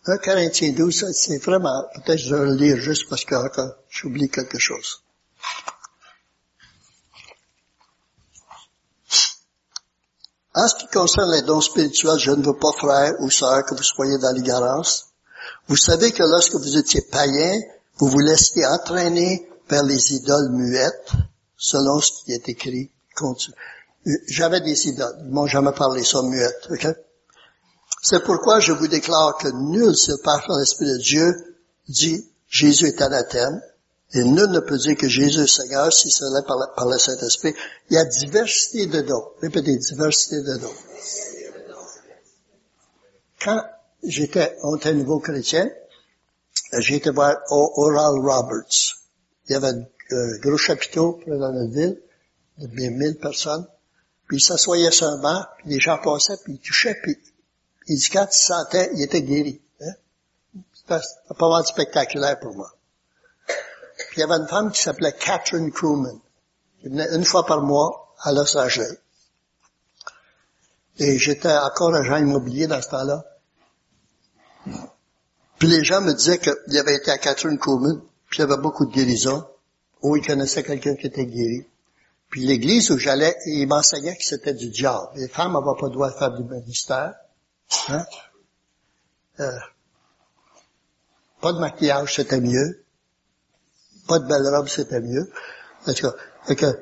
1 0.08 0.18
Corinthiens 0.18 0.72
12, 0.72 1.12
c'est 1.14 1.38
vraiment, 1.38 1.86
peut-être 1.94 2.18
je 2.18 2.34
vais 2.34 2.46
le 2.46 2.56
lire 2.56 2.78
juste 2.78 3.08
parce 3.08 3.24
que 3.24 3.36
j'oublie 3.90 4.30
quelque 4.30 4.58
chose. 4.58 5.04
En 10.54 10.68
ce 10.68 10.76
qui 10.76 10.88
concerne 10.88 11.32
les 11.32 11.44
dons 11.44 11.62
spirituels, 11.62 12.18
je 12.20 12.32
ne 12.32 12.44
veux 12.44 12.58
pas, 12.58 12.72
frère 12.74 13.14
ou 13.20 13.30
sœur, 13.30 13.64
que 13.64 13.76
vous 13.76 13.84
soyez 13.84 14.18
dans 14.18 14.34
l'ignorance. 14.34 15.08
Vous 15.68 15.78
savez 15.78 16.12
que 16.12 16.24
lorsque 16.24 16.56
vous 16.56 16.78
étiez 16.78 17.02
païen, 17.02 17.60
vous 17.98 18.08
vous 18.08 18.20
laissiez 18.20 18.66
entraîner 18.66 19.48
vers 19.70 19.84
les 19.84 20.14
idoles 20.14 20.50
muettes, 20.52 21.12
selon 21.58 22.02
ce 22.02 22.24
qui 22.24 22.34
est 22.34 22.50
écrit. 22.50 22.92
J'avais 24.28 24.62
des 24.62 24.88
idoles. 24.88 25.16
Ils 25.26 25.32
m'ont 25.32 25.48
jamais 25.48 25.72
parlé 25.72 26.04
ça 26.04 26.22
muette, 26.24 26.68
ok? 26.72 26.88
C'est 28.02 28.24
pourquoi 28.24 28.60
je 28.60 28.72
vous 28.72 28.88
déclare 28.88 29.38
que 29.38 29.48
nul 29.48 29.96
se 29.96 30.14
par 30.24 30.44
l'Esprit 30.58 30.88
de 30.88 30.98
Dieu 30.98 31.58
dit 31.88 32.26
Jésus 32.50 32.88
est 32.88 33.02
anathème, 33.02 33.62
et 34.14 34.24
nul 34.24 34.50
ne 34.50 34.60
peut 34.60 34.78
dire 34.78 34.98
que 34.98 35.08
Jésus 35.08 35.42
est 35.42 35.48
Seigneur 35.48 35.94
si 35.94 36.10
c'est 36.10 36.26
par, 36.46 36.74
par 36.76 36.88
le 36.88 36.98
Saint-Esprit. 36.98 37.54
Il 37.90 37.96
y 37.96 37.98
a 37.98 38.06
diversité 38.06 38.88
de 38.88 39.02
dons. 39.02 39.32
Répétez, 39.42 39.78
diversité 39.78 40.42
de 40.42 40.58
dons. 40.58 40.74
Quand 43.42 43.64
j'étais, 44.04 44.58
on 44.64 44.76
était 44.76 44.94
nouveau 44.94 45.20
chrétien, 45.20 45.70
j'ai 46.80 46.96
été 46.96 47.12
voir 47.12 47.38
Oral 47.50 48.20
Roberts. 48.20 48.98
Il 49.48 49.54
y 49.54 49.56
avait 49.56 49.70
un 49.70 50.38
gros 50.40 50.58
chapiteau 50.58 51.20
dans 51.28 51.52
notre 51.52 51.74
ville, 51.74 52.02
de 52.58 52.68
bien 52.68 52.90
mille 52.90 53.18
personnes. 53.18 53.66
Puis 54.28 54.38
il 54.38 54.42
s'assoyait 54.42 54.92
sur 54.92 55.08
un 55.08 55.18
banc, 55.18 55.44
puis 55.58 55.70
les 55.70 55.80
gens 55.80 55.98
passaient, 55.98 56.38
puis 56.44 56.54
ils 56.54 56.60
touchaient, 56.60 56.96
il 57.88 57.98
dit, 57.98 58.10
quand 58.10 58.28
il 58.32 58.38
sentait, 58.38 58.92
il 58.94 59.02
était 59.02 59.22
guéri. 59.22 59.62
Hein? 59.82 59.94
C'était 60.74 61.02
pas 61.38 61.50
mal 61.50 61.66
spectaculaire 61.66 62.40
pour 62.40 62.56
moi. 62.56 62.72
Puis 63.48 64.18
il 64.18 64.20
y 64.20 64.24
avait 64.24 64.36
une 64.36 64.48
femme 64.48 64.72
qui 64.72 64.82
s'appelait 64.82 65.14
Catherine 65.14 65.72
Crewman, 65.72 66.20
qui 66.82 66.90
venait 66.90 67.16
une 67.16 67.26
fois 67.26 67.46
par 67.46 67.62
mois 67.62 68.16
à 68.20 68.32
Los 68.32 68.58
Angeles. 68.58 68.98
Et 70.98 71.18
j'étais 71.18 71.56
encore 71.56 71.96
agent 71.96 72.18
immobilier 72.18 72.68
dans 72.68 72.82
ce 72.82 72.90
temps-là. 72.90 73.24
Puis 75.60 75.68
les 75.68 75.84
gens 75.84 76.02
me 76.02 76.14
disaient 76.14 76.40
qu'il 76.40 76.78
avait 76.78 76.96
été 76.96 77.12
à 77.12 77.18
Catherine 77.18 77.58
Crewman, 77.58 78.02
puis 78.30 78.40
il 78.40 78.42
y 78.42 78.44
avait 78.44 78.62
beaucoup 78.62 78.86
de 78.86 78.92
guérisons, 78.92 79.46
ou 80.02 80.16
il 80.16 80.26
connaissait 80.26 80.64
quelqu'un 80.64 80.96
qui 80.96 81.08
était 81.08 81.26
guéri. 81.26 81.68
Puis 82.30 82.46
l'église 82.46 82.92
où 82.92 82.98
j'allais, 82.98 83.36
il 83.46 83.68
m'enseignait 83.68 84.16
que 84.16 84.24
c'était 84.24 84.54
du 84.54 84.70
diable. 84.70 85.10
Les 85.16 85.28
femmes 85.28 85.54
n'avaient 85.54 85.80
pas 85.80 85.88
le 85.88 85.94
droit 85.94 86.10
de 86.10 86.18
faire 86.18 86.32
du 86.32 86.44
ministère. 86.44 87.14
Hein? 87.90 88.06
Euh, 89.40 89.52
pas 91.42 91.54
de 91.54 91.60
maquillage, 91.60 92.16
c'était 92.16 92.42
mieux. 92.42 92.84
Pas 94.08 94.20
de 94.20 94.28
belle 94.28 94.48
robe, 94.48 94.68
c'était 94.68 95.02
mieux. 95.02 95.32
En 95.88 95.94
tout 95.94 96.12
cas, 96.56 96.74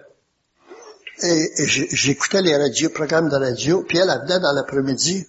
et, 1.22 1.52
j'écoutais 1.68 2.42
les 2.42 2.56
radios, 2.56 2.90
programmes 2.90 3.30
de 3.30 3.36
radio, 3.36 3.84
puis 3.84 3.98
elle, 3.98 4.08
venait 4.08 4.40
dans 4.40 4.54
l'après-midi, 4.54 5.28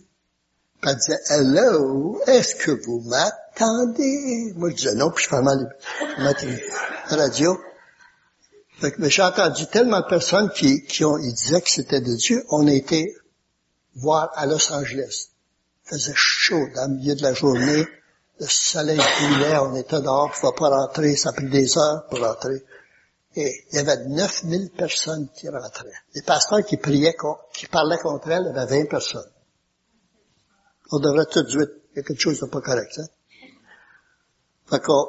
elle 0.82 0.96
disait, 0.96 1.18
Hello, 1.28 2.20
est-ce 2.26 2.54
que 2.56 2.70
vous 2.70 3.00
m'attendez? 3.00 4.52
Moi, 4.56 4.70
je 4.70 4.76
disais 4.76 4.94
non, 4.94 5.10
puis 5.10 5.24
je 5.24 5.28
fermais 5.28 5.52
la 6.18 6.32
radio. 7.16 7.58
Que, 8.80 9.08
j'ai 9.08 9.22
entendu 9.22 9.66
tellement 9.66 10.00
de 10.00 10.06
personnes 10.06 10.50
qui, 10.50 10.82
disaient 10.82 11.60
que 11.60 11.68
c'était 11.68 12.00
de 12.00 12.14
Dieu. 12.14 12.44
On 12.48 12.66
a 12.66 12.72
été 12.72 13.14
voir 13.94 14.30
à 14.34 14.46
Los 14.46 14.72
Angeles. 14.72 15.30
Faisait 15.90 16.12
chaud 16.14 16.68
dans 16.74 16.90
le 16.90 16.96
milieu 16.96 17.14
de 17.14 17.22
la 17.22 17.34
journée. 17.34 17.86
Le 18.38 18.46
soleil 18.46 18.96
brûlait, 18.96 19.58
on 19.58 19.74
était 19.74 20.00
dehors, 20.00 20.32
on 20.42 20.46
ne 20.46 20.52
pas 20.52 20.68
rentrer, 20.68 21.16
ça 21.16 21.30
a 21.30 21.32
pris 21.32 21.50
des 21.50 21.76
heures 21.76 22.06
pour 22.08 22.20
rentrer. 22.20 22.64
Et 23.36 23.64
il 23.70 23.76
y 23.76 23.78
avait 23.78 24.06
9000 24.06 24.70
personnes 24.70 25.28
qui 25.34 25.48
rentraient. 25.48 25.92
Les 26.14 26.22
pasteurs 26.22 26.64
qui 26.64 26.76
priaient, 26.76 27.16
qui 27.52 27.66
parlaient 27.66 27.98
contre 27.98 28.30
elle, 28.30 28.46
il 28.50 28.56
y 28.56 28.58
avait 28.58 28.82
20 28.84 28.88
personnes. 28.88 29.30
On 30.92 30.98
devrait 31.00 31.26
tout 31.26 31.42
de 31.42 31.50
suite, 31.50 31.70
il 31.92 31.96
y 31.96 32.00
a 32.00 32.02
quelque 32.02 32.20
chose 32.20 32.40
de 32.40 32.46
pas 32.46 32.60
correct, 32.60 32.98
hein? 32.98 33.06
Fait 34.70 34.80
qu'on, 34.80 35.08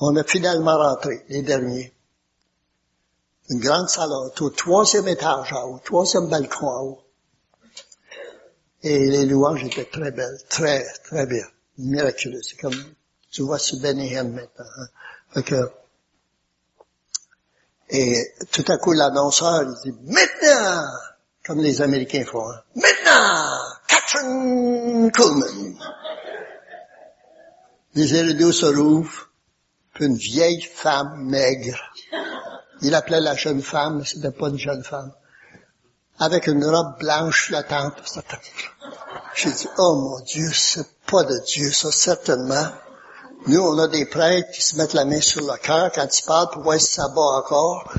on 0.00 0.16
a 0.16 0.22
finalement 0.22 0.76
rentré, 0.76 1.24
les 1.28 1.42
derniers 1.42 1.94
une 3.50 3.60
grande 3.60 3.88
salle 3.88 4.10
au 4.12 4.50
troisième 4.50 5.08
étage 5.08 5.52
en 5.52 5.64
haut, 5.64 5.80
troisième 5.84 6.28
balcon 6.28 6.66
en 6.66 6.82
haut. 6.82 7.00
Et 8.82 9.06
les 9.06 9.26
louanges 9.26 9.64
étaient 9.64 9.84
très 9.86 10.12
belles, 10.12 10.38
très, 10.48 10.84
très 11.04 11.26
bien, 11.26 11.44
miraculeuses. 11.78 12.48
C'est 12.50 12.60
comme, 12.60 12.76
tu 13.30 13.42
vois 13.42 13.58
sur 13.58 13.78
Benny 13.80 14.14
maintenant. 14.14 14.64
Hein. 15.34 15.68
Et 17.90 18.34
tout 18.52 18.64
à 18.68 18.76
coup, 18.76 18.92
l'annonceur, 18.92 19.62
il 19.62 19.92
dit, 19.92 19.98
maintenant, 20.04 20.84
comme 21.44 21.60
les 21.60 21.80
Américains 21.80 22.24
font, 22.24 22.48
hein, 22.50 22.62
maintenant, 22.74 23.58
Catherine 23.88 25.10
Coleman. 25.10 25.74
Les 27.94 28.20
rideaux 28.20 28.52
se 28.52 28.66
rouvrent, 28.66 29.30
puis 29.94 30.04
une 30.04 30.16
vieille 30.16 30.60
femme 30.60 31.24
maigre, 31.24 31.92
il 32.82 32.94
appelait 32.94 33.20
la 33.20 33.34
jeune 33.34 33.62
femme, 33.62 33.98
mais 33.98 34.04
c'était 34.04 34.30
pas 34.30 34.48
une 34.48 34.58
jeune 34.58 34.84
femme. 34.84 35.12
Avec 36.20 36.46
une 36.48 36.64
robe 36.64 36.98
blanche 36.98 37.46
flottante. 37.46 37.94
J'ai 39.34 39.52
dit, 39.52 39.68
oh 39.78 39.94
mon 39.94 40.20
Dieu, 40.20 40.50
c'est 40.52 40.88
pas 41.06 41.22
de 41.22 41.38
Dieu, 41.46 41.72
ça, 41.72 41.92
certainement. 41.92 42.66
Nous, 43.46 43.60
on 43.60 43.78
a 43.78 43.86
des 43.86 44.04
prêtres 44.04 44.50
qui 44.50 44.60
se 44.60 44.76
mettent 44.76 44.94
la 44.94 45.04
main 45.04 45.20
sur 45.20 45.40
le 45.40 45.56
cœur 45.58 45.92
quand 45.92 46.06
ils 46.06 46.24
parlent 46.24 46.50
pour 46.50 46.62
voir 46.62 46.80
si 46.80 46.92
ça 46.92 47.08
bat 47.08 47.20
encore. 47.20 47.92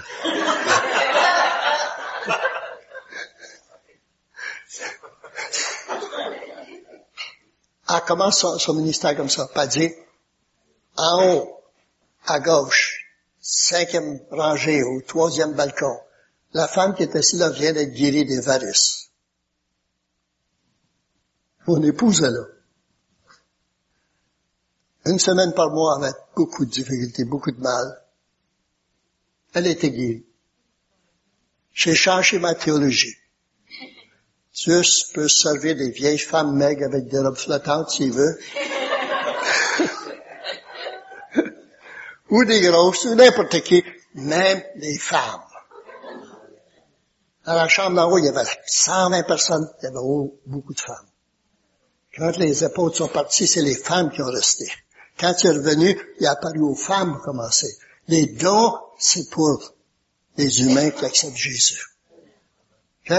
Elle 7.91 8.01
commence 8.01 8.45
son, 8.57 8.73
ministère 8.73 9.15
comme 9.15 9.29
ça, 9.29 9.47
pas 9.47 9.65
dire, 9.65 9.91
en 10.95 11.23
haut, 11.23 11.61
à 12.27 12.39
gauche, 12.39 13.05
cinquième 13.41 14.19
rangée 14.29 14.83
au 14.83 15.01
troisième 15.01 15.53
balcon. 15.53 15.97
La 16.53 16.67
femme 16.67 16.95
qui 16.95 17.03
est 17.03 17.15
assise 17.15 17.39
là 17.39 17.49
vient 17.49 17.73
d'être 17.73 17.93
guérie 17.93 18.25
des 18.25 18.41
varices. 18.41 19.11
Mon 21.67 21.81
épouse 21.83 22.23
est 22.23 22.31
là. 22.31 22.45
Une 25.05 25.19
semaine 25.19 25.53
par 25.53 25.69
mois 25.69 25.97
avec 25.97 26.15
beaucoup 26.35 26.65
de 26.65 26.71
difficultés, 26.71 27.23
beaucoup 27.23 27.51
de 27.51 27.61
mal. 27.61 28.03
Elle 29.53 29.67
était 29.67 29.91
guérie. 29.91 30.25
J'ai 31.73 31.95
changé 31.95 32.39
ma 32.39 32.55
théologie. 32.55 33.15
Dieu 34.53 34.81
peut 35.13 35.29
servir 35.29 35.75
des 35.75 35.91
vieilles 35.91 36.17
femmes 36.17 36.55
maigres 36.55 36.85
avec 36.85 37.07
des 37.07 37.19
robes 37.19 37.37
flottantes 37.37 37.91
s'il 37.91 38.11
veut. 38.11 38.39
ou 42.29 42.43
des 42.43 42.61
grosses, 42.61 43.05
ou 43.05 43.15
n'importe 43.15 43.61
qui, 43.61 43.83
même 44.15 44.61
les 44.75 44.97
femmes. 44.97 45.48
Dans 47.49 47.55
la 47.55 47.67
chambre 47.67 47.95
d'en 47.95 48.11
haut, 48.11 48.19
il 48.19 48.25
y 48.25 48.29
avait 48.29 48.45
120 48.67 49.23
personnes, 49.23 49.67
il 49.81 49.85
y 49.85 49.87
avait 49.87 49.97
beaucoup 50.45 50.75
de 50.75 50.79
femmes. 50.79 51.07
Quand 52.15 52.37
les 52.37 52.63
épaules 52.63 52.93
sont 52.93 53.07
parties, 53.07 53.47
c'est 53.47 53.63
les 53.63 53.73
femmes 53.73 54.11
qui 54.11 54.21
ont 54.21 54.29
resté. 54.29 54.71
Quand 55.19 55.33
il 55.43 55.47
est 55.47 55.53
revenu, 55.53 55.99
il 56.19 56.27
a 56.27 56.33
apparu 56.33 56.61
aux 56.61 56.75
femmes 56.75 57.13
pour 57.13 57.23
commencer. 57.23 57.75
Les 58.07 58.27
dons, 58.27 58.77
c'est 58.99 59.31
pour 59.31 59.73
les 60.37 60.61
humains 60.61 60.91
qui 60.91 61.03
acceptent 61.03 61.37
Jésus. 61.37 61.81
OK? 63.09 63.17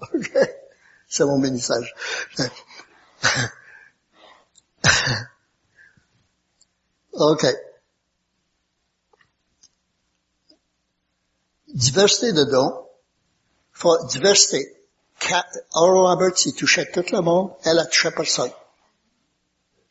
OK? 0.14 0.38
C'est 1.08 1.24
mon 1.24 1.38
message. 1.38 1.92
OK. 7.14 7.44
Diversité 11.74 12.32
de 12.32 12.44
dons. 12.44 12.86
Diversité. 14.08 14.78
Oral 15.72 16.16
Roberts, 16.16 16.46
il 16.46 16.54
touchait 16.54 16.90
tout 16.90 17.04
le 17.12 17.20
monde, 17.20 17.52
elle 17.64 17.78
a 17.78 17.84
touché 17.86 18.10
personne. 18.10 18.50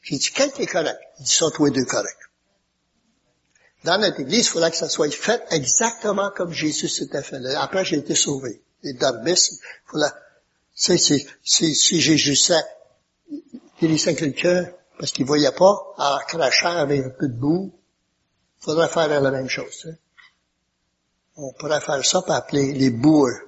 J'ai 0.01 0.17
dit, 0.17 0.31
quel 0.33 0.51
est 0.57 0.67
correct? 0.67 0.99
Il 1.19 1.25
dit, 1.25 1.31
sont 1.31 1.51
tous 1.51 1.65
les 1.65 1.71
deux 1.71 1.85
corrects. 1.85 2.15
Dans 3.83 3.99
notre 3.99 4.19
église, 4.21 4.47
il 4.47 4.49
fallait 4.49 4.71
que 4.71 4.77
ça 4.77 4.89
soit 4.89 5.11
fait 5.11 5.43
exactement 5.51 6.31
comme 6.31 6.51
Jésus 6.51 6.87
s'était 6.87 7.23
fait. 7.23 7.45
Après, 7.55 7.85
j'ai 7.85 7.97
été 7.97 8.15
sauvé. 8.15 8.61
Les 8.83 8.93
darbismes, 8.93 9.57
fallait, 9.91 10.07
si, 10.73 10.97
si, 10.97 11.27
si, 11.43 11.75
si 11.75 12.01
Jésus 12.01 12.35
quelqu'un, 14.15 14.71
parce 14.97 15.11
qu'il 15.11 15.25
voyait 15.25 15.51
pas, 15.51 15.93
en 15.97 16.19
crachant 16.27 16.77
avec 16.77 17.05
un 17.05 17.09
peu 17.09 17.27
de 17.27 17.37
boue, 17.37 17.71
il 18.59 18.63
faudrait 18.63 18.87
faire 18.87 19.07
la 19.21 19.31
même 19.31 19.49
chose. 19.49 19.87
On 21.37 21.53
pourrait 21.53 21.81
faire 21.81 22.03
ça 22.03 22.21
pour 22.23 22.33
appeler 22.33 22.73
les 22.73 22.89
boueurs. 22.89 23.39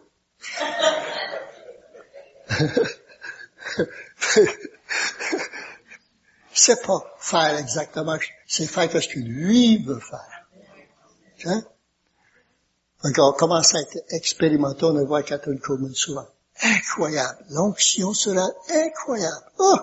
c'est 6.54 6.82
pas 6.86 7.04
faire 7.20 7.58
exactement, 7.58 8.18
c'est 8.48 8.68
faire 8.68 8.92
ce 8.92 9.08
que 9.08 9.20
lui 9.20 9.84
veut 9.84 10.00
faire. 10.00 10.48
Hein? 11.46 11.64
Donc 13.04 13.16
on 13.18 13.32
commence 13.34 13.74
à 13.74 13.82
être 13.82 13.98
expérimenté, 14.10 14.86
on 14.86 14.94
le 14.94 15.06
voit 15.06 15.24
Catherine 15.24 15.60
Coleman 15.60 15.96
souvent. 15.96 16.28
Incroyable. 16.62 17.44
L'onction 17.50 18.14
sera 18.14 18.48
incroyable. 18.70 19.46
Oh! 19.58 19.80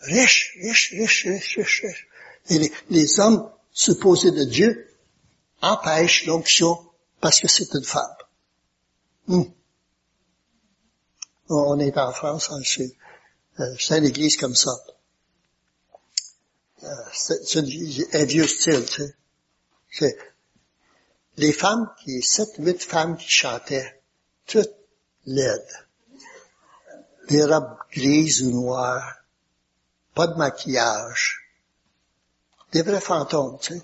riche, 0.00 0.56
riche, 0.60 0.90
riche, 0.92 1.26
riche, 1.26 1.56
riche, 1.56 1.82
riche. 1.82 2.08
Et 2.50 2.72
les 2.90 3.20
hommes 3.20 3.48
supposés 3.72 4.32
de 4.32 4.44
Dieu 4.44 4.88
empêchent 5.62 6.26
l'onction 6.26 6.78
parce 7.22 7.40
que 7.40 7.48
c'est 7.48 7.72
une 7.72 7.84
femme. 7.84 8.16
On 11.48 11.78
est 11.78 11.96
en 11.96 12.12
France, 12.12 12.50
hein, 12.50 12.60
c'est, 12.64 12.96
euh, 13.60 13.74
c'est 13.78 13.98
une 13.98 14.06
église 14.06 14.36
comme 14.36 14.56
ça. 14.56 14.76
Euh, 16.82 16.88
c'est, 17.12 17.58
un 18.14 18.24
vieux 18.24 18.46
style, 18.48 18.84
tu 18.84 19.04
sais. 19.90 20.18
Les 21.36 21.52
femmes, 21.52 21.94
qui, 22.02 22.22
sept, 22.22 22.56
huit 22.58 22.82
femmes 22.82 23.16
qui 23.16 23.28
chantaient, 23.28 24.02
toutes 24.46 24.74
laides. 25.24 25.86
Des 27.28 27.44
robes 27.44 27.76
grises 27.92 28.42
ou 28.42 28.50
noires, 28.50 29.14
pas 30.14 30.26
de 30.26 30.34
maquillage. 30.34 31.48
Des 32.72 32.82
vrais 32.82 33.00
fantômes, 33.00 33.58
tu 33.60 33.74
sais. 33.74 33.82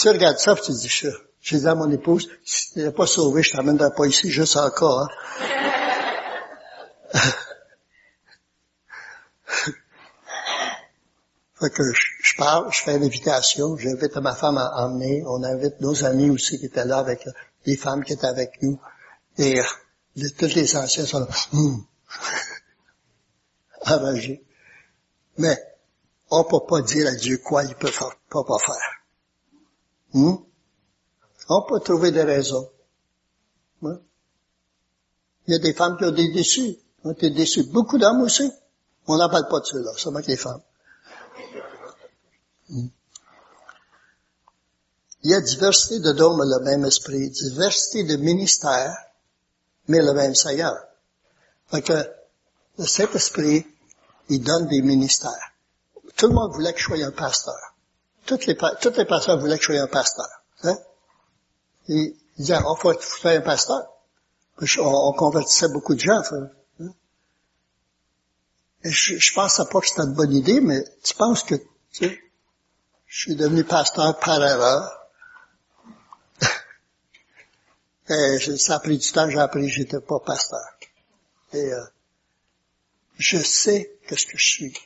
Tu 0.00 0.08
regardes 0.08 0.38
ça 0.38 0.54
tu 0.56 0.72
dis, 0.72 0.88
ça. 0.88 1.08
J'ai 1.42 1.58
dit 1.58 1.66
à 1.66 1.74
mon 1.74 1.90
épouse, 1.90 2.28
si 2.44 2.72
tu 2.72 2.78
n'es 2.80 2.92
pas 2.92 3.06
sauvé, 3.06 3.42
je 3.42 3.52
t'amènerai 3.52 3.90
pas 3.96 4.06
ici 4.06 4.30
juste 4.30 4.56
encore. 4.56 5.00
Hein. 5.00 5.08
fait 11.60 11.70
que 11.70 11.82
je, 11.92 12.36
parle, 12.36 12.72
je 12.72 12.82
fais 12.82 12.96
une 12.96 13.04
invitation, 13.04 13.76
j'invite 13.76 14.16
ma 14.16 14.34
femme 14.34 14.58
à 14.58 14.84
emmener, 14.84 15.22
on 15.26 15.42
invite 15.42 15.80
nos 15.80 16.04
amis 16.04 16.30
aussi 16.30 16.58
qui 16.58 16.66
étaient 16.66 16.84
là 16.84 16.98
avec 16.98 17.26
les 17.64 17.76
femmes 17.76 18.04
qui 18.04 18.12
étaient 18.12 18.26
avec 18.26 18.62
nous. 18.62 18.78
Et 19.38 19.58
euh, 19.60 19.64
tous 20.38 20.54
les 20.54 20.76
anciens 20.76 21.06
sont 21.06 21.20
là. 21.20 21.28
Hum. 21.52 21.86
Mais 25.38 25.58
on 26.30 26.44
peut 26.44 26.60
pas 26.68 26.82
dire 26.82 27.08
à 27.08 27.14
Dieu 27.14 27.38
quoi 27.38 27.64
il 27.64 27.74
peut 27.74 27.90
pas 27.90 28.58
faire. 28.58 28.99
Hmm? 30.12 30.36
On 31.48 31.62
peut 31.62 31.80
trouver 31.80 32.10
des 32.10 32.22
raisons. 32.22 32.70
Hein? 33.82 34.00
Il 35.46 35.52
y 35.52 35.56
a 35.56 35.58
des 35.58 35.74
femmes 35.74 35.96
qui 35.96 36.04
ont 36.04 36.12
été 36.12 36.32
déçues. 36.32 36.76
été 37.10 37.30
déçues. 37.30 37.64
Beaucoup 37.64 37.98
d'hommes 37.98 38.22
aussi. 38.22 38.50
On 39.06 39.16
n'en 39.16 39.28
parle 39.28 39.48
pas 39.48 39.60
de 39.60 39.64
ceux-là, 39.66 39.92
seulement 39.96 40.20
que 40.20 40.28
les 40.28 40.36
femmes. 40.36 40.62
Hmm? 42.68 42.88
Il 45.22 45.30
y 45.30 45.34
a 45.34 45.40
diversité 45.40 45.98
de 45.98 46.12
dons, 46.12 46.36
mais 46.36 46.44
le 46.46 46.64
même 46.64 46.84
esprit. 46.84 47.30
Diversité 47.30 48.04
de 48.04 48.16
ministères, 48.16 48.96
mais 49.88 49.98
le 49.98 50.14
même 50.14 50.34
Seigneur. 50.34 50.76
Fait 51.68 51.82
que 51.82 52.08
le 52.78 52.86
Saint-Esprit, 52.86 53.66
il 54.28 54.42
donne 54.42 54.66
des 54.68 54.82
ministères. 54.82 55.52
Tout 56.16 56.28
le 56.28 56.34
monde 56.34 56.52
voulait 56.52 56.72
que 56.72 56.78
je 56.78 56.84
sois 56.84 57.04
un 57.04 57.10
pasteur. 57.10 57.69
Toutes 58.30 58.46
les, 58.46 58.56
toutes 58.80 58.96
les 58.96 59.04
pasteurs 59.06 59.40
voulaient 59.40 59.58
que 59.58 59.64
je 59.64 59.72
sois 59.72 59.82
un 59.82 59.88
pasteur. 59.88 60.28
Hein? 60.62 60.78
ils 61.88 62.14
disaient, 62.38 62.60
oh, 62.64 62.76
faut, 62.76 62.92
faut 62.92 63.28
être 63.28 63.38
un 63.38 63.40
pasteur. 63.40 63.82
on, 64.60 65.08
on, 65.08 65.12
convertissait 65.14 65.66
beaucoup 65.66 65.96
de 65.96 65.98
gens. 65.98 66.22
Hein? 66.30 66.48
Je, 68.84 69.18
je 69.18 69.34
pensais 69.34 69.64
pas 69.64 69.80
que 69.80 69.88
c'était 69.88 70.02
une 70.02 70.14
bonne 70.14 70.32
idée, 70.32 70.60
mais 70.60 70.80
tu 71.02 71.14
penses 71.14 71.42
que, 71.42 71.56
tu 71.56 71.66
sais, 71.90 72.20
je 73.08 73.20
suis 73.20 73.34
devenu 73.34 73.64
pasteur 73.64 74.16
par 74.20 74.40
erreur. 74.40 75.08
Ça 78.58 78.76
a 78.76 78.78
pris 78.78 78.96
du 78.96 79.10
temps, 79.10 79.28
j'ai 79.28 79.40
appris 79.40 79.62
que 79.62 79.72
j'étais 79.72 80.00
pas 80.00 80.20
pasteur. 80.20 80.78
Euh, 81.54 81.84
je 83.18 83.38
sais 83.38 83.98
qu'est-ce 84.06 84.26
que 84.26 84.38
je 84.38 84.46
suis. 84.46 84.78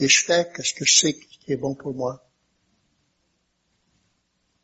Et 0.00 0.08
je 0.08 0.24
fais 0.24 0.50
qu'est-ce 0.56 0.72
que 0.72 0.86
je 0.86 0.98
sais 0.98 1.12
qui 1.12 1.52
est 1.52 1.58
bon 1.58 1.74
pour 1.74 1.92
moi. 1.92 2.24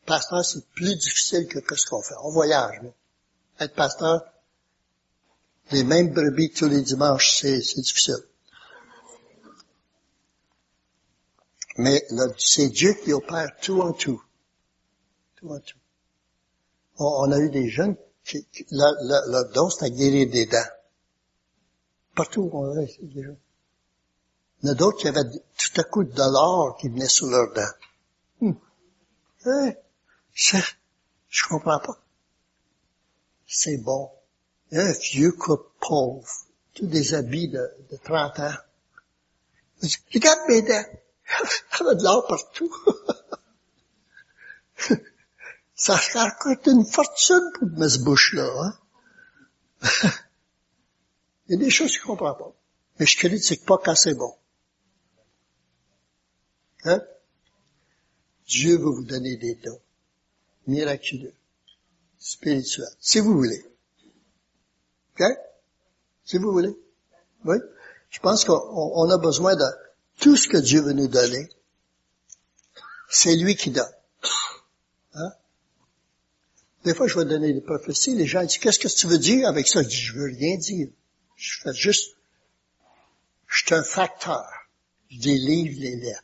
Pasteur, 0.07 0.45
c'est 0.45 0.67
plus 0.71 0.97
difficile 0.97 1.47
que, 1.49 1.77
ce 1.77 1.87
qu'on 1.87 2.03
fait. 2.03 2.15
On 2.23 2.31
voyage. 2.31 2.81
Mais 2.83 2.93
être 3.61 3.75
pasteur, 3.75 4.23
les 5.71 5.85
mêmes 5.85 6.13
brebis 6.13 6.51
tous 6.51 6.69
les 6.69 6.83
dimanches, 6.83 7.41
c'est, 7.41 7.59
difficile. 7.59 8.17
Mais 11.77 12.07
c'est 12.39 12.69
Dieu 12.69 12.95
qui 12.95 13.13
opère 13.13 13.57
tout 13.61 13.81
en 13.81 13.93
tout. 13.93 14.23
Tout 15.37 15.51
en 15.51 15.59
tout. 15.59 15.79
On, 16.99 17.33
a 17.33 17.39
eu 17.39 17.51
des 17.51 17.69
jeunes 17.69 17.97
qui, 18.25 18.47
leur, 18.71 19.51
don, 19.53 19.71
c'est 19.71 19.87
à 19.87 19.91
guérir 19.91 20.31
des 20.31 20.47
dents. 20.47 20.71
Partout 22.15 22.43
où 22.43 22.59
on 22.59 22.71
a 22.71 22.85
des 22.85 23.23
jeunes. 23.23 23.39
Il 24.63 24.69
y 24.69 24.71
en 24.71 24.73
a 24.73 24.75
d'autres 24.77 24.99
qui 24.99 25.09
avaient 25.09 25.25
tout 25.25 25.81
à 25.81 25.85
coup 25.85 26.05
de 26.05 26.17
l'or 26.17 26.77
qui 26.77 26.89
venait 26.89 27.09
sur 27.09 27.27
leurs 27.27 27.53
dents. 27.53 27.63
Hum. 28.43 29.75
Je, 30.35 30.59
je 31.29 31.49
comprends 31.49 31.79
pas. 31.79 31.99
C'est 33.47 33.79
bon. 33.79 34.11
Un 34.73 34.93
vieux 34.93 35.33
couple 35.33 35.71
pauvre, 35.81 36.29
tous 36.75 36.87
des 36.87 37.15
habits 37.15 37.49
de, 37.49 37.71
de 37.91 37.97
30 37.97 38.41
ans. 38.41 38.55
Regarde 40.13 40.41
mes 40.49 40.63
dents. 40.63 40.85
Y 41.81 41.87
a 41.89 41.95
de 41.95 42.03
l'or 42.03 42.27
partout. 42.27 42.75
Ça 45.75 45.99
coûte 46.41 46.67
une 46.67 46.85
fortune 46.85 47.51
pour 47.59 47.69
mettre 47.69 47.93
ce 47.93 47.99
bouche-là. 48.01 48.51
Hein? 48.63 48.79
Il 51.49 51.53
y 51.53 51.55
a 51.55 51.65
des 51.65 51.71
choses 51.71 51.93
que 51.93 52.03
je 52.03 52.07
comprends 52.07 52.35
pas. 52.35 52.53
Mais 52.99 53.07
je 53.07 53.17
critique 53.17 53.65
pas 53.65 53.79
quand 53.79 53.95
c'est 53.95 54.15
bon. 54.15 54.35
Hein? 56.85 57.03
Dieu 58.47 58.77
veut 58.77 58.91
vous 58.91 59.05
donner 59.05 59.37
des 59.37 59.55
dons 59.57 59.81
miraculeux, 60.67 61.35
spirituel, 62.19 62.89
si 63.01 63.21
vous 63.21 63.35
voulez. 63.35 63.65
OK? 65.15 65.27
Si 66.25 66.39
vous 66.39 66.53
voulez. 66.53 66.75
Oui? 67.45 67.57
Je 68.11 68.19
pense 68.21 68.45
qu'on 68.45 69.11
a 69.11 69.19
besoin 69.19 69.55
de 69.57 69.65
tout 70.21 70.37
ce 70.37 70.49
que 70.49 70.57
Dieu 70.57 70.81
veut 70.81 70.93
nous 70.93 71.09
donner. 71.09 71.49
C'est 73.09 73.37
lui 73.37 73.57
qui 73.57 73.71
donne. 73.71 73.93
Hein? 75.15 75.33
Des 76.85 76.95
fois, 76.95 77.07
je 77.07 77.19
vais 77.19 77.25
donner 77.25 77.53
des 77.53 77.61
prophéties, 77.61 78.15
les 78.15 78.27
gens 78.27 78.43
disent, 78.45 78.59
qu'est-ce 78.59 78.79
que 78.79 78.89
tu 78.89 79.07
veux 79.07 79.19
dire 79.19 79.49
avec 79.49 79.67
ça? 79.67 79.83
Je 79.83 79.89
dis, 79.89 79.97
je 79.97 80.15
veux 80.15 80.27
rien 80.27 80.57
dire. 80.57 80.89
Je 81.37 81.61
fais 81.61 81.75
juste, 81.75 82.17
je 83.47 83.65
suis 83.65 83.75
un 83.75 83.83
facteur. 83.83 84.47
Je 85.11 85.19
délivre 85.19 85.81
les 85.81 85.97
lettres. 85.97 86.23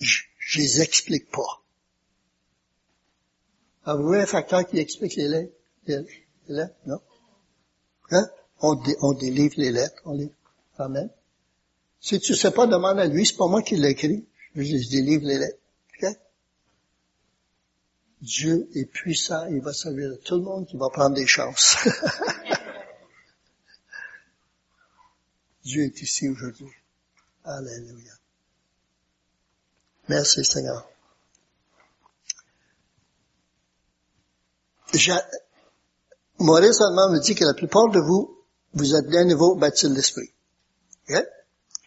Je, 0.00 0.22
je 0.38 0.58
les 0.58 0.80
explique 0.80 1.30
pas. 1.30 1.62
Avez-vous 3.86 4.14
un 4.14 4.26
facteur 4.26 4.66
qui 4.66 4.78
explique 4.78 5.14
les 5.14 5.28
lettres? 5.28 5.54
Les 5.86 6.04
lettres? 6.48 6.74
Non? 6.86 7.00
Hein? 8.10 8.28
On, 8.60 9.12
délivre 9.14 9.54
les 9.58 9.70
lettres, 9.70 10.02
on 10.04 10.14
les... 10.14 10.32
Amen. 10.78 11.08
Si 12.00 12.18
tu 12.18 12.34
sais 12.34 12.50
pas, 12.50 12.66
demande 12.66 12.98
à 12.98 13.06
lui, 13.06 13.24
c'est 13.24 13.36
pas 13.36 13.46
moi 13.46 13.62
qui 13.62 13.76
l'écris. 13.76 14.26
Je, 14.56 14.62
je 14.62 14.90
délivre 14.90 15.24
les 15.24 15.38
lettres. 15.38 15.58
Okay? 15.94 16.16
Dieu 18.20 18.68
est 18.74 18.86
puissant, 18.86 19.46
il 19.46 19.60
va 19.60 19.72
servir 19.72 20.10
à 20.12 20.16
tout 20.16 20.36
le 20.36 20.42
monde 20.42 20.66
qui 20.66 20.76
va 20.76 20.88
prendre 20.90 21.14
des 21.14 21.26
chances. 21.26 21.76
Dieu 25.64 25.84
est 25.84 26.02
ici 26.02 26.28
aujourd'hui. 26.28 26.72
Alléluia. 27.44 28.14
Merci 30.08 30.44
Seigneur. 30.44 30.88
Mon 36.38 36.52
raisonnement 36.52 37.10
me 37.10 37.18
dit 37.18 37.34
que 37.34 37.44
la 37.44 37.54
plupart 37.54 37.88
de 37.90 38.00
vous, 38.00 38.36
vous 38.74 38.94
êtes 38.94 39.06
bien 39.08 39.24
nouveau 39.24 39.54
baptisé 39.56 39.88
de 39.88 39.94
l'esprit. 39.94 40.30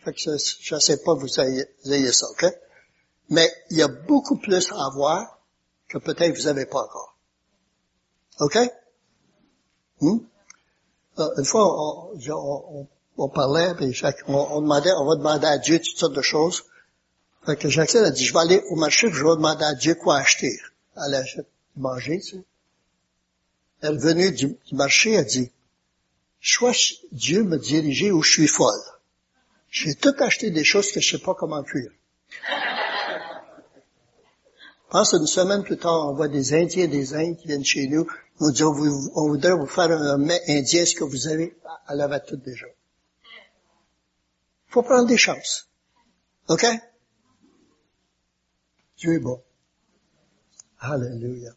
Fait 0.04 0.14
que 0.14 0.18
je 0.18 0.76
ne 0.76 0.80
sais 0.80 0.98
pas 1.04 1.14
que 1.16 1.20
vous 1.20 1.40
ayez, 1.40 2.12
ça, 2.12 2.28
OK? 2.30 2.46
Mais 3.30 3.52
il 3.70 3.78
y 3.78 3.84
a 3.84 3.88
beaucoup 3.88 4.38
plus 4.38 4.72
à 4.72 4.86
avoir 4.86 5.40
que 5.88 5.98
peut-être 5.98 6.36
vous 6.36 6.46
n'avez 6.46 6.66
pas 6.66 6.84
encore. 6.84 7.16
OK? 8.40 8.58
Hmm? 10.02 10.20
Euh, 11.20 11.30
une 11.38 11.46
fois, 11.46 11.66
on, 13.18 13.30
parlait, 13.30 13.74
on, 14.28 14.62
demandait, 14.62 14.94
on 14.94 15.06
va 15.06 15.16
demander 15.16 15.48
à 15.48 15.58
Dieu 15.58 15.80
toutes 15.80 15.98
sortes 15.98 16.16
de 16.16 16.22
choses. 16.22 16.64
Fait 17.46 17.58
que 17.58 17.68
Jacques 17.70 17.96
a 17.96 18.10
dit, 18.10 18.26
je 18.26 18.34
vais 18.34 18.40
aller 18.40 18.64
au 18.70 18.76
marché, 18.76 19.10
je 19.12 19.24
vais 19.24 19.36
demander 19.36 19.66
à 19.66 19.74
Dieu 19.74 19.96
quoi 19.96 20.18
acheter. 20.18 20.58
Aller 20.96 21.22
manger, 21.76 22.20
tu 22.22 22.38
sais. 22.38 22.44
Elle 23.82 23.98
venue 23.98 24.32
du, 24.32 24.58
marché, 24.72 25.18
a 25.18 25.24
dit, 25.24 25.52
soit 26.42 26.76
Dieu 27.12 27.44
me 27.44 27.58
dirigeait 27.58 28.12
où 28.12 28.22
je 28.22 28.32
suis 28.32 28.48
folle. 28.48 28.82
J'ai 29.70 29.96
tout 29.96 30.16
acheté 30.20 30.52
des 30.52 30.64
choses 30.64 30.92
que 30.92 31.00
je 31.00 31.18
sais 31.18 31.24
pas 31.24 31.36
comment 31.36 31.64
cuire. 31.64 31.92
Pense 34.90 35.14
une 35.14 35.28
semaine 35.28 35.64
plus 35.64 35.78
tard, 35.78 36.10
on 36.10 36.16
voit 36.16 36.28
des 36.28 36.54
Indiens 36.56 36.88
des 36.88 37.14
Indes 37.14 37.38
qui 37.38 37.48
viennent 37.48 37.64
chez 37.64 37.88
nous. 37.88 38.08
On 38.40 39.28
voudrait 39.28 39.54
vous 39.54 39.68
faire 39.68 39.92
un 39.92 40.18
mets 40.18 40.42
indien, 40.48 40.86
ce 40.86 40.96
que 40.96 41.04
vous 41.04 41.28
avez, 41.28 41.56
elle 41.88 42.02
avait 42.02 42.22
tout 42.22 42.38
déjà? 42.38 42.66
Faut 44.68 44.82
prendre 44.82 45.08
des 45.08 45.18
chances. 45.18 45.68
OK? 46.48 46.66
Dieu 48.98 49.14
est 49.14 49.20
bon. 49.20 49.44
Alléluia. 50.80 51.52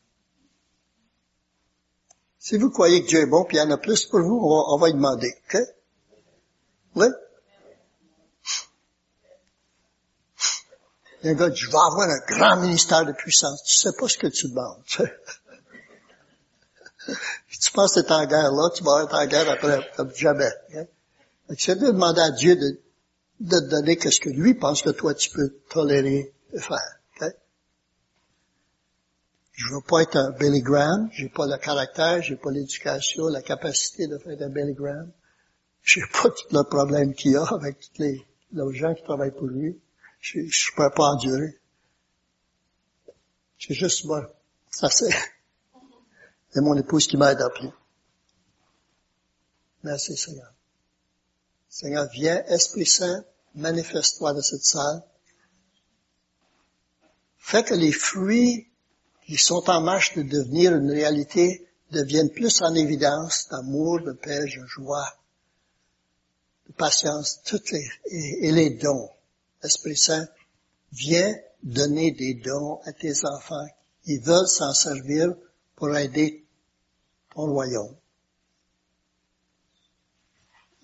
Si 2.43 2.57
vous 2.57 2.71
croyez 2.71 3.05
que 3.05 3.09
Dieu 3.09 3.21
est 3.21 3.27
bon, 3.27 3.45
puis 3.45 3.57
il 3.57 3.61
y 3.61 3.63
en 3.63 3.71
a 3.71 3.79
plus 3.79 4.05
pour 4.07 4.19
vous, 4.21 4.37
on 4.43 4.77
va, 4.77 4.89
y 4.89 4.93
demander. 4.93 5.33
OK? 5.47 5.61
Oui? 6.97 7.07
Il 11.23 11.27
y 11.27 11.29
a 11.29 11.31
un 11.31 11.35
gars 11.37 11.51
dit, 11.51 11.57
je 11.57 11.69
vais 11.69 11.77
avoir 11.77 12.09
un 12.09 12.19
grand 12.27 12.57
ministère 12.57 13.07
de 13.07 13.13
puissance. 13.13 13.63
Tu 13.63 13.77
sais 13.77 13.93
pas 13.97 14.09
ce 14.09 14.19
que 14.19 14.27
tu 14.27 14.49
demandes. 14.49 14.83
tu 17.07 17.71
penses 17.71 17.95
que 17.95 18.01
tu 18.01 18.07
es 18.07 18.13
en 18.13 18.27
guerre 18.27 18.51
là, 18.51 18.71
tu 18.75 18.83
vas 18.83 19.05
être 19.05 19.15
en 19.15 19.27
guerre 19.27 19.49
après, 19.49 19.93
comme 19.97 20.13
jamais. 20.13 20.51
Hein? 20.75 20.87
C'est 21.57 21.77
de 21.79 21.87
demander 21.87 22.23
à 22.23 22.31
Dieu 22.33 22.57
de, 22.57 22.81
de 23.39 23.59
te 23.61 23.71
donner 23.71 23.97
ce 24.01 24.19
que 24.19 24.31
lui 24.31 24.55
pense 24.55 24.83
que 24.83 24.91
toi 24.91 25.15
tu 25.15 25.31
peux 25.31 25.61
tolérer 25.71 26.35
et 26.53 26.61
faire. 26.61 26.99
Je 29.53 29.67
veux 29.69 29.83
pas 29.83 30.03
être 30.03 30.17
un 30.17 30.31
Billy 30.33 30.63
Graham. 30.63 31.09
J'ai 31.13 31.29
pas 31.29 31.47
le 31.47 31.57
caractère, 31.59 32.23
j'ai 32.23 32.37
pas 32.37 32.51
l'éducation, 32.51 33.29
la 33.29 33.43
capacité 33.43 34.07
de 34.07 34.19
faire 34.19 34.37
un 34.41 34.49
Billy 34.49 34.75
Graham. 34.75 35.11
J'ai 35.83 36.03
pas 36.13 36.31
tout 36.31 36.47
le 36.51 36.63
problème 36.65 37.15
qu'il 37.15 37.33
y 37.33 37.37
a 37.37 37.45
avec 37.45 37.79
tous 37.81 38.03
les, 38.03 38.25
gens 38.73 38.95
qui 38.95 39.03
travaillent 39.03 39.35
pour 39.35 39.47
lui. 39.47 39.79
Je, 40.21 40.41
je 40.47 40.71
peux 40.77 40.91
pas 40.91 41.11
endurer. 41.11 41.59
C'est 43.59 43.75
juste 43.75 44.05
moi. 44.05 44.35
Ça 44.71 44.89
c'est. 44.89 45.15
C'est 46.55 46.61
mon 46.61 46.77
épouse 46.77 47.07
qui 47.07 47.17
m'aide 47.17 47.41
à 47.41 47.49
plus. 47.49 47.71
Merci 49.85 50.17
Seigneur. 50.19 50.53
Seigneur, 51.71 52.07
viens, 52.13 52.45
Esprit 52.45 52.85
Saint, 52.85 53.25
manifeste-toi 53.55 54.35
dans 54.35 54.43
cette 54.43 54.65
salle. 54.65 55.03
fait 57.39 57.65
que 57.65 57.73
les 57.73 57.93
fruits 57.93 58.69
qui 59.27 59.37
sont 59.37 59.69
en 59.71 59.81
marche 59.81 60.15
de 60.15 60.23
devenir 60.23 60.75
une 60.75 60.91
réalité 60.91 61.67
deviennent 61.91 62.31
plus 62.31 62.63
en 62.63 62.75
évidence 62.75 63.49
d'amour, 63.51 64.01
de 64.01 64.13
paix, 64.13 64.45
de 64.45 64.67
joie, 64.67 65.09
de 66.67 66.73
patience, 66.73 67.43
toutes 67.45 67.71
les, 67.71 67.87
et, 68.07 68.53
les 68.53 68.71
dons. 68.71 69.11
L'Esprit 69.63 69.97
Saint 69.97 70.27
vient 70.93 71.35
donner 71.63 72.11
des 72.13 72.35
dons 72.35 72.81
à 72.85 72.93
tes 72.93 73.25
enfants 73.25 73.67
qui 74.05 74.19
veulent 74.19 74.49
s'en 74.49 74.73
servir 74.73 75.35
pour 75.77 75.97
aider 75.97 76.45
ton 77.35 77.47
royaume. 77.47 77.97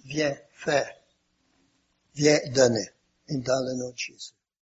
Viens, 0.05 0.37
fais. 0.53 0.87
Viens 2.15 2.39
donner. 2.53 2.89
Dans 3.29 3.63
le 3.63 3.75
nom 3.75 3.91
de 3.91 3.99
Jésus. 3.99 4.33